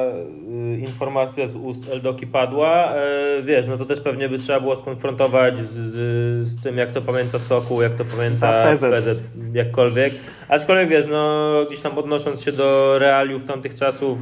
[0.49, 2.95] y, informacja z ust Eldoki padła.
[2.95, 6.93] E, Wiesz, no to też pewnie by trzeba było skonfrontować z, z, z tym, jak
[6.93, 8.95] to pamięta Soku, jak to pamięta Ta PZ.
[8.95, 9.19] PZ,
[9.53, 10.15] jakkolwiek.
[10.49, 14.19] Aczkolwiek wiesz, no gdzieś tam odnosząc się do realiów tamtych czasów,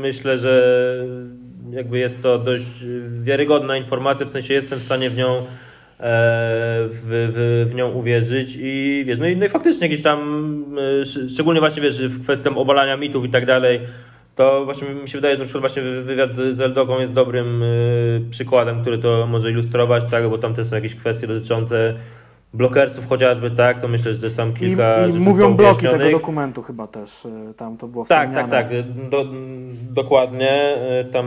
[0.00, 0.84] myślę, że
[1.70, 2.66] jakby jest to dość
[3.22, 5.42] wiarygodna informacja, w sensie jestem w stanie w nią e,
[6.88, 10.18] w, w, w nią uwierzyć i wiesz, no i, no i faktycznie gdzieś tam,
[10.78, 13.80] e, sz- szczególnie właśnie wiesz, w kwestii obalania mitów i tak dalej,
[14.36, 17.12] to właśnie mi się wydaje, że na przykład właśnie wy- wywiad z, z Eldoką jest
[17.12, 17.66] dobrym e,
[18.30, 21.94] przykładem, który to może ilustrować, tak, bo tam też są jakieś kwestie dotyczące
[22.54, 26.10] blokerców chociażby, tak, to myślę, że też tam I, kilka i rzeczy mówią bloki tego
[26.10, 28.66] dokumentu chyba też, y, tam to było Tak, tak, tak.
[29.10, 29.24] Do,
[29.90, 30.76] dokładnie.
[31.00, 31.26] Y, Tam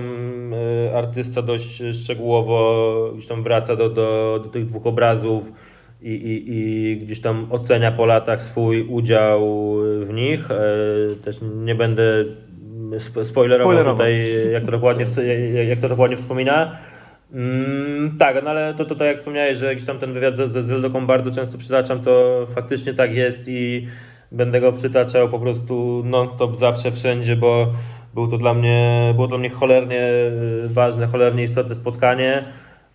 [0.53, 5.51] y, artysta dość szczegółowo gdzieś tam wraca do, do, do tych dwóch obrazów
[6.01, 9.41] i, i, i gdzieś tam ocenia po latach swój udział
[10.01, 10.47] w nich.
[11.25, 12.25] Też nie będę
[12.91, 13.93] spo- spoilerował Spoilerował.
[13.95, 15.05] tutaj, jak to dokładnie,
[15.67, 16.71] jak to dokładnie wspomina.
[17.33, 20.63] Mm, tak, no ale to, to jak wspomniałeś, że gdzieś tam ten wywiad ze, ze
[20.63, 23.87] Zeldoką bardzo często przytaczam, to faktycznie tak jest i
[24.31, 27.73] będę go przytaczał po prostu non-stop, zawsze, wszędzie, bo
[28.13, 30.01] był to dla mnie, było to dla mnie cholernie
[30.65, 32.43] y, ważne, cholernie istotne spotkanie.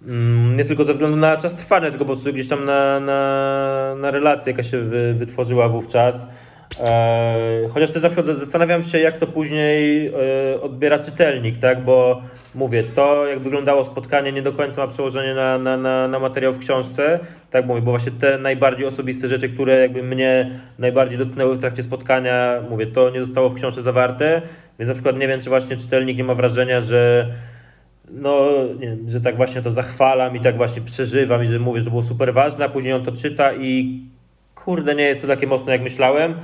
[0.08, 3.94] Mm, Nie tylko ze względu na czas trwania, tylko po prostu gdzieś tam na, na,
[4.00, 6.26] na relację, jaka się wy, wytworzyła wówczas.
[6.80, 11.84] E, chociaż też na przykład zastanawiam się, jak to później e, odbiera czytelnik, tak?
[11.84, 12.22] Bo
[12.54, 16.52] mówię, to jak wyglądało spotkanie nie do końca ma przełożenie na, na, na, na materiał
[16.52, 17.20] w książce,
[17.50, 21.82] tak mówię, bo właśnie te najbardziej osobiste rzeczy, które jakby mnie najbardziej dotknęły w trakcie
[21.82, 24.42] spotkania, mówię, to nie zostało w książce zawarte,
[24.78, 27.26] więc na przykład nie wiem, czy właśnie czytelnik nie ma wrażenia, że
[28.10, 28.48] no,
[28.80, 31.90] nie że tak właśnie to zachwalam i tak właśnie przeżywam i że mówię, że to
[31.90, 34.00] było super ważne, a później on to czyta i
[34.54, 36.34] kurde, nie jest to takie mocne jak myślałem.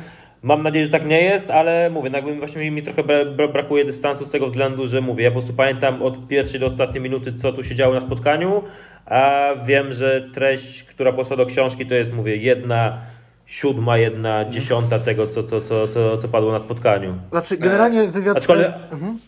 [0.42, 3.52] Mam nadzieję, że tak nie jest, ale mówię, no jakby właśnie mi trochę bra- bra-
[3.52, 7.02] brakuje dystansu z tego względu, że mówię, ja po prostu pamiętam od pierwszej do ostatniej
[7.02, 8.62] minuty, co tu się działo na spotkaniu,
[9.06, 12.98] a wiem, że treść, która poszła do książki, to jest, mówię, jedna
[13.46, 17.14] siódma, jedna dziesiąta tego, co, co, co, co, co padło na spotkaniu.
[17.30, 19.18] Znaczy, generalnie wywiad, z aczkolwiek- mhm.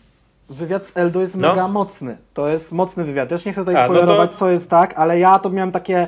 [0.49, 1.49] wywiad z Eldo jest No.
[1.49, 2.17] mega mocny.
[2.33, 3.29] To jest mocny wywiad.
[3.29, 5.71] Też nie chcę tutaj A, no spoilerować, to- co jest tak, ale ja to miałem
[5.71, 6.07] takie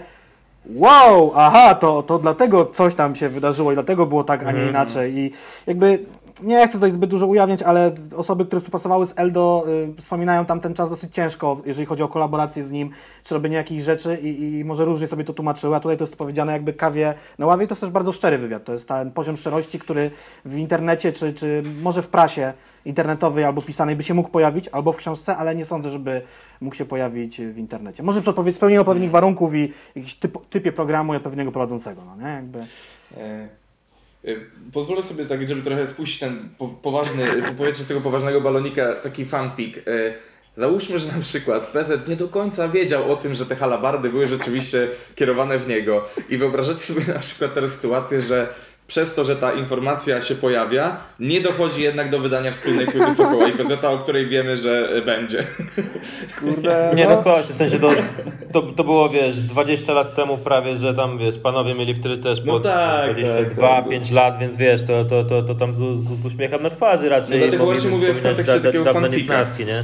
[0.65, 4.63] wow, aha, to, to dlatego coś tam się wydarzyło i dlatego było tak, a Mhm.
[4.63, 5.17] nie inaczej.
[5.17, 5.31] I
[5.67, 5.99] jakby
[6.43, 9.65] nie chcę tutaj zbyt dużo ujawniać, ale osoby, które współpracowały z Eldo,
[9.97, 12.89] y, wspominają tam ten czas dosyć ciężko, jeżeli chodzi o kolaborację z nim,
[13.23, 16.15] czy robienie jakichś rzeczy i, i może różnie sobie to tłumaczyły, a tutaj to jest
[16.15, 17.65] powiedziane jakby kawie na ławie.
[17.65, 18.63] I to jest też bardzo szczery wywiad.
[18.63, 20.11] To jest ten poziom szczerości, który
[20.45, 22.53] w internecie, czy, czy może w prasie
[22.85, 26.21] internetowej albo pisanej by się mógł pojawić, albo w książce, ale nie sądzę, żeby
[26.61, 28.03] mógł się pojawić w internecie.
[28.03, 32.33] Może przy spełnieniu odpowiednich warunków i jakiś typ, typie programu i odpowiedniego prowadzącego, no nie?
[32.33, 32.59] Jakby...
[33.17, 33.62] E,
[34.73, 39.25] Pozwolę sobie tak, żeby trochę spuścić ten po, poważny, powietrze z tego poważnego balonika, taki
[39.25, 39.77] fanfic.
[39.77, 40.13] E,
[40.57, 44.27] Załóżmy, że na przykład PZ nie do końca wiedział o tym, że te halabardy były
[44.27, 46.05] rzeczywiście kierowane w niego.
[46.29, 48.47] I wyobrażacie sobie na przykład teraz sytuację, że
[48.93, 53.47] przez to, że ta informacja się pojawia, nie dochodzi jednak do wydania wspólnej płyty Sokoła
[53.47, 55.43] i PZ, o której wiemy, że e, będzie.
[56.39, 57.89] Kurde, Nie no coś, w sensie to,
[58.51, 62.39] to, to było wiesz, 20 lat temu prawie, że tam wiesz, panowie mieli wtedy też
[62.45, 63.89] No po tak, 22, tak, tak.
[63.89, 67.09] 5 lat, więc wiesz, to, to, to, to tam z, z, z uśmiechem na twarzy
[67.09, 67.31] raczej.
[67.31, 69.45] No dlatego właśnie mówię w kontekście da- da- takiego fanfika.
[69.67, 69.83] nie?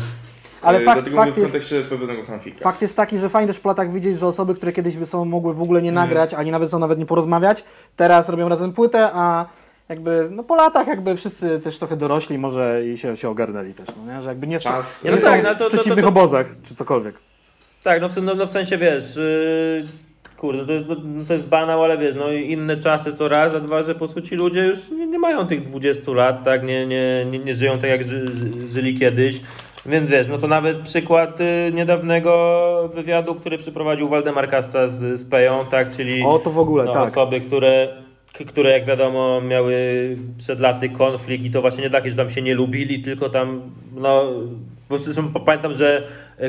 [0.61, 2.59] Ale E, fakt, Dlatego fakt, w jest, kontekście pewnego fanfika.
[2.59, 5.25] fakt jest taki, że fajnie też po latach widzieć, że osoby, które kiedyś by są
[5.25, 6.03] mogły w ogóle nie Mm.
[6.03, 7.63] nagrać, ani nawet są nawet nie porozmawiać,
[7.95, 9.45] teraz robią razem płytę, a
[9.89, 13.87] jakby, no po latach jakby wszyscy też trochę dorośli może i się, się ogarnęli też,
[14.05, 14.21] no nie?
[14.21, 15.03] Że jakby nie, Czas.
[15.03, 17.15] nie No są tak, no to- w to- przeciwnych to- to- obozach, czy cokolwiek.
[17.83, 19.83] Tak, no w, no, no w sensie wiesz, yy,
[20.37, 20.95] kurde, to, jest- to,
[21.27, 23.99] to jest banał, ale wiesz, no i inne czasy to raz, a dwa, że po
[23.99, 27.55] prostu ci ludzie już nie, nie mają tych 20 lat, tak, nie, nie, nie, nie
[27.55, 29.41] żyją tak jak ży, ży, żyli kiedyś.
[29.85, 35.29] Więc wiesz, no to nawet przykład y, niedawnego wywiadu, który przeprowadził Waldemar Kasta z, z
[35.29, 37.11] Peją, tak, czyli O, to w ogóle, no, tak.
[37.11, 37.87] osoby, które
[38.33, 39.75] k- które jak wiadomo miały
[40.37, 43.61] przed laty konflikt i to właśnie nie takie, że tam się nie lubili, tylko tam
[43.95, 44.23] no
[44.97, 46.03] zresztą pamiętam, że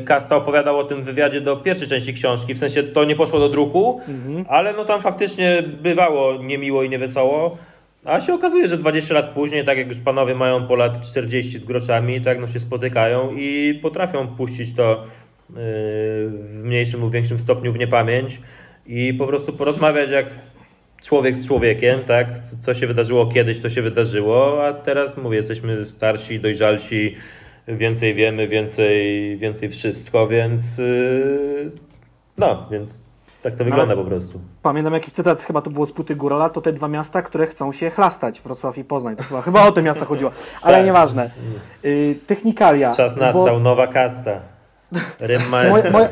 [0.04, 3.48] Kasta opowiadał o tym wywiadzie do pierwszej części książki, w sensie to nie poszło do
[3.48, 4.00] druku,
[4.48, 7.56] ale no tam faktycznie bywało niemiło i niewesoło.
[8.04, 11.58] A się okazuje, że 20 lat później, tak jak już panowie mają po lat 40
[11.58, 15.04] z groszami, tak no się spotykają i potrafią puścić to
[15.48, 15.56] yy,
[16.28, 18.40] w mniejszym lub większym stopniu w niepamięć
[18.86, 20.26] i po prostu porozmawiać jak
[21.02, 22.38] człowiek z człowiekiem, tak?
[22.38, 27.14] Co- się wydarzyło kiedyś, to się wydarzyło, a teraz mówię, jesteśmy starsi, dojrzalsi,
[27.68, 31.70] więcej wiemy, więcej, więcej wszystko, więc yy,
[32.38, 33.09] no, więc
[33.42, 34.40] tak to wygląda po prostu.
[34.62, 37.72] Pamiętam jaki cytat, chyba to było z płyty Górala, to te dwa miasta, które chcą
[37.72, 39.16] się chlastać, Wrocław i Poznań.
[39.16, 40.30] To chyba, chyba o te miasta chodziło,
[40.62, 40.86] ale Tak.
[40.86, 41.30] nieważne.
[41.84, 42.94] Y, technikalia.
[42.94, 44.30] Czas bo nastał, nowa kasta.
[45.20, 46.08] Rym Moja, moja,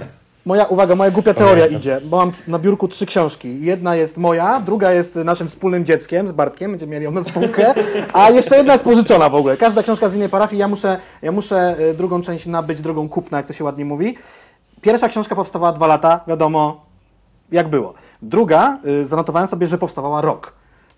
[0.47, 1.81] moja uwaga, moja głupia teoria Pamiętam.
[1.81, 3.61] idzie, bo mam na biurku trzy książki.
[3.61, 7.75] Jedna jest moja, druga jest naszym wspólnym dzieckiem z Bartkiem, będziemy mieli ją na spółkę,
[8.13, 9.57] a jeszcze jedna jest pożyczona w ogóle.
[9.57, 13.39] Każda książka z innej parafii, ja muszę, ja muszę y, drugą część nabyć drogą kupna,
[13.39, 14.17] jak to się ładnie mówi.
[14.81, 16.88] Pierwsza książka powstawała dwa lata, wiadomo
[17.53, 17.95] jak było.
[18.23, 20.53] Druga, y, zanotowałem sobie, że powstawała rok.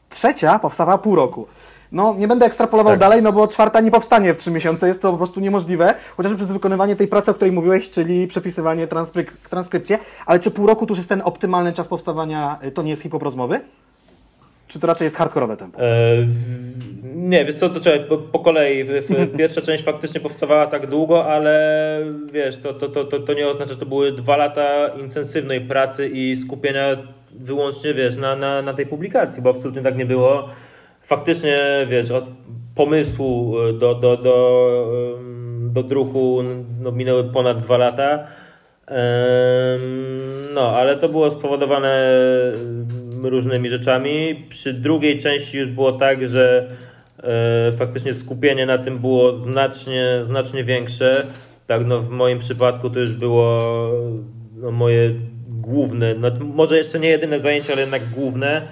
[0.09, 1.47] Trzecia powstawała pół roku.
[1.93, 3.01] No, nie będę ekstrapolował Tak.
[3.01, 6.37] dalej, no bo czwarta nie powstanie w trzy miesiące, jest to po prostu niemożliwe, chociażby
[6.39, 9.99] przez wykonywanie tej pracy, o której mówiłeś, czyli przepisywanie transkryp- transkrypcje.
[10.27, 13.03] Ale czy pół roku to już jest ten optymalny czas powstawania, y, to nie jest
[13.03, 13.61] hip-hop rozmowy?
[14.71, 15.81] Czy to raczej jest hardkorowe tempo?
[15.83, 16.27] E,
[17.15, 18.85] nie, wiesz co, to czekaj, po, po kolei.
[19.39, 23.73] Pierwsza część faktycznie powstawała tak długo, ale wiesz, to, to, to, to, to nie oznacza,
[23.73, 26.97] że to były dwa lata intensywnej pracy i skupienia
[27.31, 30.49] wyłącznie, wiesz, na, na, na tej publikacji, bo absolutnie tak nie było.
[31.03, 32.25] Faktycznie, wiesz, od
[32.75, 36.43] pomysłu do, do, do, em, do druku
[36.81, 38.27] no, minęły ponad dwa lata.
[40.55, 42.13] No, ale to było spowodowane
[43.15, 44.47] em, różnymi rzeczami.
[44.49, 46.69] Przy drugiej części już było tak, że
[47.23, 51.27] e, faktycznie skupienie na tym było znacznie, znacznie większe.
[51.67, 53.61] Tak, no w moim przypadku to już było
[54.57, 55.11] no, moje
[55.49, 58.63] główne, no, może jeszcze nie jedyne zajęcie, ale jednak główne.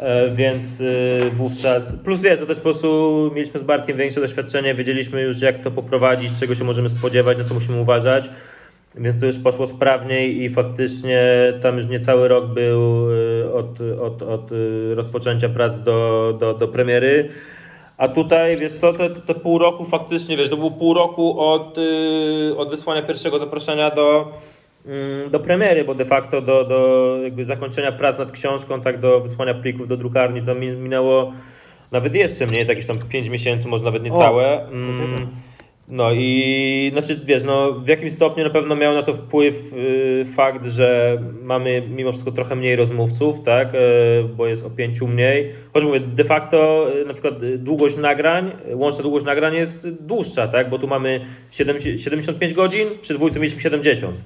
[0.00, 0.84] E, Więc e,
[1.30, 5.58] wówczas, plus wiesz, to też po prostu mieliśmy z Bartkiem większe doświadczenie, wiedzieliśmy już jak
[5.58, 8.24] to poprowadzić, czego się możemy spodziewać, na co musimy uważać.
[9.00, 11.22] Więc to już poszło sprawniej i faktycznie
[11.62, 16.68] tam już niecały rok był y, od, od, od y, rozpoczęcia prac do, do, do
[16.68, 17.28] premiery.
[17.96, 21.78] A tutaj, wiesz co, te, te pół roku faktycznie, wiesz, to było pół roku od,
[21.78, 24.32] y, od wysłania pierwszego zaproszenia do,
[24.86, 29.20] mm, do premiery, bo de facto do, do jakby zakończenia prac nad książką, tak do
[29.20, 31.32] wysłania plików do drukarni, to mi- minęło
[31.92, 34.66] nawet jeszcze mniej, tak jakieś tam 5 miesięcy, może nawet niecałe.
[34.66, 35.47] O.
[35.90, 40.24] no i znaczy wiesz, no w jakimś stopniu na pewno miał na to wpływ y,
[40.36, 43.78] fakt, że mamy mimo wszystko trochę mniej rozmówców, tak, y,
[44.36, 45.52] bo jest o pięciu mniej.
[45.72, 50.48] Choć mówię, de facto y, na przykład y, długość nagrań, łączna długość nagrań jest dłuższa,
[50.48, 51.20] tak, bo tu mamy
[51.50, 54.16] 7, 75 godzin, przy dwójce mieliśmy 70.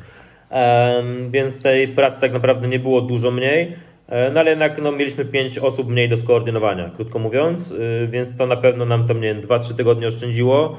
[0.51, 3.73] Em, więc tej pracy tak naprawdę nie było dużo mniej.
[4.09, 8.37] E, No ale jednak no, mieliśmy 5 osób mniej do skoordynowania, krótko mówiąc, y, więc
[8.37, 10.77] to na pewno nam tam, nie wiem, 2-3 tygodnie oszczędziło.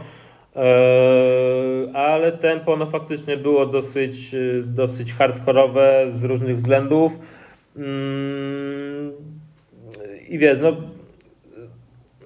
[0.55, 7.11] E, Ale tempo no faktycznie było dosyć, y, dosyć hardkorowe z różnych względów.
[7.75, 9.11] Mm,
[10.29, 10.75] I wiesz, no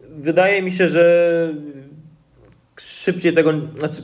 [0.09, 1.53] wydaje mi się, że
[2.79, 4.01] szybciej tego, znaczy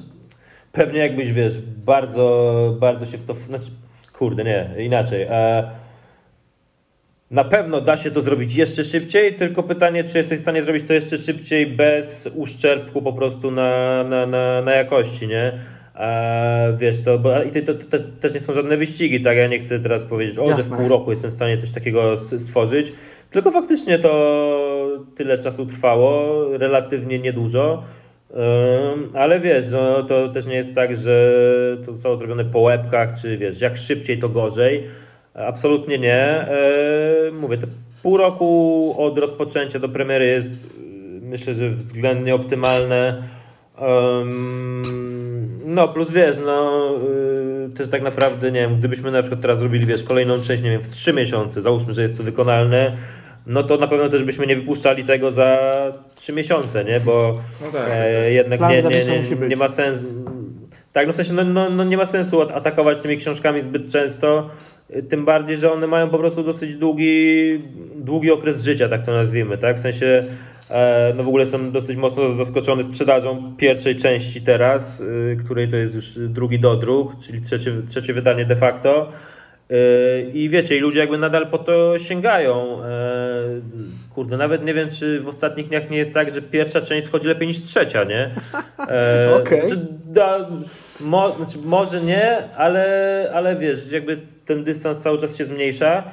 [0.71, 1.53] pewnie jakbyś, wiesz,
[1.85, 3.71] bardzo, bardzo się w to, znaczy
[4.13, 5.21] kurde, nie, inaczej.
[5.29, 5.82] E,
[7.33, 10.87] na pewno da się to zrobić jeszcze szybciej, tylko pytanie, czy jesteś w stanie zrobić
[10.87, 15.51] to jeszcze szybciej bez uszczerbku po prostu na, na, na, na jakości, nie?
[15.95, 19.37] E, wiesz, to, bo, i to, to, to też nie są żadne wyścigi, tak?
[19.37, 20.77] Ja nie chcę teraz powiedzieć, o, że w Jasne.
[20.77, 22.93] pół roku jestem w stanie coś takiego stworzyć,
[23.31, 27.83] tylko faktycznie to tyle czasu trwało, relatywnie niedużo.
[28.31, 31.33] Ym, ale wiesz, no, to też nie jest tak, że
[31.85, 34.83] to zostało zrobione po łebkach, czy wiesz, jak szybciej to gorzej.
[35.33, 36.15] Absolutnie nie.
[36.21, 36.51] E,
[37.31, 37.67] mówię, to
[38.03, 40.55] pół roku od rozpoczęcia do premiery jest y,
[41.21, 43.23] myślę, że względnie optymalne.
[44.21, 46.89] Ym, no plus wiesz, no
[47.65, 50.71] y, też tak naprawdę, nie wiem, gdybyśmy na przykład teraz zrobili, wiesz, kolejną część, nie
[50.71, 52.97] wiem, w trzy miesiące, załóżmy, że jest to wykonalne,
[53.47, 55.57] no to na pewno też byśmy nie wypuszczali tego za
[56.15, 60.05] trzy miesiące, nie, bo No tak, e, jednak nie, nie, nie, nie ma sensu.
[60.93, 63.91] Tak, no w sensie, no, no, no nie ma sensu at- atakować tymi książkami zbyt
[63.91, 64.49] często,
[65.09, 67.59] tym bardziej, że one mają po prostu dosyć długi,
[67.95, 70.23] długi okres życia, tak to nazwijmy, tak, w sensie
[70.69, 75.75] e, no w ogóle jestem dosyć mocno zaskoczony sprzedażą pierwszej części teraz, y, której to
[75.75, 79.11] jest już drugi dodruk, czyli trzecie, trzecie wydanie de facto.
[79.69, 82.77] Yy, I wiecie, i ludzie jakby nadal po to sięgają.
[84.15, 87.27] Kurde, nawet nie wiem, czy w ostatnich dniach nie jest tak, że pierwsza część schodzi
[87.27, 88.29] lepiej niż trzecia, nie?
[88.89, 89.61] E, Okej.
[89.61, 90.49] znaczy, da,
[90.99, 96.03] mo, znaczy, może nie, ale, ale wiesz, jakby ten dystans cały czas się zmniejsza.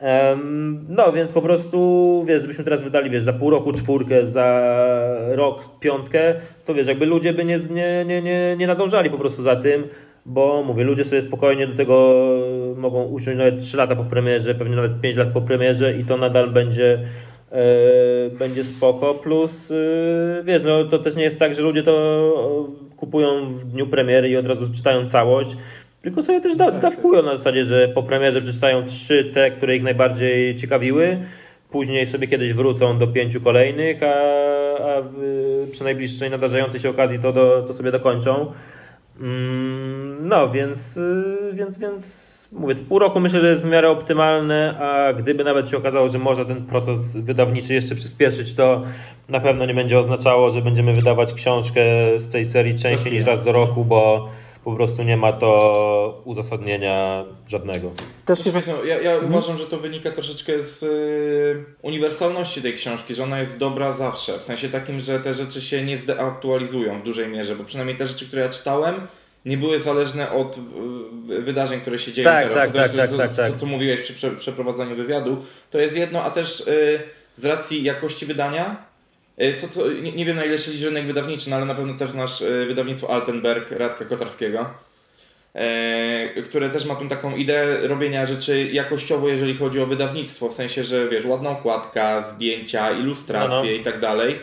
[0.00, 4.70] Em, no, więc po prostu, wiesz, gdybyśmy teraz wydali, wiesz, za pół roku czwórkę, za
[5.28, 6.34] rok piątkę,
[6.64, 9.84] to wiesz, jakby ludzie by nie, nie, nie, nie, nie nadążali po prostu za tym,
[10.26, 12.24] bo mówię, ludzie sobie spokojnie do tego
[12.76, 16.16] mogą usiąść nawet 3 lata po premierze, pewnie nawet 5 lat po premierze i to
[16.16, 16.98] nadal będzie
[18.38, 19.74] będzie spoko, plus e,
[20.44, 24.36] wiesz, no to też nie jest tak, że ludzie to kupują w dniu premiery i
[24.36, 25.56] od razu czytają całość,
[26.02, 29.82] tylko sobie też da, dawkują na zasadzie, że po premierze przeczytają trzy te, które ich
[29.82, 31.18] najbardziej ciekawiły,
[31.70, 34.14] później sobie kiedyś wrócą do pięciu kolejnych, a,
[34.84, 35.02] a
[35.72, 38.52] przy najbliższej nadarzającej się okazji to, do, to sobie dokończą.
[39.20, 39.88] Mm,
[40.28, 41.00] No, więc,
[41.52, 45.76] więc, więc mówię, pół roku myślę, że jest w miarę optymalne, a gdyby nawet się
[45.76, 48.82] okazało, że można ten proces wydawniczy jeszcze przyspieszyć, to
[49.28, 51.80] na pewno nie będzie oznaczało, że będziemy wydawać książkę
[52.18, 54.28] z tej serii częściej niż raz do roku, bo
[54.64, 57.90] po prostu nie ma to uzasadnienia żadnego.
[58.24, 62.74] Też się Wiesz, no, ja, ja uważam, że to wynika troszeczkę z y, uniwersalności tej
[62.74, 64.38] książki, że ona jest dobra zawsze.
[64.38, 68.06] W sensie takim, że te rzeczy się nie zdeaktualizują w dużej mierze, bo przynajmniej te
[68.06, 68.94] rzeczy, które ja czytałem,
[69.44, 70.58] nie były zależne od
[71.30, 72.56] y, wydarzeń, które się dzieją Tak, teraz.
[72.58, 73.52] tak, to też, tak, to, tak, to, tak.
[73.52, 77.00] Co, co mówiłeś przy prze, przeprowadzaniu wywiadu, to jest jedno, a też y,
[77.36, 78.76] z racji jakości wydania,
[79.42, 81.94] y, co, co, nie, nie wiem na ile śledzisz rynek wydawniczy, no, ale na pewno
[81.94, 84.70] też znasz y, wydawnictwo Altenberg, Radka Kotarskiego
[85.54, 90.54] e, które też ma tą taką ideę robienia rzeczy jakościowo, jeżeli chodzi o wydawnictwo, w
[90.54, 93.70] sensie, że wiesz, ładna okładka, zdjęcia, ilustracje No, no.
[93.70, 94.38] i tak dalej.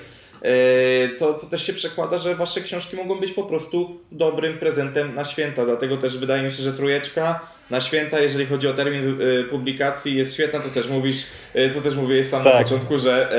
[0.45, 5.15] E, Co, co też się przekłada, że wasze książki mogą być po prostu dobrym prezentem
[5.15, 5.65] na święta.
[5.65, 7.39] Dlatego też wydaje mi się, że trójeczka
[7.71, 10.59] na święta, jeżeli chodzi o termin e, publikacji, jest świetna.
[10.59, 11.23] To też mówisz,
[11.53, 12.63] e, co też mówiłeś sam na Tak.
[12.63, 13.29] początku, że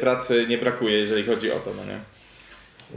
[0.00, 1.98] pracy nie brakuje, jeżeli chodzi o to, no nie?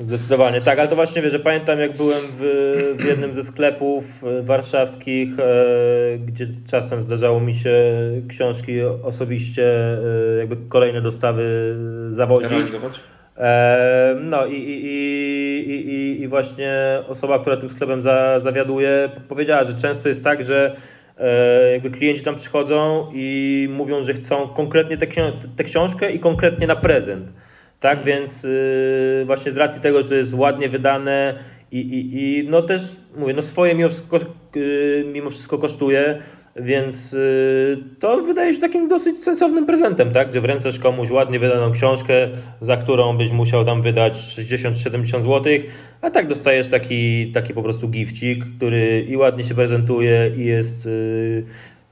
[0.03, 4.03] Zdecydowanie, tak, ale to właśnie wiesz, że pamiętam jak byłem w, w jednym ze sklepów
[4.41, 5.30] warszawskich,
[6.26, 7.73] gdzie czasem zdarzało mi się
[8.30, 9.73] książki osobiście,
[10.39, 11.76] jakby kolejne dostawy
[12.11, 12.49] zawozić.
[14.21, 14.75] No i, i,
[15.69, 16.73] i, i, właśnie
[17.07, 20.75] osoba, która tym sklepem za, zawiaduje, powiedziała, że często jest tak, że
[21.17, 26.19] e, jakby klienci tam przychodzą i mówią, że chcą konkretnie tę ksią- tę książkę i
[26.19, 27.27] konkretnie na prezent.
[27.79, 31.33] Tak, więc y, właśnie z racji tego, że to jest ładnie wydane
[31.71, 32.81] i, i, i no też
[33.17, 34.19] mówię, no swoje mimo wszystko,
[34.55, 36.21] y, mimo wszystko kosztuje,
[36.55, 41.71] więc y, to wydaje się takim dosyć sensownym prezentem, tak, że wręczasz komuś ładnie wydaną
[41.71, 42.13] książkę,
[42.61, 45.43] za którą byś musiał tam wydać 60-70 zł,
[46.01, 50.85] a tak dostajesz taki, taki po prostu gifcik, który i ładnie się prezentuje i jest
[50.85, 51.45] y,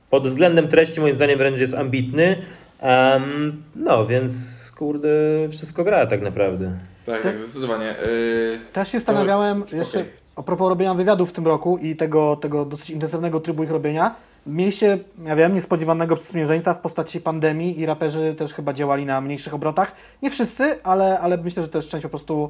[0.10, 2.36] pod względem treści moim zdaniem wręcz jest ambitny.
[2.82, 4.34] Em, no, więc
[4.78, 5.10] kurde,
[5.52, 6.72] wszystko gra tak naprawdę.
[7.06, 7.40] Tak, Tak.
[7.40, 7.86] zdecydowanie.
[8.06, 10.12] Yy, Też się zastanawiałem To- jeszcze okej.
[10.36, 14.16] a propos robienia wywiadów w tym roku i tego, tego dosyć intensywnego trybu ich robienia.
[14.48, 19.54] Mieliście, ja wiem, niespodziewanego sprzymierzeńca w postaci pandemii i raperzy też chyba działali na mniejszych
[19.54, 19.92] obrotach.
[20.22, 22.50] Nie wszyscy, ale, ale myślę, że też część po prostu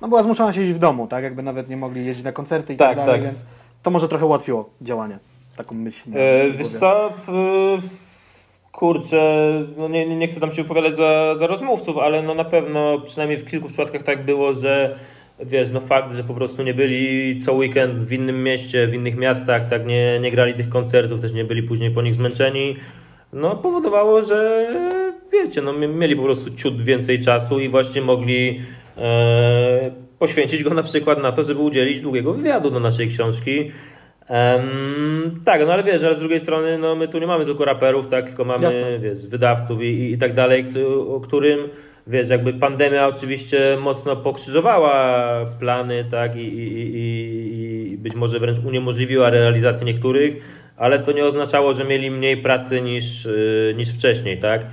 [0.00, 1.24] no, była zmuszona siedzieć w domu, tak?
[1.24, 3.30] Jakby nawet nie mogli jeździć na koncerty i tak, Tak, dalej, tak.
[3.30, 3.44] więc
[3.82, 5.18] to może trochę ułatwiło działanie.
[5.56, 6.10] Taką myśl.
[6.14, 7.78] E, wiesz co, w,
[8.72, 13.00] kurczę, no nie, nie chcę tam się wypowiadać za, za rozmówców, ale no na pewno
[13.00, 14.98] przynajmniej w kilku przypadkach tak było, że
[15.40, 19.16] wiesz, no fakt, że po prostu nie byli co weekend w innym mieście, w innych
[19.16, 22.76] miastach, tak nie, nie grali tych koncertów, też nie byli później po nich zmęczeni,
[23.32, 24.66] no powodowało, że
[25.32, 28.60] wiecie, no mie- mieli po prostu ciut więcej czasu i właśnie mogli
[28.98, 33.70] e, poświęcić go na przykład na to, żeby udzielić długiego wywiadu do naszej książki.
[34.28, 37.64] Em, tak, no ale wiesz, ale z drugiej strony no, my tu nie mamy tylko
[37.64, 38.98] raperów, tak, tylko mamy Jasne.
[38.98, 40.66] wiesz, wydawców i, i, i tak dalej,
[41.08, 41.60] o którym
[42.06, 48.58] wiesz, jakby pandemia oczywiście mocno pokrzyżowała plany, tak, i, i, i, i- być może wręcz
[48.58, 50.34] uniemożliwiła realizację niektórych,
[50.76, 54.66] ale to nie oznaczało, że mieli mniej pracy niż, y, niż wcześniej, tak.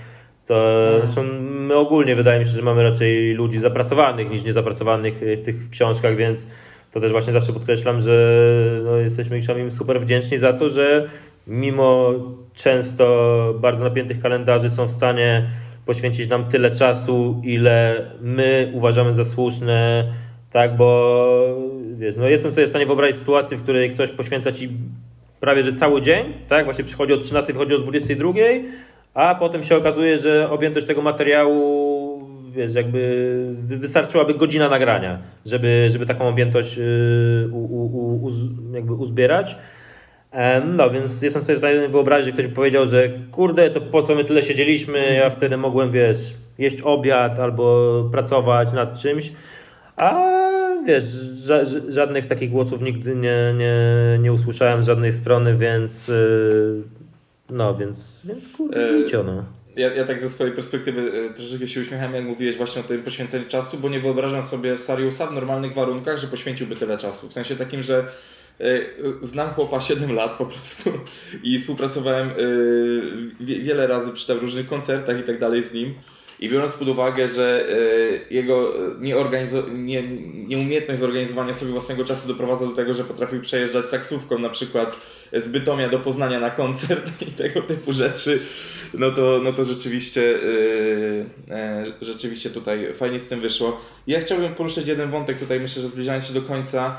[0.45, 5.37] To zresztą my ogólnie wydaje mi się, że mamy raczej ludzi zapracowanych niż niezapracowanych y,
[5.37, 6.47] w tych książkach, więc
[6.91, 8.37] to też właśnie zawsze podkreślam, że
[8.83, 11.09] no, jesteśmy im super wdzięczni za to, że
[11.47, 12.13] mimo
[12.55, 15.43] często bardzo napiętych kalendarzy są w stanie
[15.85, 20.03] poświęcić nam tyle czasu, ile my uważamy za słuszne,
[20.51, 21.57] tak, bo
[21.93, 24.69] wiesz, no jestem sobie w stanie wyobrazić sytuację, w której ktoś poświęca ci
[25.39, 28.33] prawie że cały dzień, tak, właśnie przychodzi o 13, wychodzi o 22,
[29.13, 32.01] a potem się okazuje, że objętość tego materiału
[32.51, 36.83] wiesz, jakby wy- wystarczyłaby godzina nagrania, żeby, żeby taką objętość yy,
[37.51, 39.55] u, u, u, uz- jakby uzbierać.
[40.65, 44.01] No, więc jestem sobie w stanie wyobrazić, że ktoś by powiedział, że kurde, to po
[44.01, 46.17] co my tyle siedzieliśmy, ja wtedy mogłem, wiesz,
[46.57, 49.31] jeść obiad albo pracować nad czymś,
[49.97, 50.31] a
[50.85, 51.03] wiesz,
[51.45, 53.75] ża ża- żadnych takich głosów nigdy nie, nie,
[54.19, 56.83] nie usłyszałem z żadnej strony, więc yy,
[57.49, 59.43] no, więc, więc kurde, E, widzicie, no.
[59.75, 63.03] Ja, ja tak ze swojej perspektywy e, troszeczkę się uśmiecham, jak mówiłeś właśnie o tym
[63.03, 67.27] poświęceniu czasu, bo nie wyobrażam sobie Sariusa w normalnych warunkach, że poświęciłby tyle czasu.
[67.29, 68.03] W sensie takim, że
[69.23, 70.91] znam chłopa 7 lat po prostu
[71.43, 72.33] i współpracowałem e,
[73.39, 75.93] wie, wiele razy przy tam różnych koncertach i tak dalej z nim.
[76.41, 77.65] I biorąc pod uwagę, że
[78.29, 80.03] e, jego nieorganizo- nie,
[80.47, 85.01] nieumiejętność zorganizowania sobie własnego czasu doprowadza do tego, że potrafił przejeżdżać taksówką na przykład
[85.33, 88.39] z Bytomia do Poznania na koncert i tego typu rzeczy,
[88.93, 90.35] no to, no to rzeczywiście,
[91.49, 93.81] e, rzeczywiście tutaj fajnie z tym wyszło.
[94.07, 96.97] Ja chciałbym poruszyć jeden wątek tutaj, myślę, że zbliżając się do końca,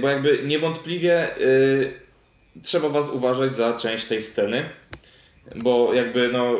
[0.00, 1.28] bo jakby niewątpliwie
[2.62, 4.64] trzeba Was uważać za część tej sceny
[5.56, 6.56] bo jakby no,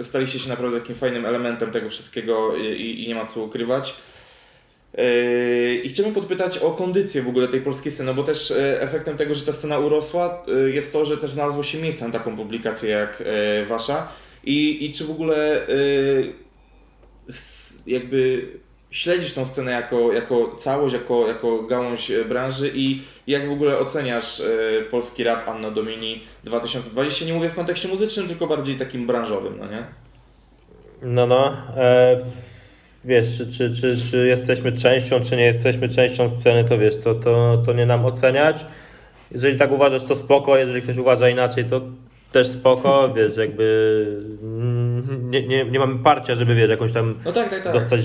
[0.00, 3.96] y, staliście się naprawdę takim fajnym elementem tego wszystkiego i, i nie ma co ukrywać.
[4.98, 9.16] Y, I chciałbym podpytać o kondycję w ogóle tej polskiej sceny, bo też y, efektem
[9.16, 12.90] tego, że ta scena urosła, jest to, że też znalazło się miejsce na taką publikację
[12.90, 13.22] jak
[13.66, 14.08] wasza.
[14.44, 15.66] I, i czy w ogóle
[17.86, 18.48] jakby
[18.90, 24.40] śledzisz tą scenę jako, jako całość, jako, jako gałąź branży i jak w ogóle oceniasz
[24.40, 24.44] e,
[24.90, 27.24] polski rap Anno Domini 2020?
[27.24, 29.84] Nie mówię w kontekście muzycznym, tylko bardziej takim branżowym, no nie?
[31.02, 31.56] No, no.
[31.76, 32.16] E,
[33.04, 37.14] wiesz, czy, czy, czy, czy jesteśmy częścią, czy nie jesteśmy częścią sceny, to wiesz, to,
[37.14, 38.64] to, to nie nam oceniać.
[39.32, 41.80] Jeżeli tak uważasz, to spoko, jeżeli ktoś uważa inaczej, to
[42.32, 44.06] też spoko, wiesz, jakby
[45.22, 47.72] nie, nie, nie mamy parcia, żeby wiesz, jakąś tam No tak, tak, tak.
[47.72, 48.00] dostać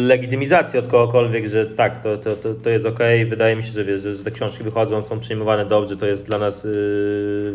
[0.00, 3.26] legitymizację od kogokolwiek, że tak, to, to, to, to jest okej.
[3.26, 6.38] Wydaje mi się, że, wiesz, że, te książki wychodzą, są przyjmowane dobrze, to jest dla
[6.38, 6.70] nas yy,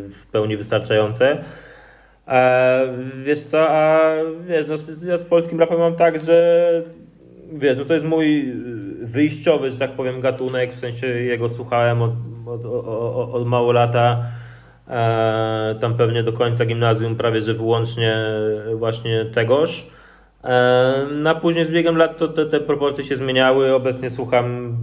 [0.10, 1.38] w pełni wystarczające.
[2.26, 2.78] A,
[3.24, 4.12] wiesz co, a
[4.48, 4.76] wiesz, no,
[5.10, 6.84] ja z polskim rapem mam tak, że
[7.54, 12.02] wiesz, no to jest mój yy, wyjściowy, że tak powiem, gatunek, w sensie jego słuchałem
[12.02, 12.12] od,
[12.46, 14.24] od, od, od, od mało lata.
[14.92, 18.18] E, tam pewnie do końca gimnazjum prawie, że wyłącznie
[18.76, 19.88] właśnie tegoż.
[20.44, 23.74] E, no a później z biegiem lat to te, te proporcje się zmieniały.
[23.74, 24.78] Obecnie słucham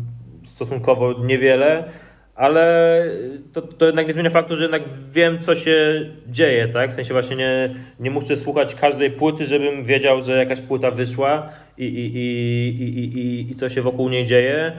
[0.44, 1.84] stosunkowo niewiele,
[2.34, 3.04] ale
[3.52, 4.82] to, to jednak nie zmienia faktu, że jednak
[5.12, 6.90] wiem, co się dzieje, tak?
[6.90, 11.48] W sensie właśnie nie, nie muszę słuchać każdej płyty, żebym wiedział, że jakaś płyta wyszła
[11.78, 14.72] i, i, i, i, i, i, i co się wokół niej dzieje,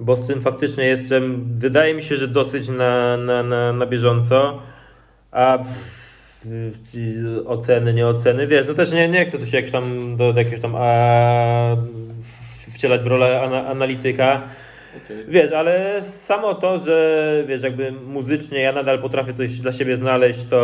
[0.00, 4.62] bo z tym faktycznie jestem, wydaje mi się, że dosyć na, na, na, na bieżąco.
[5.36, 5.58] A
[6.94, 10.32] y, oceny, nie oceny, wiesz, no też nie, nie chcę tu się jakieś tam do,
[10.32, 11.76] do jakiegoś tam a,
[12.74, 14.42] wcielać w rolę ana, analityka.
[15.04, 15.24] Okej.
[15.28, 20.40] Wiesz, ale samo to, że wiesz, jakby muzycznie ja nadal potrafię coś dla siebie znaleźć,
[20.50, 20.56] to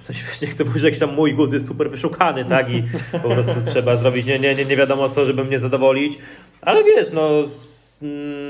[0.00, 2.70] w sensie wiesz, nie chcę powiedzieć, że jakiś tam mój guz jest super wyszukany, tak?
[2.70, 2.82] I
[3.22, 6.18] po prostu trzeba zrobić nie, nie, nie, nie wiadomo co, żeby mnie zadowolić.
[6.60, 7.44] Ale wiesz, no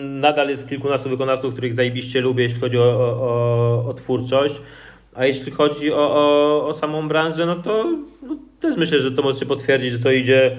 [0.04, 4.54] nadal jest kilkunastu wykonawców, których zajebiście lubię, jeśli chodzi o, o, o twórczość.
[5.14, 7.84] A jeśli chodzi o, o, o samą branżę, no to
[8.22, 10.56] no, też myślę, że to możecie potwierdzić, że to idzie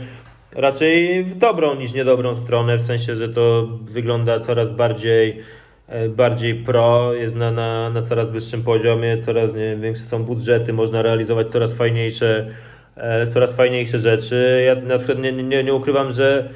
[0.56, 5.40] raczej w dobrą niż niedobrą stronę, w sensie, że to wygląda coraz bardziej,
[5.88, 10.24] e, bardziej pro, jest na, na, na coraz wyższym poziomie, coraz nie wiem, większe są
[10.24, 12.48] budżety, można realizować coraz fajniejsze,
[12.96, 14.64] e, coraz fajniejsze rzeczy.
[14.66, 16.50] Ja na przykład nie, nie, nie ukrywam, że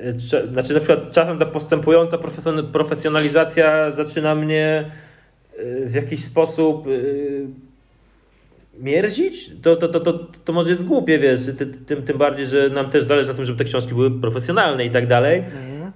[0.00, 0.12] e,
[0.48, 4.90] znaczy na przykład czasem ta postępująca profesjon- profesjonalizacja zaczyna mnie
[5.86, 6.90] w jakiś sposób e,
[8.78, 10.12] mierdzić, to, to, to, to,
[10.44, 13.44] to może jest głupie, wiesz, ty, tym, tym bardziej, że nam też zależy na tym,
[13.44, 15.44] żeby te książki były profesjonalne i tak dalej,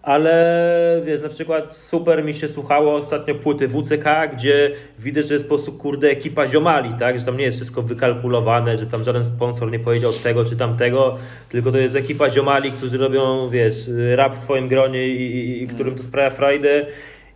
[0.02, 5.46] ale wiesz, na przykład super mi się słuchało ostatnio płyty WCK, gdzie widać, że jest
[5.46, 9.24] po prostu kurde ekipa ziomali, tak, że tam nie jest wszystko wykalkulowane, że tam żaden
[9.24, 11.16] sponsor nie powiedział tego czy tamtego,
[11.48, 15.68] tylko to jest ekipa ziomali, którzy robią, wiesz, rap w swoim gronie i, i, i
[15.68, 16.86] którym to sprawia frajdę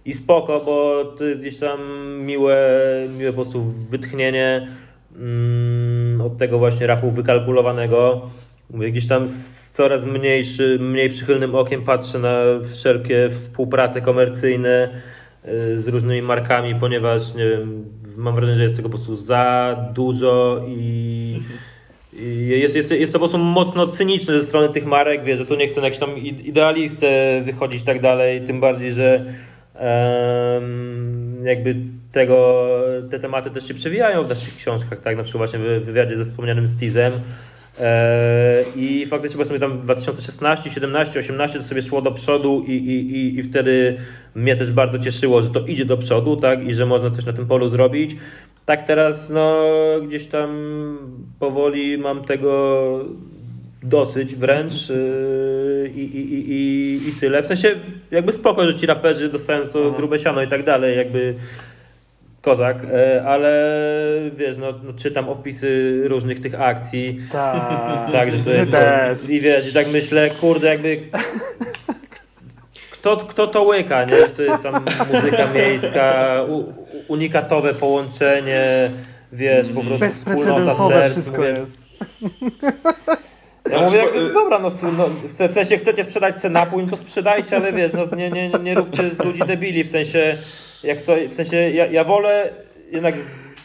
[0.04, 1.80] i spoko, bo to jest gdzieś tam
[2.20, 2.56] miłe,
[3.18, 4.68] miłe po prostu wytchnienie
[5.16, 8.30] mm, od tego właśnie rapu wykalkulowanego.
[8.70, 12.42] Gdzieś tam z coraz mniejszy, mniej przychylnym okiem patrzę na
[12.74, 14.88] wszelkie współprace komercyjne
[15.48, 17.84] y, z różnymi markami, ponieważ nie wiem,
[18.16, 21.40] mam wrażenie, że jest tego po prostu za dużo i,
[22.48, 25.56] jest, jest, jest to po prostu mocno cyniczne ze strony tych marek, wiesz, że tu
[25.56, 29.24] nie chcę na jakiś tam ide- idealistę wychodzić i tak dalej, tym bardziej, że
[31.42, 31.76] jakby
[32.12, 32.68] tego,
[33.10, 36.24] te tematy też się przewijają w naszych książkach, tak, na przykład właśnie w wywiadzie ze
[36.24, 37.12] wspomnianym Stizem,
[37.80, 43.16] E, I faktycznie powiedzmy tam 2016, 17, 18 to sobie szło do przodu i, i,
[43.16, 43.96] i, i wtedy
[44.34, 47.32] mnie też bardzo cieszyło, że to idzie do przodu, tak, i że można coś na
[47.32, 48.16] tym polu zrobić.
[48.66, 49.64] Tak teraz no
[50.08, 50.50] gdzieś tam
[51.38, 53.04] powoli mam tego
[53.82, 57.42] dosyć wręcz yy, i, i, i, i, i tyle.
[57.42, 57.76] W sensie
[58.10, 61.34] jakby spoko, że ci raperzy dostają to grube siano i tak dalej, jakby
[62.42, 63.74] kozak, e, ale
[64.36, 68.12] wiesz, no, no czytam opisy różnych tych akcji, Tak.
[68.12, 71.00] tak, że to jest i wiesz, i tak myślę, kurde, jakby
[72.90, 74.16] kto, kto to łyka, nie?
[74.36, 76.64] To jest tam muzyka miejska, u,
[77.08, 78.90] unikatowe połączenie,
[79.32, 81.12] wiesz, po prostu wspólnota serc.
[81.12, 81.82] wszystko mówię, jest.
[83.72, 86.50] Ja Znaczy, mówię, jakby, y- dobra, no, no w se- w sensie chcecie sprzedać se
[86.50, 89.88] napój, no to sprzedajcie, ale wiesz, no nie, nie, nie róbcie z ludzi debili, w
[89.88, 90.36] sensie,
[90.84, 92.50] jak co, w sensie ja, ja wolę
[92.92, 93.14] jednak,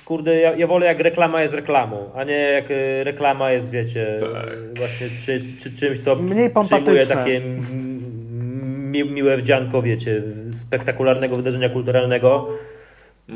[0.05, 4.17] kurde, ja, ja wolę jak reklama jest reklamą, a nie jak y, reklama jest, wiecie,
[4.19, 4.77] Tak.
[4.77, 7.41] właśnie czy, czy czymś, co Mniej przyjmuje takie
[8.91, 12.47] mi, miłe wdzianko, wiecie, spektakularnego wydarzenia kulturalnego.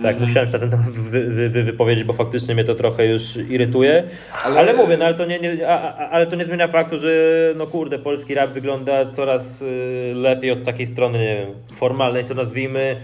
[0.03, 3.05] Tak, musiałem się na ten temat wy, wy, wy, wypowiedzieć, bo faktycznie mnie to trochę
[3.05, 4.03] już irytuje.
[4.45, 6.99] Ale, Ale- mówię, no ale to nie, nie, a, a, ale to nie zmienia faktu,
[6.99, 7.09] że
[7.55, 9.65] no kurde, polski rap wygląda coraz y,
[10.15, 12.95] lepiej od takiej strony, nie wiem, formalnej to nazwijmy.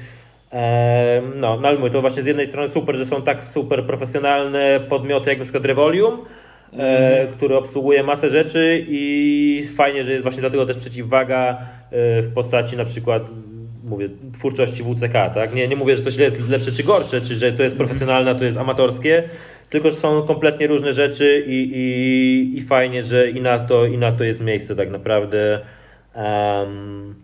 [0.51, 3.83] Em, no, no ale mówię, to właśnie z jednej strony super, że są tak super
[3.83, 6.19] profesjonalne podmioty jak na przykład Revolium,
[6.77, 12.33] e, który obsługuje masę rzeczy i fajnie, że jest właśnie dlatego też przeciwwaga e, w
[12.33, 13.23] postaci na przykład
[13.85, 15.53] mówię, twórczości WCK, tak?
[15.55, 18.31] Nie, nie mówię, że to źle jest lepsze czy gorsze, czy że to jest profesjonalne,
[18.31, 19.29] a to jest amatorskie,
[19.69, 23.97] tylko że są kompletnie różne rzeczy i, i, i fajnie, że i na, to, i
[23.97, 25.61] na to jest miejsce tak naprawdę.
[26.13, 27.15] Em,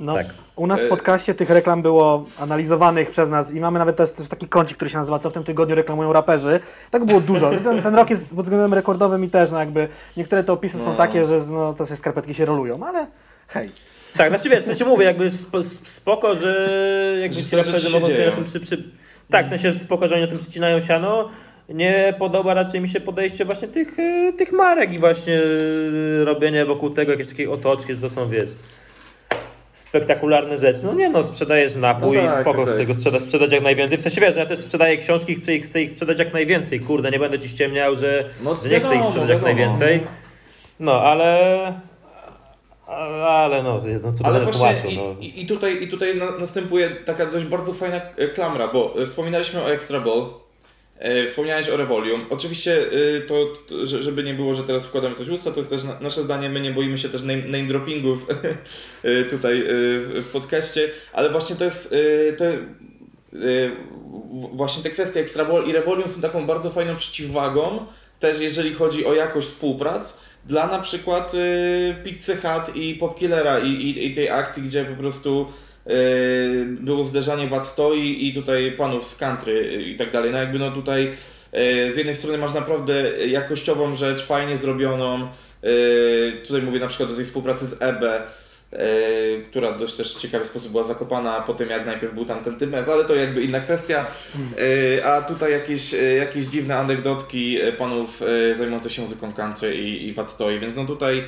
[0.00, 0.26] No, Tak.
[0.56, 4.28] U nas w podcaście tych reklam było analizowanych przez nas i mamy nawet też, też
[4.28, 6.60] taki kącik, który się nazywa Co w tym tygodniu reklamują raperzy.
[6.90, 7.50] Tak było dużo.
[7.64, 10.90] Ten, ten rok jest pod względem rekordowym i też no jakby niektóre te opisy są
[10.90, 10.96] No.
[10.96, 13.06] takie, że no, to skarpetki się rolują, ale
[13.48, 13.70] hej.
[14.16, 16.68] Tak, znaczy wiesz, w sensie mówię, jakby spo, spoko, że
[17.20, 18.82] jakby ci raperzy się mogą sobie na tym przy, przy...
[19.30, 21.28] Tak, w sensie spoko, że oni na tym przycinają siano.
[21.68, 25.34] Nie podoba raczej mi się podejście właśnie tych, e, tych marek i właśnie
[26.20, 28.50] e, robienie wokół tego jakiejś takiej otoczki, że to są, wiesz,
[29.74, 30.80] spektakularne rzeczy.
[30.82, 32.74] No nie no, sprzedajesz napój No i tak, spoko, tak.
[32.74, 33.98] chcę go sprzedać, sprzedać jak najwięcej.
[33.98, 36.80] W sensie wiesz, ja też sprzedaję książki, chcę ich, chcę ich sprzedać jak najwięcej.
[36.80, 39.54] Kurde, nie będę ci ściemniał, że, No że nie chcę ich wiadomo, sprzedać jak wiadomo.
[39.54, 40.00] najwięcej.
[40.80, 41.89] No, ale...
[42.90, 45.16] Ale no, Jezu, no Ale właśnie tłumaczył, i, no.
[45.20, 49.06] i, i tutaj, i tutaj na, następuje taka dość bardzo fajna e, klamra, bo e,
[49.06, 50.26] wspominaliśmy o Extra Ball,
[50.98, 52.26] e, wspomniałeś o Revolium.
[52.30, 52.86] Oczywiście
[53.16, 53.34] e, to,
[53.68, 56.00] to, że- żeby nie było, że teraz wkładamy coś w usta, to jest też na,
[56.00, 58.26] nasze zdanie, my nie boimy się też name, name droppingów
[59.30, 59.64] tutaj e,
[60.22, 61.94] w podcaście, ale właśnie to jest,
[62.38, 62.44] to,
[64.52, 67.86] właśnie te kwestie Extra Ball i Revolium są taką bardzo fajną przeciwwagą,
[68.20, 73.68] też jeżeli chodzi o jakość współprac, dla na przykład y, Pizzy Hut i Popkillera i,
[73.68, 75.52] i, i tej akcji, gdzie po prostu
[75.86, 80.32] y, było zderzanie wad stoi i tutaj panów z country i tak dalej.
[80.32, 81.06] No jakby no tutaj
[81.54, 85.28] y, z jednej strony masz naprawdę jakościową rzecz, fajnie zrobioną.
[85.64, 88.22] Y, tutaj mówię na przykład o tej współpracy z EBE, y,
[89.50, 92.88] która dość też ciekawy sposób była zakopana po tym, jak najpierw był tam ten Tymez,
[92.88, 94.06] ale to jakby inna kwestia.
[94.58, 98.22] Y, a tutaj jakieś, y, jakieś dziwne anegdotki panów
[98.54, 101.24] zajmujących się muzyką country i, i wad stoi, więc no tutaj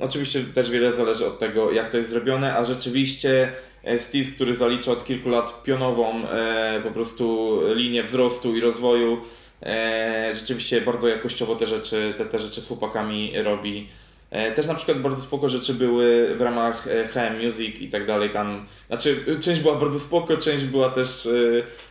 [0.00, 3.52] oczywiście też wiele zależy od tego, jak to jest zrobione, a rzeczywiście
[3.84, 9.20] e, Stis, który zalicza od kilku lat pionową e, po prostu linię wzrostu i rozwoju,
[9.62, 13.88] e, rzeczywiście bardzo jakościowo te rzeczy, te, te rzeczy z chłopakami robi.
[14.32, 18.30] E, Też na przykład bardzo spoko rzeczy były w ramach HM Music i tak dalej
[18.30, 18.66] tam.
[18.88, 21.30] Znaczy, część była bardzo spoko, część była też e,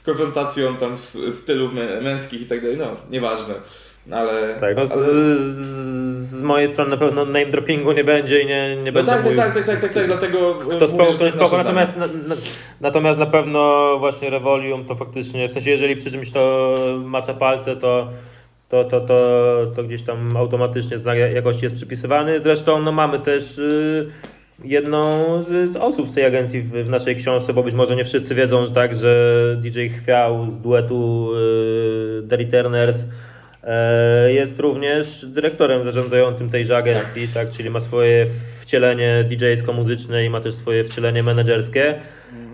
[0.05, 2.77] konfrontacją tam z stylów mę- męskich i tak dalej.
[2.77, 3.53] No, nieważne.
[4.11, 4.55] Ale.
[4.59, 5.03] Tak, no z, ale...
[5.03, 5.57] z,
[6.19, 9.15] z mojej strony na pewno name droppingu nie będzie i nie, nie No będę tak,
[9.15, 10.59] tak, mówił, tak, tak, tak, tak, tak, dlatego.
[10.79, 11.57] To spoko, to spoko.
[11.57, 12.35] Natomiast, na, na,
[12.81, 17.75] natomiast na pewno właśnie Revolium to faktycznie, w sensie jeżeli przy czymś to macza palce,
[17.75, 18.07] to,
[18.71, 22.39] to, to, to, to gdzieś tam automatycznie znak jakości jest przypisywany.
[22.39, 24.09] Zresztą no, mamy też y,
[24.63, 25.03] jedną
[25.43, 28.35] z, z osób z tej agencji w, w naszej książce, bo być może nie wszyscy
[28.35, 33.05] wiedzą, że tak, że DJ Chwiał z duetu y, The Returners
[33.63, 37.49] E, Jest również dyrektorem zarządzającym tejże agencji, tak.
[37.49, 38.27] czyli ma swoje
[38.59, 41.95] wcielenie DJ-sko-muzyczne i ma też swoje wcielenie menedżerskie.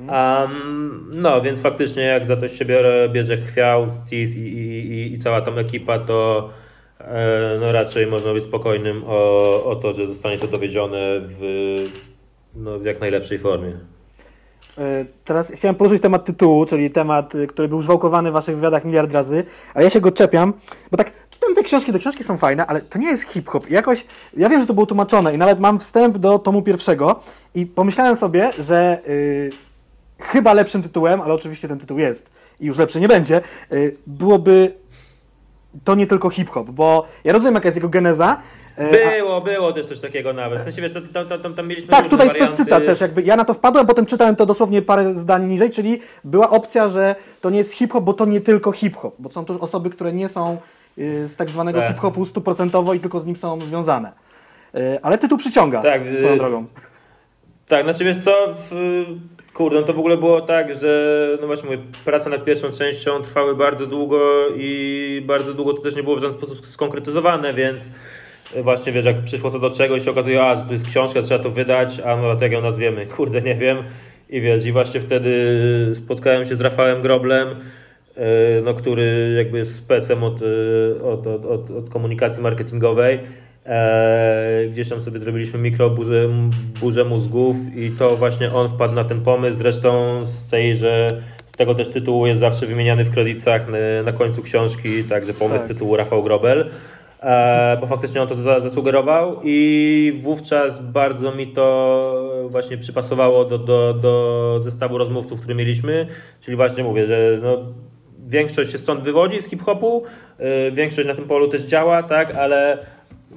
[0.09, 5.19] Um, no, więc faktycznie jak za coś się biorę, bierze Chwiał, Stis i, i, i,
[5.19, 6.49] cała tam ekipa, to
[6.99, 11.41] e, no raczej można być spokojnym o, o to, że zostanie to dowiezione w,
[12.55, 13.73] no, w jak najlepszej formie.
[14.77, 18.85] E, teraz chciałem poruszyć temat tytułu, czyli temat, y, który był żwałkowany w waszych wywiadach
[18.85, 19.43] miliard razy,
[19.73, 20.53] ale ja się go czepiam,
[20.91, 23.69] bo tak, czytam te książki, te książki są fajne, ale to nie jest hip-hop.
[23.69, 24.05] Jakoś,
[24.37, 27.19] ja wiem, że to było tłumaczone i nawet mam wstęp do tomu pierwszego
[27.55, 29.49] i pomyślałem sobie, że y,
[30.19, 32.29] chyba lepszym tytułem, ale oczywiście ten tytuł jest
[32.59, 33.41] i już lepszy nie będzie,
[33.71, 34.73] y, byłoby
[35.83, 38.37] to nie tylko hip-hop, bo ja rozumiem, jaka jest jego geneza.
[38.77, 40.59] e, było, było też coś takiego nawet.
[40.59, 43.21] W sensie, wiesz, tam, tam, tam, tam mieliśmy Tak, tutaj to jest cytat też, jakby
[43.21, 47.15] ja na to wpadłem, potem czytałem to dosłownie parę zdań niżej, czyli była opcja, że
[47.41, 50.29] to nie jest hip-hop, bo to nie tylko hip-hop, bo są też osoby, które nie
[50.29, 50.57] są
[50.97, 51.87] y, z tak zwanego Tak.
[51.95, 54.11] hip-hopu stuprocentowo i tylko z nim są związane.
[54.75, 56.65] Y, Ale tytuł przyciąga Tak, swoją y, drogą.
[57.67, 58.31] Tak, znaczy wiesz co,
[58.71, 59.05] w,
[59.57, 63.21] kurde, no to w ogóle było tak, że no właśnie mówię, prace nad pierwszą częścią
[63.21, 64.19] trwały bardzo długo
[64.57, 67.89] i bardzo długo to też nie było w żaden sposób skonkretyzowane, więc
[68.63, 71.43] właśnie wiesz, jak przyszło co do czegoś się okazuje, a, że to jest książka, trzeba
[71.43, 73.77] to wydać, a no jak ją nazwiemy, kurde, nie wiem.
[74.29, 75.31] I wiesz, i właśnie wtedy
[75.93, 81.45] spotkałem się z Rafałem Groblem, e, no, który jakby jest specem od, e, od, od,
[81.45, 83.19] od, od komunikacji marketingowej.
[83.67, 86.29] E, gdzieś tam sobie zrobiliśmy mikro burzę,
[86.81, 89.57] burzę mózgów i to właśnie on wpadł na ten pomysł.
[89.57, 91.07] Zresztą z tej, że
[91.45, 95.59] z tego też tytułu jest zawsze wymieniany w kredytach na, na końcu książki, także pomysł
[95.59, 95.67] Tak.
[95.67, 96.69] tytułu Rafał Grobel.
[97.21, 103.57] E, bo faktycznie on to za, zasugerował i wówczas bardzo mi to właśnie przypasowało do,
[103.57, 106.07] do, do zestawu rozmówców, który mieliśmy,
[106.41, 107.57] czyli właśnie mówię, że no,
[108.27, 110.03] większość się stąd wywodzi z hip-hopu,
[110.39, 112.77] y, większość na tym polu też działa, tak, ale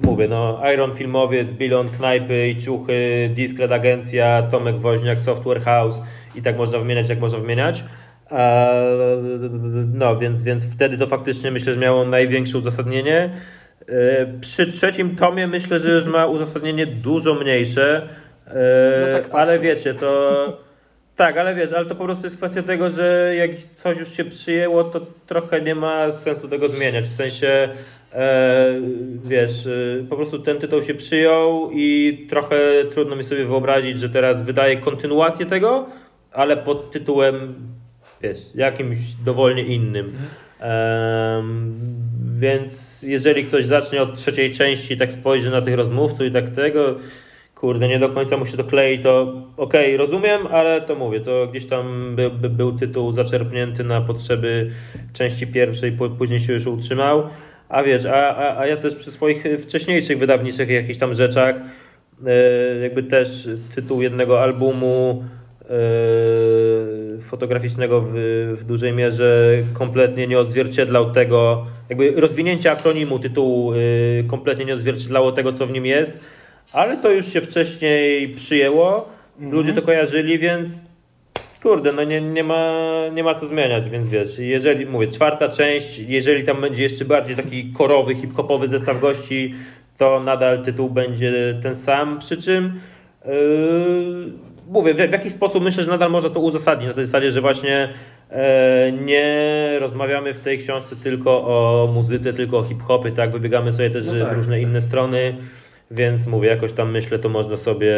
[0.03, 5.95] mówię, no Iron Filmowiec, Bilon Knajpy i Ciuchy, Discret Agencja, Tomek Woźniak, Software House
[6.35, 7.83] i tak można wymieniać, jak można wymieniać.
[9.93, 13.29] No, więc, więc wtedy to faktycznie myślę, że miało największe uzasadnienie.
[13.89, 18.09] E, Przy trzecim tomie myślę, że już ma uzasadnienie dużo mniejsze,
[18.47, 18.53] e,
[19.07, 20.70] No tak ale wiecie, to
[21.15, 24.25] tak, ale wiesz, ale to po prostu jest kwestia tego, że jak coś już się
[24.25, 27.05] przyjęło, to trochę nie ma sensu tego zmieniać.
[27.05, 27.69] W sensie,
[28.13, 28.73] e,
[29.25, 32.55] wiesz, e, po prostu ten tytuł się przyjął i trochę
[32.91, 35.85] trudno mi sobie wyobrazić, że teraz wydaje kontynuację tego,
[36.31, 37.55] ale pod tytułem,
[38.21, 40.11] wiesz, jakimś dowolnie innym.
[40.59, 41.75] Em,
[42.39, 46.95] więc jeżeli ktoś zacznie od trzeciej części tak spojrzy na tych rozmówców i tak tego,
[47.61, 51.47] kurde, nie do końca mu się to klei, to okej, rozumiem, ale to mówię, to
[51.47, 54.71] gdzieś tam by, by był tytuł zaczerpnięty na potrzeby
[55.13, 57.23] części pierwszej, później się już utrzymał.
[57.69, 61.55] A wiesz, a, a, a ja też przy swoich wcześniejszych wydawniczych jakichś tam rzeczach,
[62.25, 65.23] e, jakby też tytuł jednego albumu
[65.63, 65.67] e,
[67.21, 68.13] fotograficznego w,
[68.57, 73.77] w dużej mierze kompletnie nie odzwierciedlał tego, jakby rozwinięcie akronimu tytułu e,
[74.27, 76.40] kompletnie nie odzwierciedlało tego, co w nim jest,
[76.73, 80.69] ale to już się wcześniej przyjęło, ludzie to kojarzyli, więc
[81.63, 82.83] kurde, no nie, nie, ma,
[83.13, 87.35] nie ma co zmieniać, więc wiesz, jeżeli, mówię, czwarta część, jeżeli tam będzie jeszcze bardziej
[87.35, 89.55] taki korowy, hip-hopowy zestaw gości,
[89.97, 92.79] to nadal tytuł będzie ten sam, przy czym
[93.25, 93.31] yy,
[94.71, 97.41] mówię, w, w jaki sposób myślę, że nadal można to uzasadnić, na tej zasadzie, że
[97.41, 97.89] właśnie
[98.29, 103.89] e, nie rozmawiamy w tej książce tylko o muzyce, tylko o hip-hopie, tak, wybiegamy sobie
[103.89, 104.63] też No w tak, różne tak.
[104.63, 105.35] inne strony,
[105.91, 107.95] więc mówię, jakoś tam myślę, to można sobie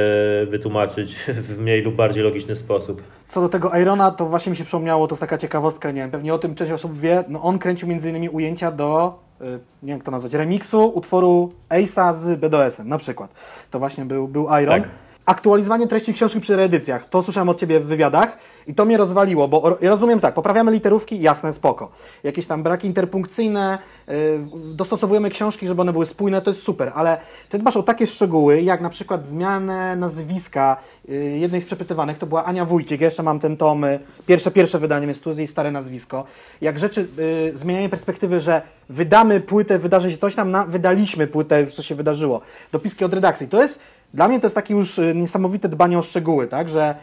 [0.48, 3.02] wytłumaczyć w mniej lub bardziej logiczny sposób.
[3.28, 6.12] Co do tego Irona, to właśnie mi się przypomniało, to jest taka ciekawostka, nie wiem,
[6.12, 9.60] pewnie o tym część osób wie, no on kręcił między innymi ujęcia do, y, nie
[9.84, 13.34] wiem jak to nazwać, remiksu utworu Ace'a z BDS-em na przykład.
[13.72, 14.82] To właśnie był, był Iron.
[14.82, 14.90] Tak.
[15.26, 18.38] Aktualizowanie treści książki przy reedycjach, to słyszałem od Ciebie w wywiadach
[18.68, 21.92] i to mnie rozwaliło, bo rozumiem tak, poprawiamy literówki, jasne, spoko.
[22.24, 23.78] Jakieś tam braki interpunkcyjne,
[24.08, 24.16] yy,
[24.54, 27.18] dostosowujemy książki, żeby one były spójne, to jest super, ale
[27.50, 30.78] Ty dbasz o takie szczegóły, jak na przykład zmianę nazwiska
[31.08, 34.80] yy, jednej z przepytywanych, to była Ania Wójcik, jeszcze mam ten tom, yy, pierwsze, pierwsze
[34.80, 36.26] wydanie, więc tu jest jej stare nazwisko.
[36.62, 37.08] Jak rzeczy,
[37.56, 41.96] zmienianie perspektywy, że wydamy płytę, wydarzy się coś tam, na, wydaliśmy płytę, już co się
[41.96, 42.42] wydarzyło.
[42.72, 43.80] Dopiski od redakcji, to jest,
[44.14, 46.96] dla mnie to jest takie już yy, niesamowite dbanie o szczegóły, tak, że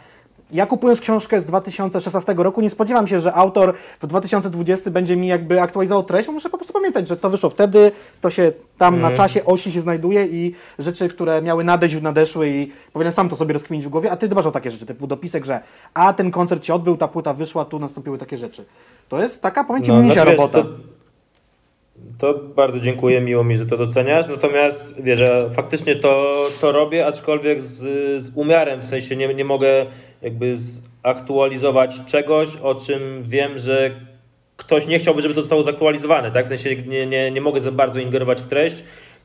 [0.51, 5.27] ja kupując książkę z 2016 roku nie spodziewam się, że autor w 2020 będzie mi
[5.27, 9.01] jakby aktualizował treść, bo muszę po prostu pamiętać, że to wyszło wtedy, to się tam
[9.01, 13.35] na czasie osi się znajduje i rzeczy, które miały nadejść nadeszły i powinienem sam to
[13.35, 15.59] sobie rozkminić w głowie, a ty dbasz o takie rzeczy, typu dopisek, że
[15.93, 18.65] a ten koncert się odbył, ta płyta wyszła, tu nastąpiły takie rzeczy.
[19.09, 20.63] To jest taka, powiem ci, misia znaczy, robota.
[20.63, 20.69] To,
[22.17, 24.27] to bardzo dziękuję, miło mi, że to doceniasz.
[24.27, 27.77] Natomiast wiesz, że faktycznie to, to robię, aczkolwiek z,
[28.23, 29.85] z umiarem, w sensie nie, nie mogę
[30.21, 30.57] jakby
[31.03, 33.91] zaktualizować czegoś, o czym wiem, że
[34.57, 36.45] ktoś nie chciałby, żeby to zostało zaktualizowane, tak?
[36.45, 38.75] W sensie nie, nie, nie mogę za bardzo ingerować w treść,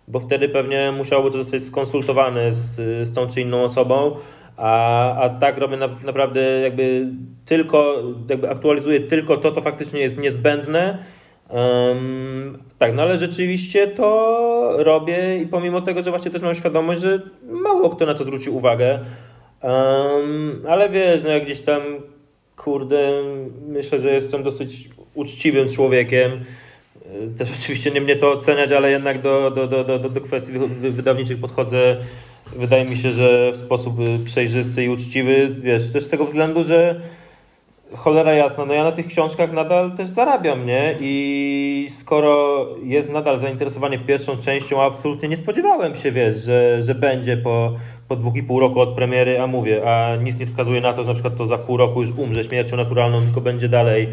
[0.09, 2.75] bo wtedy pewnie musiałoby to zostać skonsultowane z,
[3.09, 4.17] z tą czy inną osobą.
[4.57, 7.09] A, a tak robię na, naprawdę jakby
[7.47, 10.99] tylko, jakby aktualizuję tylko to, co faktycznie jest niezbędne.
[11.51, 17.01] Um, tak, no ale rzeczywiście to robię i pomimo tego, że właśnie też mam świadomość,
[17.01, 18.99] że mało kto na to zwróci uwagę.
[19.63, 21.83] Um, ale wiesz, no jak gdzieś tam,
[22.57, 23.23] kurde,
[23.69, 26.45] myślę, że jestem dosyć uczciwym człowiekiem.
[27.39, 31.41] Też oczywiście nie mnie to oceniać, ale jednak do, do, do, do, do kwestii wydawniczych
[31.41, 31.97] podchodzę
[32.57, 37.01] wydaje mi się, że w sposób przejrzysty i uczciwy, wiesz, też z tego względu, że
[37.97, 40.95] cholera jasna, no ja na tych książkach nadal też zarabiam, nie?
[41.01, 47.37] I skoro jest nadal zainteresowanie pierwszą częścią, absolutnie nie spodziewałem się, wiesz, że, że będzie
[47.37, 47.73] po,
[48.09, 51.03] po dwóch i pół roku od premiery, a mówię, a nic nie wskazuje na to,
[51.03, 54.09] że na przykład to za pół roku już umrze śmiercią naturalną, tylko będzie dalej,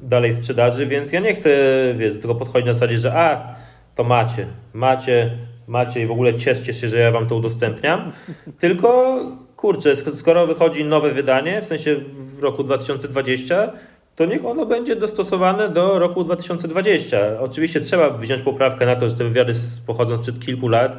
[0.00, 1.50] dalej sprzedaży, więc ja nie chcę,
[1.96, 3.54] wiesz, do tego podchodzić na zasadzie, że a,
[3.94, 5.30] to macie, macie,
[5.66, 8.12] macie i w ogóle cieszcie się, że ja wam to udostępniam,
[8.58, 9.16] tylko
[9.56, 13.72] kurczę, skoro wychodzi nowe wydanie, w sensie w roku 2020,
[14.16, 17.18] to niech ono będzie dostosowane do roku 2020.
[17.40, 19.54] Oczywiście trzeba wziąć poprawkę na to, że te wywiady
[19.86, 20.96] pochodzą sprzed kilku lat,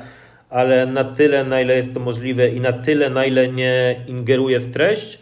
[0.50, 4.60] ale na tyle, na ile jest to możliwe i na tyle, na ile nie ingeruje
[4.60, 5.20] w treść,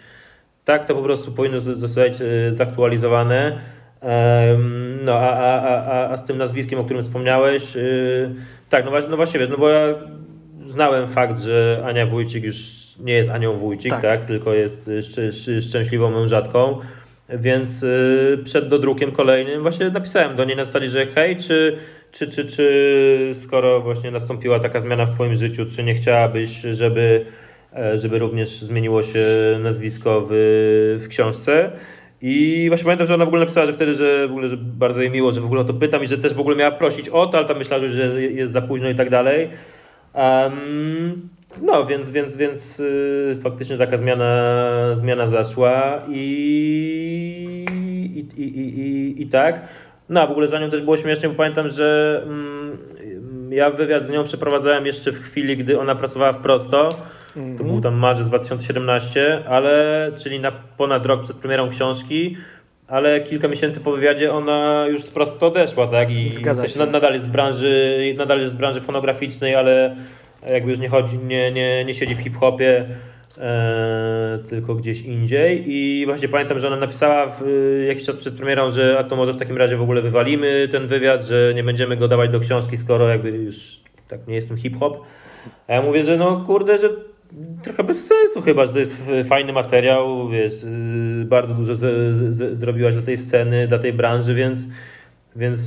[0.65, 3.59] tak to po prostu powinno zostać e, zaktualizowane.
[5.05, 8.35] No a, a, a, a z tym nazwiskiem, o którym wspomniałeś, y,
[8.69, 9.95] tak, no, no właśnie wiesz, no bo ja
[10.67, 15.65] znałem fakt, że Ania Wójcik już nie jest Anią Wójcik, tak, tak tylko jest szcz
[15.65, 16.79] szczęśliwą mężatką.
[17.29, 21.77] Więc y, przed dodrukiem kolejnym właśnie napisałem do niej na zasadzie, że hej, czy,
[22.11, 27.25] czy, czy, czy skoro właśnie nastąpiła taka zmiana w Twoim życiu, czy nie chciałabyś, żeby,
[27.75, 29.25] e, żeby również zmieniło się
[29.59, 30.33] nazwisko w,
[31.03, 31.71] w książce?
[32.21, 35.01] I właśnie pamiętam, że ona w ogóle napisała, że wtedy, że w ogóle że bardzo
[35.01, 37.09] jej miło, że w ogóle o to pytam i że też w ogóle miała prosić
[37.09, 39.49] o to, ale tam myślała, że jest za późno i tak dalej.
[40.13, 41.29] Um,
[41.61, 47.65] no, więc, więc, więc yy, faktycznie taka zmiana, zmiana zaszła i,
[48.35, 49.61] i, i, i, i, tak.
[50.09, 52.77] No, a w ogóle za nią też było śmiesznie, bo pamiętam, że mm,
[53.49, 56.89] ja wywiad z nią przeprowadzałem jeszcze w chwili, gdy ona pracowała w Prosto.
[57.33, 57.81] To był mhm.
[57.81, 62.37] tam marzec 2017, ale czyli na ponad rok przed premierą książki,
[62.87, 66.11] ale kilka miesięcy po wywiadzie ona już prosto odeszła, tak?
[66.11, 69.95] I w sensie nadal jest w branży, nadal jest w branży fonograficznej, ale
[70.51, 72.85] jakby już nie chodzi, nie, nie, nie siedzi w hip-hopie,
[73.37, 75.63] e, tylko gdzieś indziej.
[75.67, 77.43] I właśnie pamiętam, że ona napisała w,
[77.87, 80.87] jakiś czas przed premierą, że a to może w takim razie w ogóle wywalimy ten
[80.87, 85.01] wywiad, że nie będziemy go dawać do książki, skoro jakby już tak nie jestem hip-hop.
[85.67, 86.89] A ja mówię, że no kurde, że
[87.63, 91.79] trochę bez sensu chyba, że to jest fajny materiał, wiesz, y, bardzo dużo z,
[92.35, 94.59] z, zrobiłaś dla tej sceny, dla tej branży, więc,
[95.35, 95.59] więc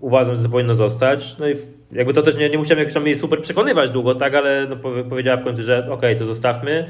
[0.00, 1.38] uważam, że to powinno zostać.
[1.38, 1.54] No i
[1.92, 4.76] jakby to też nie, nie musiałem jakoś tam jej super przekonywać długo, tak, ale no,
[5.10, 6.86] powiedziała w końcu, że okej, okay, to zostawmy.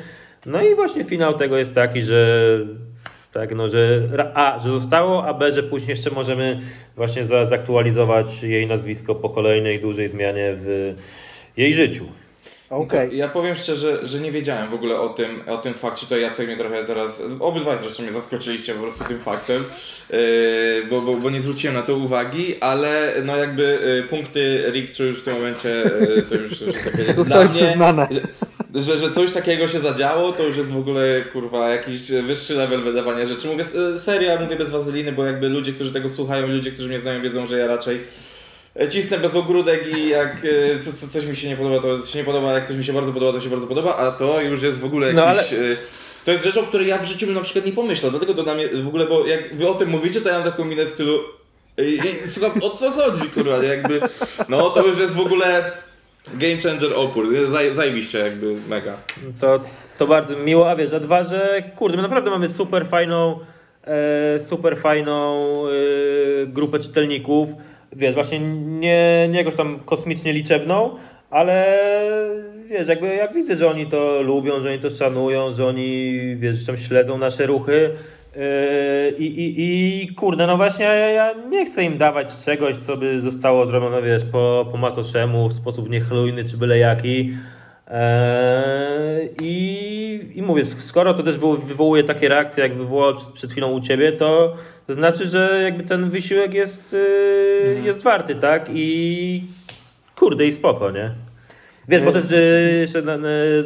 [0.46, 2.58] No i właśnie finał tego jest taki, że
[3.32, 4.02] tak, no, że
[4.34, 6.60] A, że zostało, a B, że później jeszcze możemy
[6.96, 10.94] właśnie za, zaktualizować jej nazwisko po kolejnej dużej zmianie w
[11.56, 12.04] jej życiu.
[12.70, 13.14] Okay.
[13.14, 16.46] Ja powiem szczerze, że nie wiedziałem w ogóle o tym, o tym fakcie, to Jacek
[16.46, 19.64] mnie trochę teraz, obydwaj zresztą mnie zaskoczyliście po prostu tym faktem,
[20.10, 20.18] yy,
[20.90, 25.20] bo, bo, bo, nie zwróciłem na to uwagi, ale no jakby yy, punkty Rick już
[25.20, 28.08] w tym momencie, yy, to już, już takie Zostały przyznane.
[28.74, 32.54] Że, że, że coś takiego się zadziało, to już jest w ogóle kurwa jakiś wyższy
[32.54, 33.48] level wydawania rzeczy.
[33.48, 33.64] Mówię
[33.98, 37.46] seria, mówię bez wazeliny, bo jakby ludzie, którzy tego słuchają, ludzie, którzy mnie znają wiedzą,
[37.46, 38.00] że ja raczej
[38.88, 40.36] cisnę bez ogródek i jak
[40.76, 42.84] e, co, co, coś mi się nie podoba, to się nie podoba, jak coś mi
[42.84, 45.52] się bardzo podoba, to się bardzo podoba, a to już jest w ogóle no, jakiś...
[45.52, 45.76] No, ale...
[46.24, 48.58] To jest rzecz, o której ja w życiu bym na przykład nie pomyślał, dlatego dodam
[48.82, 51.20] w ogóle, bo jak wy o tym mówicie, to ja mam taką minę w stylu
[51.78, 54.00] i, słucham, o co chodzi, kurwa, jakby,
[54.48, 55.72] no to już jest w ogóle
[56.34, 58.96] game changer opór, Zaj, zajebiście jakby, mega.
[59.40, 59.60] To,
[59.98, 63.38] to bardzo miło, a wiesz, a dwa, że kurde, my naprawdę mamy super fajną,
[63.84, 65.70] e, super fajną e,
[66.46, 67.48] grupę czytelników,
[67.92, 70.90] wiesz, właśnie nie, nie jakoś tam kosmicznie liczebną,
[71.30, 71.78] ale
[72.70, 76.66] wiesz, jakby ja widzę, że oni to lubią, że oni to szanują, że oni, wiesz,
[76.66, 77.90] tam śledzą nasze ruchy.
[78.36, 78.42] Yy,
[79.18, 83.20] I, i, I kurde, no właśnie ja, ja, nie chcę im dawać czegoś, co by
[83.20, 87.26] zostało zrobione, wiesz, po, po macoszemu, w sposób niechlujny czy byle jaki.
[87.26, 87.94] Yy,
[89.42, 94.12] I, I mówię, skoro to też wywołuje takie reakcje, jak wywołało przed chwilą u Ciebie,
[94.12, 94.56] to
[94.90, 98.66] to znaczy, że jakby ten wysiłek jest, yy, jest warty, tak?
[98.74, 99.42] I
[100.16, 101.10] kurde, i spoko, nie?
[101.88, 102.24] Wiesz, bo też
[102.80, 103.02] jeszcze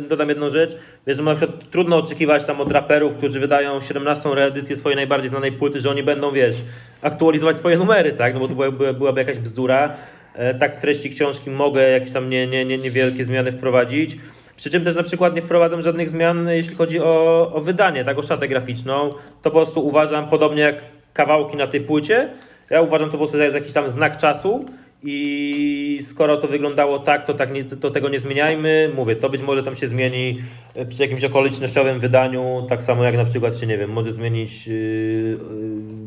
[0.09, 0.76] dodam jedną rzecz.
[1.06, 5.30] Wiesz, że na przykład trudno oczekiwać tam od raperów, którzy wydają 17 reedycję swojej najbardziej
[5.30, 6.56] znanej płyty, że oni będą, wiesz,
[7.02, 8.34] aktualizować swoje numery, tak?
[8.34, 9.92] No bo to byłaby, byłaby jakaś bzdura.
[10.34, 14.16] E, tak w treści książki mogę jakieś tam nie, nie, nie, niewielkie zmiany wprowadzić.
[14.56, 18.18] Przy czym też na przykład nie wprowadzam żadnych zmian, jeśli chodzi o, o wydanie, tak,
[18.18, 19.10] o szatę graficzną.
[19.42, 22.28] To po prostu uważam, podobnie jak kawałki na tej płycie,
[22.70, 24.65] ja uważam to po prostu za jakiś tam znak czasu
[25.07, 28.91] i skoro to wyglądało tak, to, tak nie, to tego nie zmieniajmy.
[28.95, 30.39] Mówię, to być może tam się zmieni
[30.74, 34.66] e, przy jakimś okolicznościowym wydaniu, tak samo jak na przykład się, nie wiem, może zmienić
[34.66, 35.39] yy,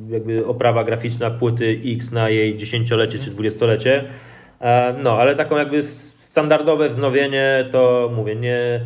[0.09, 4.03] jakby oprawa graficzna płyty X na jej dziesięciolecie czy dwudziestolecie.
[5.03, 5.83] No, ale taką jakby
[6.19, 8.81] standardowe wznowienie to mówię, nie,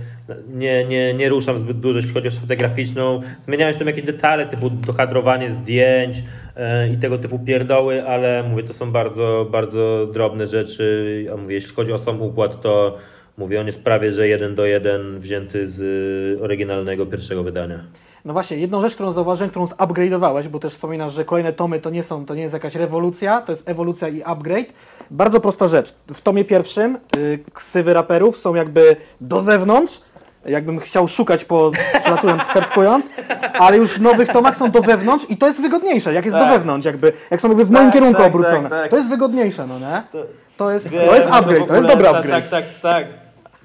[0.53, 3.21] nie, nie, nie ruszam zbyt dużo, jeśli chodzi o szatę graficzną.
[3.45, 6.17] Zmieniałem tam jakieś detale typu dokadrowanie zdjęć
[6.55, 11.25] e, i tego typu pierdoły, ale mówię, to są bardzo, bardzo drobne rzeczy.
[11.33, 12.97] A mówię, jeśli chodzi o sam układ, to
[13.37, 17.83] mówię, on jest prawie, że jeden do jeden wzięty z oryginalnego pierwszego wydania.
[18.25, 21.89] No właśnie, jedną rzecz, którą zauważyłem, którą zupgrade'owałeś, bo też wspominasz, że kolejne tomy to
[21.89, 24.65] nie są, to nie jest jakaś rewolucja, to jest ewolucja i upgrade.
[25.11, 25.93] Bardzo prosta rzecz.
[26.13, 30.01] W tomie pierwszym y, ksywy raperów są jakby do zewnątrz,
[30.45, 33.09] jakbym chciał szukać po przelatując, kartkując,
[33.53, 36.43] ale już w nowych tomach są do wewnątrz i to jest wygodniejsze, jak jest do
[36.43, 36.53] Tak.
[36.53, 38.69] wewnątrz, jakby, jak są jakby w moim Tak, kierunku tak, obrócone.
[38.69, 38.89] tak, tak.
[38.91, 40.03] To jest wygodniejsze, no nie?
[40.11, 40.25] To-
[40.57, 42.49] To jest, Wiem, to jest no upgrade, w to jest ogóle- dobry tak, upgrade.
[42.49, 43.07] Tak, tak, tak.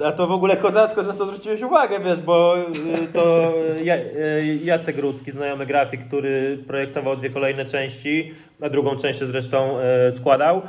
[0.05, 4.59] A to w ogóle kozacko, że na to zwróciłeś uwagę, wiesz, bo y, to y,
[4.65, 9.77] Jacek Rudzki, znajomy grafik, który projektował dwie kolejne części, a drugą część zresztą
[10.09, 10.63] y, składał,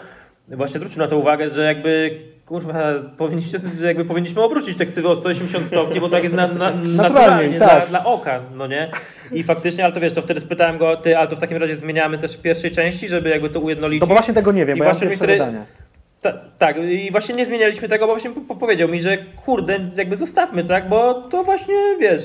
[0.48, 2.74] właśnie zwrócił na to uwagę, że jakby kurwa,
[3.18, 6.72] powinniście, jakby powinniśmy obrócić te ksywy o 180 stopni, bo tak jest na, na,
[7.04, 7.68] naturalnie, tak.
[7.70, 8.92] dla, dla oka, no nie?
[9.32, 11.76] I faktycznie, ale to wiesz, to wtedy spytałem go, ty, ale to w takim razie
[11.76, 14.00] zmieniamy też w pierwszej części, żeby jakby to ujednolicić.
[14.02, 15.66] To bo właśnie tego nie wiem, I bo ja mam pierwsze niektóre- wydanie.
[16.22, 20.18] Ta, tak, i właśnie nie zmienialiśmy tego, bo właśnie po- powiedział mi, że kurde, jakby
[20.18, 22.24] zostawmy, tak, bo to właśnie, wiesz,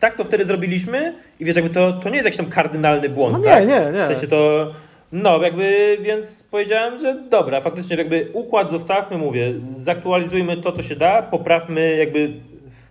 [0.00, 3.32] tak to wtedy zrobiliśmy i wiesz, jakby to, to nie jest jakiś tam kardynalny błąd,
[3.32, 3.68] No nie, tak?
[3.68, 4.04] nie, nie.
[4.04, 4.66] W sensie to,
[5.12, 10.96] no jakby, więc powiedziałem, że dobra, faktycznie jakby układ zostawmy, mówię, zaktualizujmy to, co się
[10.96, 12.32] da, poprawmy jakby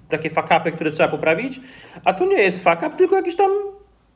[0.09, 1.59] takie fakapy, które trzeba poprawić,
[2.03, 3.51] a to nie jest fakap, tylko jakiś tam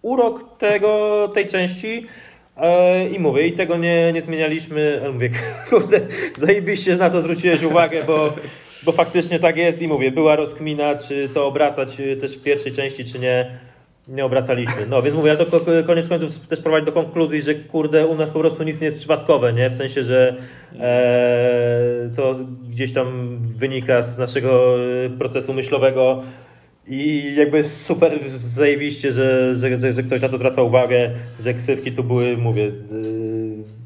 [0.01, 2.07] urok tego, tej części,
[2.57, 5.29] E, I mówię, i tego nie, nie zmienialiśmy, mówię,
[5.69, 6.01] kurde,
[6.37, 8.33] zajebiście że na to zwróciłeś uwagę, bo,
[8.85, 12.71] bo faktycznie tak jest i mówię, była rozkmina, czy to obracać y, też w pierwszej
[12.71, 13.51] części, czy nie,
[14.07, 14.85] nie obracaliśmy.
[14.89, 18.15] No więc mówię, ale to ko- koniec końców też prowadzi do konkluzji, że kurde, u
[18.15, 19.69] nas po prostu nic nie jest przypadkowe, nie?
[19.69, 20.35] W sensie, że
[20.79, 22.35] e, to
[22.69, 26.23] gdzieś tam wynika z naszego y, procesu myślowego
[26.87, 31.11] i jakby super zajebiście, że, że, że, że ktoś na to zwraca uwagę,
[31.43, 32.71] że ksywki tu były, mówię...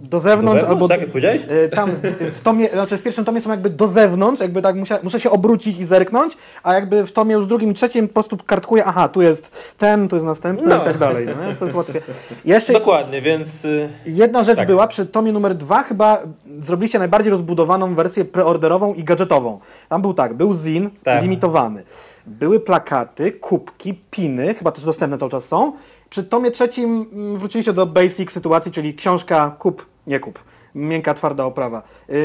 [0.09, 0.87] Do zewnątrz do albo...
[0.87, 1.15] Tak jak?
[1.51, 1.89] Y, Tam
[2.35, 5.29] w tomie, znaczy w pierwszym tomie są jakby do zewnątrz, jakby tak musia, muszę się
[5.31, 9.07] obrócić i zerknąć, a jakby w tomie już drugim i trzecim po prostu kartkuję, aha,
[9.07, 10.81] tu jest ten, tu jest następny No.
[10.81, 11.25] i tak dalej.
[11.25, 12.01] No, to jest łatwiej.
[12.45, 13.63] Jeszcze Dokładnie, więc...
[13.63, 14.67] Yy, jedna rzecz Tak.
[14.67, 16.21] była, przy tomie numer dwa chyba
[16.59, 19.59] zrobiliście najbardziej rozbudowaną wersję preorderową i gadżetową.
[19.89, 21.21] Tam był tak, był zin Tak.
[21.21, 21.83] limitowany.
[22.27, 25.73] Były plakaty, kubki, piny, chyba też dostępne cały czas są.
[26.09, 30.39] Przy tomie trzecim mm, wróciliście do basic sytuacji, czyli książka kup, nie kup.
[30.75, 31.83] Miękka, twarda oprawa.
[32.09, 32.15] Yy,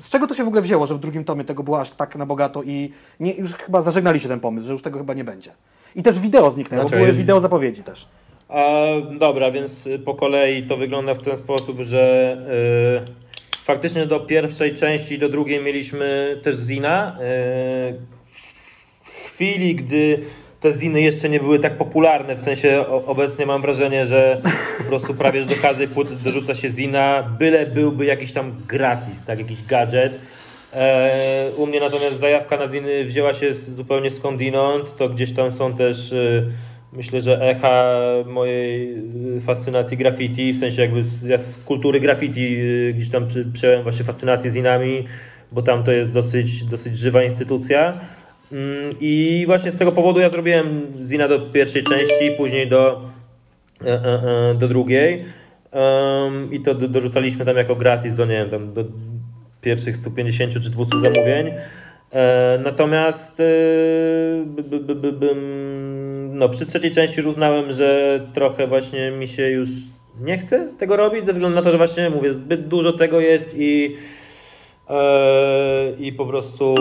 [0.00, 2.16] z czego to się w ogóle wzięło, że w drugim tomie tego było aż tak
[2.16, 5.50] na bogato i nie, już chyba zażegnaliście ten pomysł, że już tego chyba nie będzie.
[5.96, 8.08] I też wideo zniknęło, Znaczy, były wideo zapowiedzi też.
[8.48, 8.84] A,
[9.18, 12.36] dobra, więc y, po kolei to wygląda w ten sposób, że
[13.58, 17.16] y, faktycznie do pierwszej części i do drugiej mieliśmy też zina.
[17.16, 17.20] Y,
[19.02, 20.22] w chwili, gdy
[20.62, 24.40] te ziny jeszcze nie były tak popularne, w sensie obecnie mam wrażenie, że
[24.78, 29.38] po prostu prawie do każdej płyty dorzuca się zina, byle byłby jakiś tam gratis, tak,
[29.38, 30.22] jakiś gadżet.
[30.74, 35.76] E, u mnie natomiast zajawka na ziny wzięła się zupełnie skądinąd, to gdzieś tam są
[35.76, 36.52] też y,
[36.92, 37.94] myślę, że echa
[38.26, 38.94] mojej
[39.36, 42.56] y, fascynacji graffiti, w sensie jakby z, ja z kultury graffiti
[42.94, 45.04] gdzieś tam przyjąłem właśnie fascynację zinami,
[45.52, 48.00] bo tam to jest dosyć, dosyć żywa instytucja.
[48.52, 53.00] Mm, I właśnie z tego powodu ja zrobiłem zina do pierwszej części, później do,
[53.84, 55.24] e, e, e, do drugiej.
[56.50, 58.84] I to do, dorzucaliśmy tam jako gratis do, nie wiem, tam do
[59.60, 61.52] pierwszych 150 czy 200 zamówień.
[62.64, 63.42] Natomiast
[66.30, 69.68] no, przy trzeciej części już uznałem, że trochę właśnie mi się już
[70.20, 73.54] nie chce tego robić, ze względu na to, że właśnie mówię, zbyt dużo tego jest
[73.58, 73.96] i,
[75.98, 76.74] i po prostu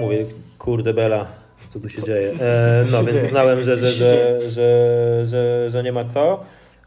[0.00, 0.26] mówię,
[0.66, 1.26] kurde Bela,
[1.70, 2.32] co tu się dzieje.
[2.40, 3.24] E, no się więc dzieje?
[3.26, 6.40] uznałem, że, że, że, że, że, że nie ma co.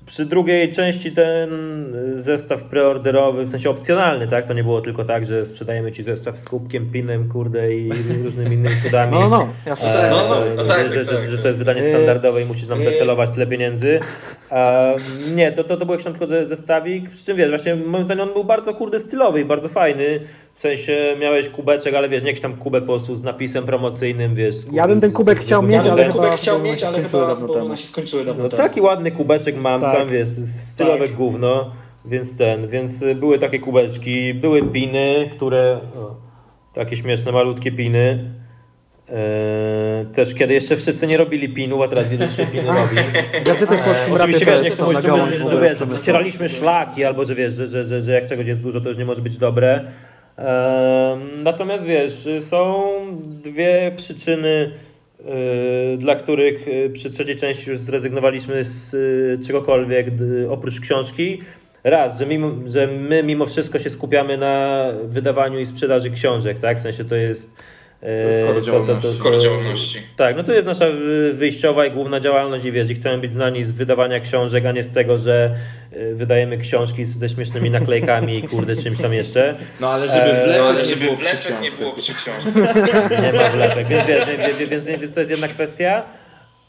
[0.05, 1.49] Przy drugiej części ten
[2.15, 4.47] zestaw preorderowy, w sensie opcjonalny, tak?
[4.47, 7.89] To nie było tylko tak, że sprzedajemy ci zestaw z kubkiem, pinem, kurde i
[8.23, 9.11] różnymi innymi cudami.
[9.11, 10.07] No, no, jasne.
[10.07, 11.31] E, No, no, no tak, że, że, tak, że, tak.
[11.31, 13.99] że to jest wydanie E, standardowe i musisz nam wycelować tyle pieniędzy.
[14.51, 14.95] E,
[15.35, 18.05] nie, to, to, to był jakiś tam tylko ze- zestawik, przy czym wiesz, właśnie moim
[18.05, 20.19] zdaniem on był bardzo kurde stylowy i bardzo fajny,
[20.59, 24.35] w sensie miałeś kubeczek, ale wiesz, nie jakiś tam kubek po prostu z napisem promocyjnym,
[24.35, 24.55] wiesz.
[24.71, 26.59] Ja bym ten kubek z- chciał z- mieć, Ja bym ale ten chyba- kubek chciał
[26.59, 28.63] mieć, się ale skończyły chyba dawno bo one się skończyły dawno No temu.
[28.63, 29.97] taki ładny kubeczek mam, Tak.
[29.97, 31.15] sam wiesz, stylowe Tak.
[31.17, 31.71] gówno,
[32.05, 36.15] więc ten, więc były takie kubeczki, były piny, które, o,
[36.73, 38.31] takie śmieszne, malutkie piny.
[39.09, 42.05] Eee, też kiedy jeszcze wszyscy nie robili pinu, a teraz
[42.37, 42.95] się piny robi.
[43.45, 45.75] Gadżety w polskim rapie Oczywiście wiesz, nie chcę mówić, że, że, że, ogóle wiesz, że
[45.75, 45.97] przemysłu.
[45.99, 48.97] zacieraliśmy szlaki, albo że wiesz, że, że, że, że jak czegoś jest dużo, to już
[48.97, 49.91] nie może być dobre.
[51.43, 52.91] Natomiast wiesz, są
[53.43, 54.71] dwie przyczyny,
[55.19, 60.07] e, dla których e, przy trzeciej części już zrezygnowaliśmy z e, czegokolwiek
[60.49, 61.41] oprócz książki.
[61.83, 66.77] Raz, że, mimo, że my mimo wszystko się skupiamy na wydawaniu i sprzedaży książek, tak?
[66.77, 67.51] W sensie to jest.
[68.01, 69.99] E, To jest core działalności.
[70.17, 70.85] Tak, no to jest nasza
[71.33, 74.83] wyjściowa i główna działalność i wiesz, i chcemy być znani z wydawania książek, a nie
[74.83, 75.55] z tego, że
[75.93, 79.55] y, wydajemy książki z- ze śmiesznymi naklejkami i kurde czymś tam jeszcze.
[79.81, 81.83] No ale żeby Eee, wlepek No ale nie żeby było przy wlepek nie książce.
[81.83, 82.59] było przy książce.
[83.23, 84.25] Nie ma wlepek, więc, wiesz,
[84.69, 86.03] więc, więc, to jest jedna kwestia.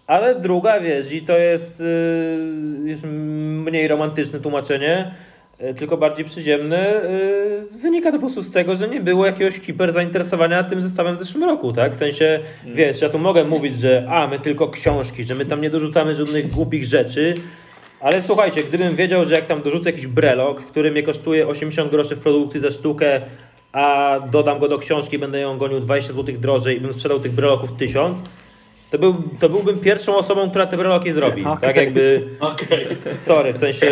[0.07, 1.83] Ale druga, wiesz, i to jest,
[2.85, 5.15] jest mniej romantyczne tłumaczenie,
[5.79, 9.93] tylko bardziej przyziemne, y, wynika to po prostu z tego, że nie było jakiegoś hiper
[9.93, 11.93] zainteresowania tym zestawem w zeszłym roku, tak?
[11.93, 12.41] W sensie,
[12.75, 16.15] wiesz, ja tu mogę mówić, że a, my tylko książki, że my tam nie dorzucamy
[16.15, 17.35] żadnych głupich rzeczy,
[18.01, 22.17] ale słuchajcie, gdybym wiedział, że jak tam dorzucę jakiś brelok, który mnie kosztuje 80 groszy
[22.17, 23.21] w produkcji za sztukę,
[23.73, 27.33] a dodam go do książki, będę ją gonił 20 zł drożej i bym sprzedał tych
[27.33, 28.19] breloków 1000,
[28.91, 31.45] to, był, to byłbym pierwszą osobą, która te breloki zrobi.
[31.45, 31.63] Okej.
[31.63, 32.87] Tak jakby, Okej.
[33.21, 33.87] sorry, w sensie,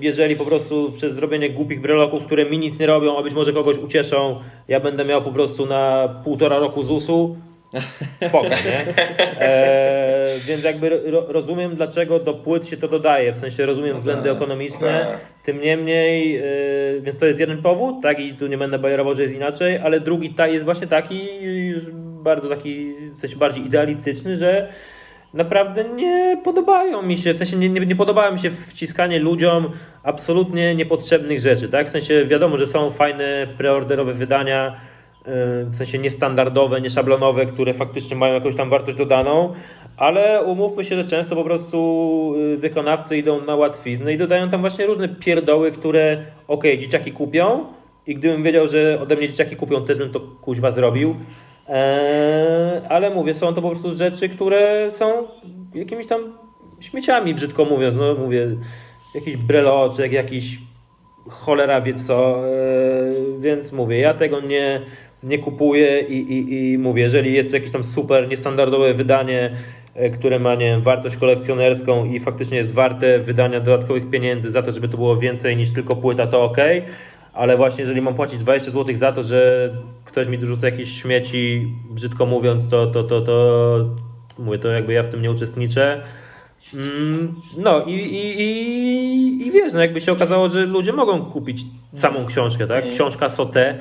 [0.00, 3.52] jeżeli po prostu przez zrobienie głupich breloków, które mi nic nie robią, a być może
[3.52, 7.36] kogoś ucieszą, ja będę miał po prostu na półtora roku ZUS-u,
[8.28, 8.84] spoko, nie?
[9.40, 14.30] Eee, więc jakby ro, rozumiem, dlaczego do płyt się to dodaje, w sensie rozumiem względy
[14.30, 16.42] ekonomiczne, tym niemniej, e,
[17.00, 20.00] więc to jest jeden powód, tak, i tu nie będę bajerował, że jest inaczej, ale
[20.00, 21.28] drugi ta jest właśnie taki,
[22.22, 24.72] bardzo taki, sensie bardziej idealistyczny, że
[25.34, 29.70] naprawdę nie podobają mi się, w sensie nie, nie, nie podobało mi się wciskanie ludziom
[30.02, 35.98] absolutnie niepotrzebnych rzeczy, tak, w sensie wiadomo, że są fajne preorderowe wydania, e, w sensie
[35.98, 39.54] niestandardowe, nieszablonowe, które faktycznie mają jakąś tam wartość dodaną,
[40.00, 44.60] ale umówmy się, że często po prostu y, wykonawcy idą na łatwiznę i dodają tam
[44.60, 47.64] właśnie różne pierdoły, które okej, dzieciaki kupią
[48.06, 51.16] i gdybym wiedział, że ode mnie dzieciaki kupią, też bym to kuźwa zrobił.
[51.70, 55.12] Eee, ale mówię, są to po prostu rzeczy, które są
[55.74, 56.20] jakimiś tam
[56.80, 57.94] śmieciami, brzydko mówiąc.
[57.94, 58.48] No mówię,
[59.14, 60.58] jakiś breloczek, jakiś
[61.28, 62.50] cholera wie co, e,
[63.40, 64.80] więc mówię, ja tego nie,
[65.22, 69.50] nie kupuję i, i, i mówię, jeżeli jest jakieś tam super niestandardowe wydanie,
[69.94, 74.62] e, które ma nie wiem, wartość kolekcjonerską i faktycznie jest warte wydania dodatkowych pieniędzy za
[74.62, 76.58] to, żeby to było więcej niż tylko płyta, to ok,
[77.32, 79.70] ale właśnie jeżeli mam płacić 20 zł za to, że
[80.04, 83.86] ktoś mi dorzuca jakieś śmieci, brzydko mówiąc, to, to, to, to
[84.38, 86.02] mówię, to jakby ja w tym nie uczestniczę.
[86.74, 91.62] Mm, No i, i, i, i wiesz, no jakby się okazało, że ludzie mogą kupić
[91.94, 92.90] samą książkę, tak?
[92.90, 93.78] Książka Sote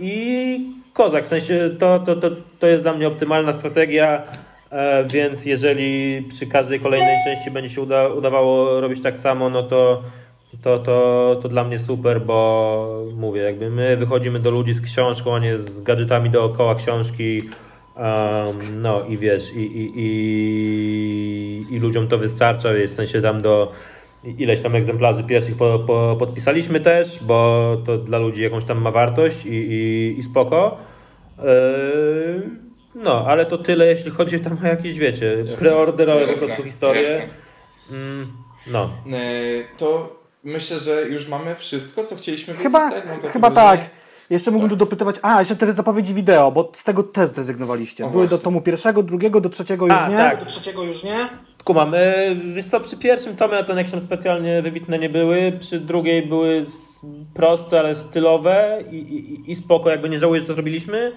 [0.00, 0.60] i
[0.92, 4.22] kozak, w sensie to, to, to, to jest dla mnie optymalna strategia,
[4.70, 9.62] e, więc jeżeli przy każdej kolejnej części będzie się uda, udawało robić tak samo, no
[9.62, 10.02] to,
[10.62, 15.34] to, to, to dla mnie super, bo mówię, jakby my wychodzimy do ludzi z książką,
[15.34, 17.42] a nie z gadżetami dookoła książki.
[17.96, 23.72] Um, no i wiesz, i, i, i, i ludziom to wystarcza, w sensie tam do
[24.24, 28.90] ileś tam egzemplarzy pierwszych po, po, podpisaliśmy też, bo to dla ludzi jakąś tam ma
[28.90, 30.76] wartość i, i, i spoko.
[31.38, 32.42] Yy,
[32.94, 37.28] no, ale to tyle, jeśli chodzi tam o jakieś, wiecie, preorderowe po prostu historie.
[37.90, 38.26] Mm,
[38.66, 38.90] no.
[39.12, 43.16] Eee, To myślę, że już mamy wszystko, co chcieliśmy Chyba, wiedzieć, tak?
[43.16, 43.80] Takie chyba tak.
[44.30, 48.06] Jeszcze mógłbym tu dopytywać, a, jeszcze te zapowiedzi wideo, bo z tego też zrezygnowaliście.
[48.06, 48.44] O, Były do właśnie.
[48.44, 50.16] tomu pierwszego, drugiego, do trzeciego już A, nie?
[50.16, 50.40] tak.
[50.40, 51.16] Do trzeciego już nie?
[51.64, 51.94] Kumam,
[52.54, 56.66] wiesz co, przy pierwszym tomie to jakieś tam specjalnie wybitne nie były, przy drugiej były
[57.34, 61.12] proste, ale stylowe i, i, i spoko, jakby nie żałuję, że to zrobiliśmy,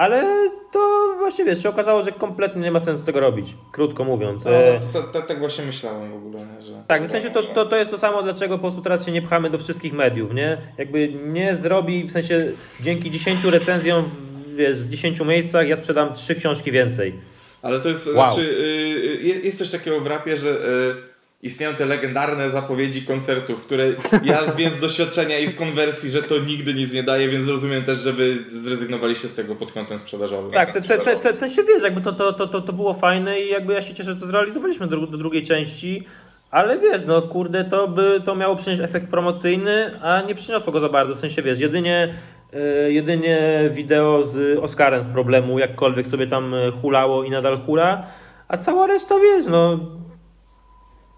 [0.00, 4.44] ale to właśnie wiesz, się okazało, że kompletnie nie ma sensu tego robić, krótko mówiąc.
[4.44, 6.62] No, E, no, to, to, tak właśnie myślałem w ogóle, nie?
[6.62, 6.72] że...
[6.86, 9.22] tak, w sensie to, to, to jest to samo, dlaczego po prostu teraz się nie
[9.22, 10.58] pchamy do wszystkich mediów, nie?
[10.78, 16.14] Jakby nie zrobi, w sensie dzięki 10 recenzjom w, wiesz, w 10 miejscach ja sprzedam
[16.14, 17.14] 3 książki więcej.
[17.62, 18.14] Ale to jest, Wow.
[18.14, 21.09] znaczy, y, y, jest jest coś takiego w rapie, że y,
[21.42, 23.86] istnieją te legendarne zapowiedzi koncertów, które
[24.24, 27.84] ja wiem z doświadczenia i z konwersji, że to nigdy nic nie daje, więc rozumiem
[27.84, 30.52] też, że wy zrezygnowaliście z tego pod kątem sprzedażowym.
[30.52, 33.48] Tak, w, w, w, sensie wiesz, jakby to, to, to, to, to było fajne i
[33.48, 36.06] jakby ja się cieszę, że to zrealizowaliśmy do, do drugiej części.
[36.50, 40.80] Ale wiesz, no kurde, to by to miało przynieść efekt promocyjny, a nie przyniosło go
[40.80, 41.14] za bardzo.
[41.14, 42.14] W sensie wiesz, jedynie,
[42.52, 48.06] e, jedynie wideo z Oscarem z problemu, jakkolwiek sobie tam e, hulało i nadal hula,
[48.48, 49.78] a cała reszta wiesz, no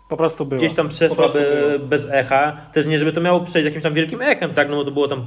[0.09, 0.59] Po prostu było.
[0.59, 1.89] gdzieś tam przeszła prostu be, było.
[1.89, 2.57] bez echa.
[2.73, 4.69] Też nie, żeby to miało przejść jakimś tam wielkim echem, tak?
[4.71, 5.25] No bo to było tam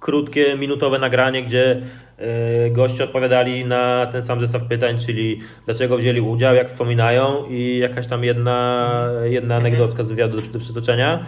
[0.00, 1.82] krótkie, minutowe nagranie, gdzie
[2.18, 7.78] e, goście odpowiadali na ten sam zestaw pytań, czyli dlaczego wzięli udział, jak wspominają i
[7.78, 8.90] jakaś tam jedna,
[9.24, 11.26] jedna anegdotka z wywiadu do, do przytoczenia.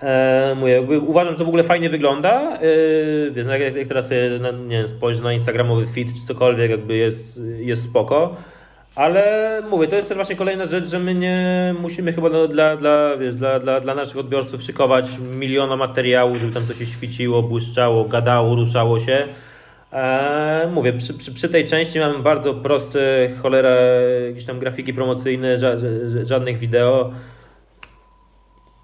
[0.00, 2.56] E, mówię, jakby uważam, że to w ogóle fajnie wygląda.
[2.56, 2.60] E,
[3.30, 4.10] wiesz, no jak, jak teraz
[4.40, 8.36] na, nie wiem, spojrzę na instagramowy feed czy cokolwiek, jakby jest, jest spoko.
[8.98, 12.76] Ale mówię, to jest też właśnie kolejna rzecz, że my nie musimy chyba no, dla,
[12.76, 17.42] dla, wiesz, dla, dla, dla naszych odbiorców szykować miliona materiału, żeby tam to się świeciło,
[17.42, 19.28] błyszczało, gadało, ruszało się.
[19.92, 23.70] Eee, mówię, przy, przy, przy tej części mamy bardzo proste, cholera,
[24.28, 25.86] jakieś tam grafiki promocyjne, ża, ża,
[26.24, 27.10] żadnych wideo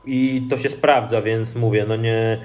[0.06, 2.38] i to się sprawdza, więc mówię, no nie...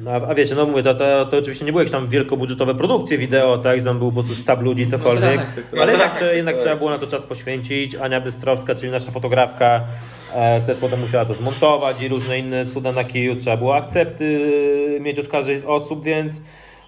[0.00, 3.18] No, a- wiecie, no mówię, to, to, to oczywiście nie były jakieś tam wielkobudżetowe produkcje
[3.18, 5.80] wideo, tak, że tam był po prostu sztab ludzi, cokolwiek, tak, tak, tak.
[5.80, 6.62] ale No jednak, tak, trzeba- jednak tak.
[6.64, 7.94] trzeba było na to czas poświęcić.
[7.94, 9.80] Ania Bystrowska, czyli nasza fotografka,
[10.34, 13.36] e, też potem musiała to zmontować i różne inne cuda na kiju.
[13.36, 14.40] Trzeba było akcepty
[15.00, 16.34] mieć od każdej z osób, więc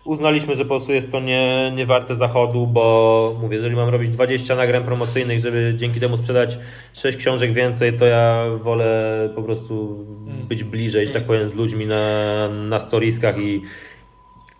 [0.05, 4.11] uznaliśmy, że po prostu jest to nie, nie warte zachodu, bo mówię, jeżeli mam robić
[4.11, 6.59] 20 nagrań promocyjnych, żeby dzięki temu sprzedać
[6.95, 10.05] 6 książek więcej, to ja wolę po prostu
[10.49, 13.63] być bliżej, że tak powiem, z ludźmi na, na storiskach i,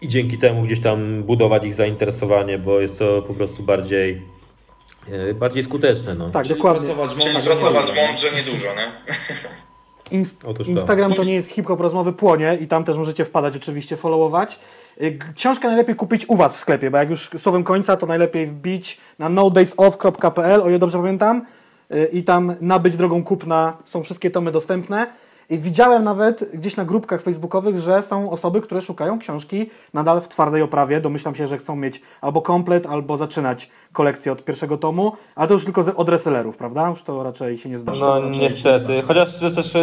[0.01, 4.23] i dzięki temu gdzieś tam budować ich zainteresowanie, bo jest to po prostu bardziej,
[5.31, 6.15] e, bardziej skuteczne.
[6.15, 6.31] No.
[6.31, 6.81] Tak, Czyli dokładnie.
[6.87, 8.07] pracować Czyli mądrze, pracować niedużo.
[8.07, 8.93] mądrze, niedużo, nie?
[10.19, 10.73] Inst- Otóż to.
[10.73, 14.59] Instagram to nie jest hip-hop rozmowy płonie i tam też możecie wpadać oczywiście, followować.
[15.03, 18.47] Y, Książkę najlepiej kupić u Was w sklepie, bo jak już słowem końca, to najlepiej
[18.47, 21.43] wbić na nodaysoff.pl, o ile dobrze pamiętam,
[21.95, 25.07] y, i tam nabyć drogą kupna, są wszystkie tomy dostępne.
[25.51, 30.29] I widziałem nawet gdzieś na grupkach facebookowych, że są osoby, które szukają książki nadal w
[30.29, 31.01] twardej oprawie.
[31.01, 35.55] Domyślam się, że chcą mieć albo komplet, albo zaczynać kolekcję od pierwszego tomu, ale to
[35.55, 36.89] już tylko od resellerów, prawda?
[36.89, 38.01] Już to raczej się nie zdarzy.
[38.01, 39.81] No niestety, chociaż że też e,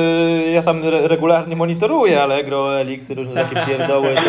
[0.52, 4.22] ja tam re- regularnie monitoruję Allegro, Elixy, różne takie pierdoły, to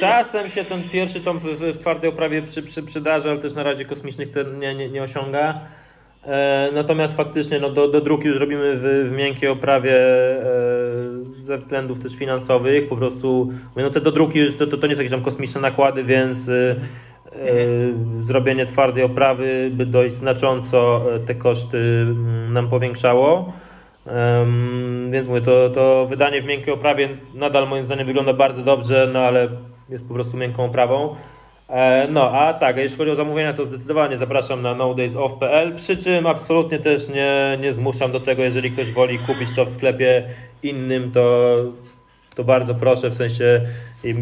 [0.00, 3.54] czasem się ten pierwszy tom w, w, w twardej oprawie przy, przy, przydarza, ale też
[3.54, 5.54] na razie kosmicznych cen nie, nie, nie osiąga.
[6.26, 10.44] E, natomiast faktycznie no, do, do druku już robimy w, w miękkiej oprawie e,
[11.20, 14.94] ze względów też finansowych, po prostu no te do druki już to, to, to nie
[14.94, 16.76] są jakieś tam kosmiczne nakłady, więc e, e,
[18.20, 23.52] zrobienie twardej oprawy by dość znacząco e, te koszty mm, nam powiększało.
[25.10, 29.20] Więc mówię, to, to wydanie w miękkiej oprawie nadal moim zdaniem wygląda bardzo dobrze, no
[29.20, 29.48] ale
[29.88, 31.16] jest po prostu miękką oprawą.
[31.72, 36.26] E, No, a tak, jeśli chodzi o zamówienia, to zdecydowanie zapraszam na nodaysoff.pl, przy czym
[36.26, 40.24] absolutnie też nie, nie zmuszam do tego, jeżeli ktoś woli kupić to w sklepie
[40.62, 41.56] innym, to,
[42.34, 43.60] to bardzo proszę, w sensie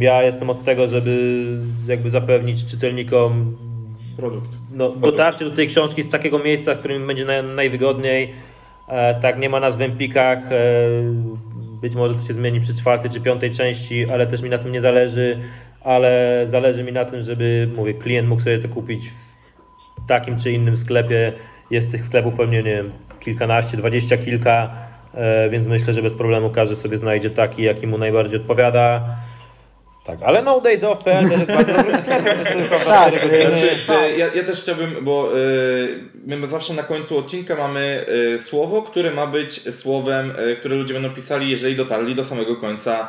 [0.00, 1.44] ja jestem od tego, żeby
[1.88, 3.56] jakby zapewnić czytelnikom
[4.16, 4.50] Produkt.
[4.72, 8.32] no, dotarcie do tej książki z takiego miejsca, z którym będzie na, najwygodniej.
[8.88, 10.38] E, tak, nie ma nas w.
[10.52, 10.86] E,
[11.80, 14.72] być może to się zmieni przy czwartej czy piątej części, ale też mi na tym
[14.72, 15.38] nie zależy.
[15.84, 19.10] Ale zależy mi na tym, żeby, mówię, klient mógł sobie to kupić
[20.04, 21.32] w takim czy innym sklepie.
[21.70, 24.70] Jest tych sklepów pewnie, nie wiem, kilkanaście, dwadzieścia kilka,
[25.14, 29.16] e, więc myślę, że bez problemu każdy sobie znajdzie taki, jaki mu najbardziej odpowiada.
[30.04, 32.38] Tak, ale no Days Off.pl też jest bardzo dobrym sklepem,
[32.86, 33.14] Tak.
[33.14, 35.32] Znaczy, e, ja, ja też chciałbym, bo
[36.26, 40.76] e, my zawsze na końcu odcinka mamy e, słowo, które ma być słowem, e, które
[40.76, 43.08] ludzie będą pisali, jeżeli dotarli do samego końca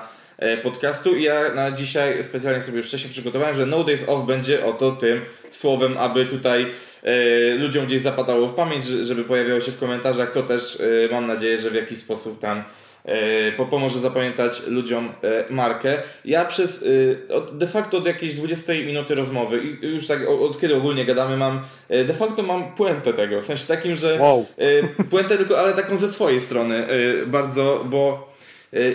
[0.64, 1.16] podcastu.
[1.16, 4.92] I ja na dzisiaj specjalnie sobie już wcześniej przygotowałem, że No Days Off będzie oto
[4.92, 6.66] tym słowem, aby tutaj
[7.04, 10.32] e, ludziom gdzieś zapadało w pamięć, że- żeby pojawiało się w komentarzach.
[10.32, 12.64] To też e, mam nadzieję, że w jakiś sposób tam
[13.06, 15.94] e, po- pomoże zapamiętać ludziom e, markę.
[16.26, 16.86] Ja przez
[17.30, 21.06] e, od, de facto od jakiejś 20 minuty rozmowy i już tak od kiedy ogólnie
[21.06, 24.46] gadamy mam e, de facto mam puentę tego, w sensie takim, że Wow.
[24.58, 26.88] e, puentę tylko, ale taką ze swojej strony e,
[27.26, 28.31] bardzo, bo e,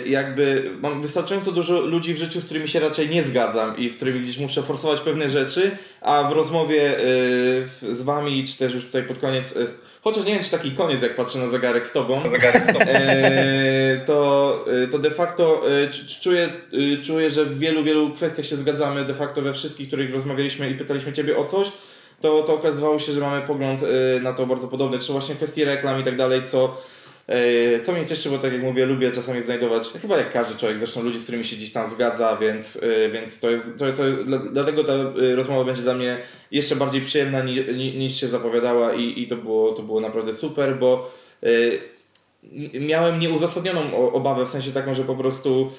[0.05, 3.95] jakby mam wystarczająco dużo ludzi w życiu, z którymi się raczej nie zgadzam i z
[3.95, 5.71] którymi gdzieś muszę forsować pewne rzeczy,
[6.01, 10.33] a w rozmowie w- z wami, czy też już tutaj pod koniec, z- chociaż nie
[10.33, 12.21] wiem czy taki koniec jak patrzę na zegarek z tobą,
[12.81, 16.49] e, to, to de facto cz- cz- czuję,
[17.05, 20.75] czuję, że w wielu, wielu kwestiach się zgadzamy de facto we wszystkich, których rozmawialiśmy i
[20.75, 21.67] pytaliśmy Ciebie o coś,
[22.21, 23.81] to, to okazywało się, że mamy pogląd
[24.21, 26.77] na to bardzo podobny, czy właśnie kwestii reklam i tak dalej, co,
[27.83, 31.03] co mnie cieszy, bo tak jak mówię, lubię czasami znajdować, chyba jak każdy człowiek, zresztą
[31.03, 34.39] ludzi, z którymi się gdzieś tam zgadza, więc, e, więc to jest, to, to, dla-
[34.39, 36.17] dlatego ta e, rozmowa będzie dla mnie
[36.51, 40.33] jeszcze bardziej przyjemna ni, ni, niż się zapowiadała i, i to, było, to było naprawdę
[40.33, 41.11] super, bo
[42.79, 45.71] miałem nieuzasadnioną obawę, w sensie taką, że po prostu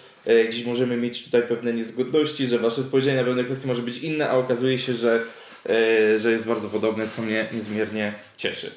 [0.49, 4.29] gdzieś możemy mieć tutaj pewne niezgodności, że wasze spojrzenie na pewne kwestie może być inne,
[4.29, 5.23] a okazuje się, że,
[6.19, 8.70] że jest bardzo podobne, co mnie niezmiernie cieszy.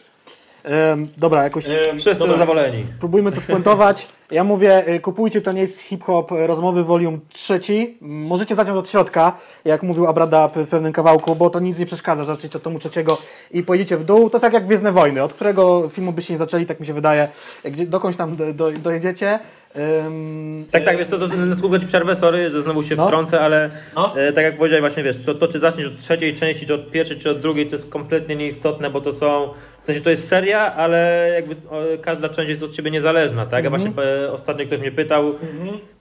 [0.63, 1.65] Em, dobra, jakoś
[1.99, 2.83] Wszyscy zadowoleni.
[2.83, 4.07] spróbujmy to spuentować.
[4.31, 7.97] Ja mówię, y, kupujcie, to nie jest hip-hop y, rozmowy volume trzeci.
[8.01, 12.23] Możecie zacząć od środka, jak mówił Abrada w pewnym kawałku, bo to nic nie przeszkadza,
[12.23, 13.17] zaczniecie od tomu trzeciego
[13.51, 14.29] i pojedziecie w dół.
[14.29, 16.93] To jest tak jak Gwiezdne Wojny, od którego filmu byście nie zaczęli, tak mi się
[16.93, 17.27] wydaje,
[17.65, 19.39] gdzie, dokądś tam do, do, dojedziecie.
[20.05, 23.05] Ym, Tak, tak, wiesz, to, to, to słówko ci przerwę, sorry, że znowu się No.
[23.07, 24.17] wtrącę, ale No.
[24.17, 26.91] e, tak jak powiedziałeś właśnie, wiesz, to, to czy zaczniesz od trzeciej części, czy od
[26.91, 29.49] pierwszej, czy od drugiej, to jest kompletnie nieistotne, bo to są,
[29.83, 33.65] w sensie to jest seria, ale jakby o, każda część jest od siebie niezależna, tak?
[33.65, 33.83] A Mhm.
[33.93, 35.35] właśnie e, ostatnio ktoś mnie pytał,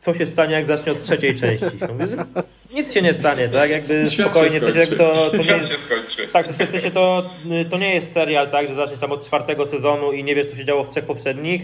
[0.00, 1.66] co się stanie, jak zacznie od trzeciej części.
[1.92, 2.06] Mówię,
[2.74, 3.70] nic się nie stanie, tak?
[3.70, 5.02] Jakby Świat się spokojnie, w sensie skończy.
[5.04, 5.70] jakby to, to nie Świat jest...
[5.70, 6.32] się skończy.
[6.32, 7.30] Tak, w sensie to,
[7.70, 10.56] to nie jest serial, tak, że zaczniesz tam od czwartego sezonu i nie wiesz, co
[10.56, 11.62] się działo w trzech poprzednich.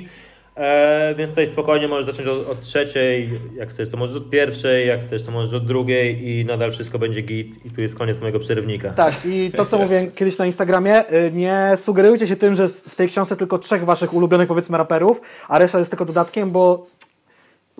[0.57, 4.89] E, więc tutaj spokojnie możesz zacząć od, od trzeciej, jak chcesz, to możesz od pierwszej,
[4.89, 8.21] jak chcesz, to możesz od drugiej i nadal wszystko będzie git i tu jest koniec
[8.21, 8.91] mojego przerywnika.
[8.91, 12.95] Tak, i to co mówiłem kiedyś na Instagramie, y, nie sugerujcie się tym, że w
[12.95, 16.87] tej książce tylko trzech waszych ulubionych powiedzmy raperów, a reszta jest tylko dodatkiem, bo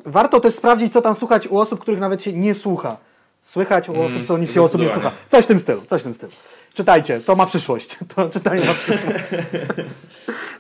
[0.05, 2.97] warto też sprawdzić, co tam słuchać u osób, których nawet się nie słucha.
[3.43, 5.13] Słychać u osób, co nic się u osób nie słucha.
[5.29, 6.33] Coś w tym stylu, coś w tym stylu.
[6.77, 7.97] Czytajcie, to ma przyszłość.
[8.15, 9.25] To czytanie ma przyszłość.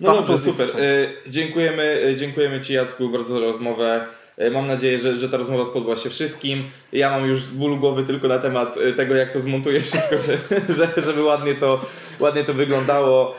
[0.01, 0.69] No To dobrze, super.
[0.81, 4.07] Y, dziękujemy, y, dziękujemy Ci Jacku bardzo za rozmowę.
[4.43, 6.65] Y, Mam nadzieję, że, że ta rozmowa spodobała się wszystkim.
[6.93, 10.39] Ja mam już ból głowy tylko na temat tego, jak to zmontuję wszystko, że,
[10.75, 11.81] że, żeby ładnie to,
[12.21, 13.35] ładnie to wyglądało.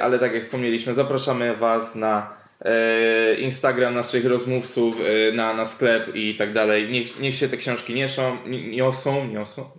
[0.00, 2.30] Ale tak jak wspomnieliśmy, zapraszamy Was na
[3.38, 4.96] Instagram naszych rozmówców,
[5.32, 6.88] na, na sklep i tak dalej.
[6.90, 9.70] Niech, niech się te książki nieszą, ni- niosą, niosą.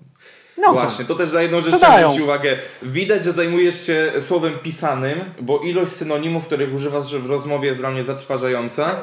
[0.61, 2.57] No, Właśnie, to też za jedną rzecz chciałem zwrócić uwagę.
[2.83, 7.91] Widać, że zajmujesz się słowem pisanym, bo ilość synonimów, których używasz w rozmowie jest dla
[7.91, 8.95] mnie zatrważająca.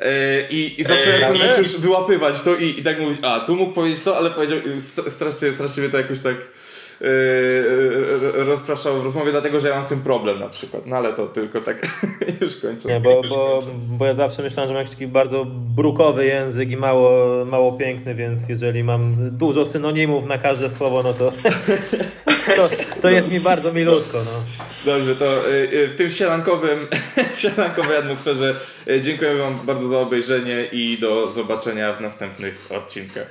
[0.00, 0.06] Yy,
[0.50, 3.56] I, I zacząłem w pewnym momencie już wyłapywać to i, i tak mówić, a tu
[3.56, 6.36] mógł powiedzieć to, ale powiedział, st- strasznie, strasznie mnie to jakoś tak
[7.04, 10.86] yy, rozpraszało w rozmowie, dlatego że ja mam z tym problem na przykład.
[10.86, 11.86] No ale to tylko tak
[12.40, 12.88] już kończę.
[12.88, 13.58] Nie, bo, bo,
[13.88, 18.14] bo ja zawsze myślałem, że mam jakiś taki bardzo brukowy język i mało, mało piękny,
[18.14, 21.32] więc jeżeli mam dużo synonimów na każde słowo, no to,
[22.56, 22.68] to,
[23.02, 24.18] to jest mi bardzo milutko.
[24.18, 24.64] No.
[24.84, 26.86] Dobrze, to y, y, w tym sielankowym,
[27.36, 28.54] w sielankowej atmosferze
[28.88, 33.26] y, dziękuję Wam bardzo za obejrzenie i do zobaczenia w następnych odcinkach.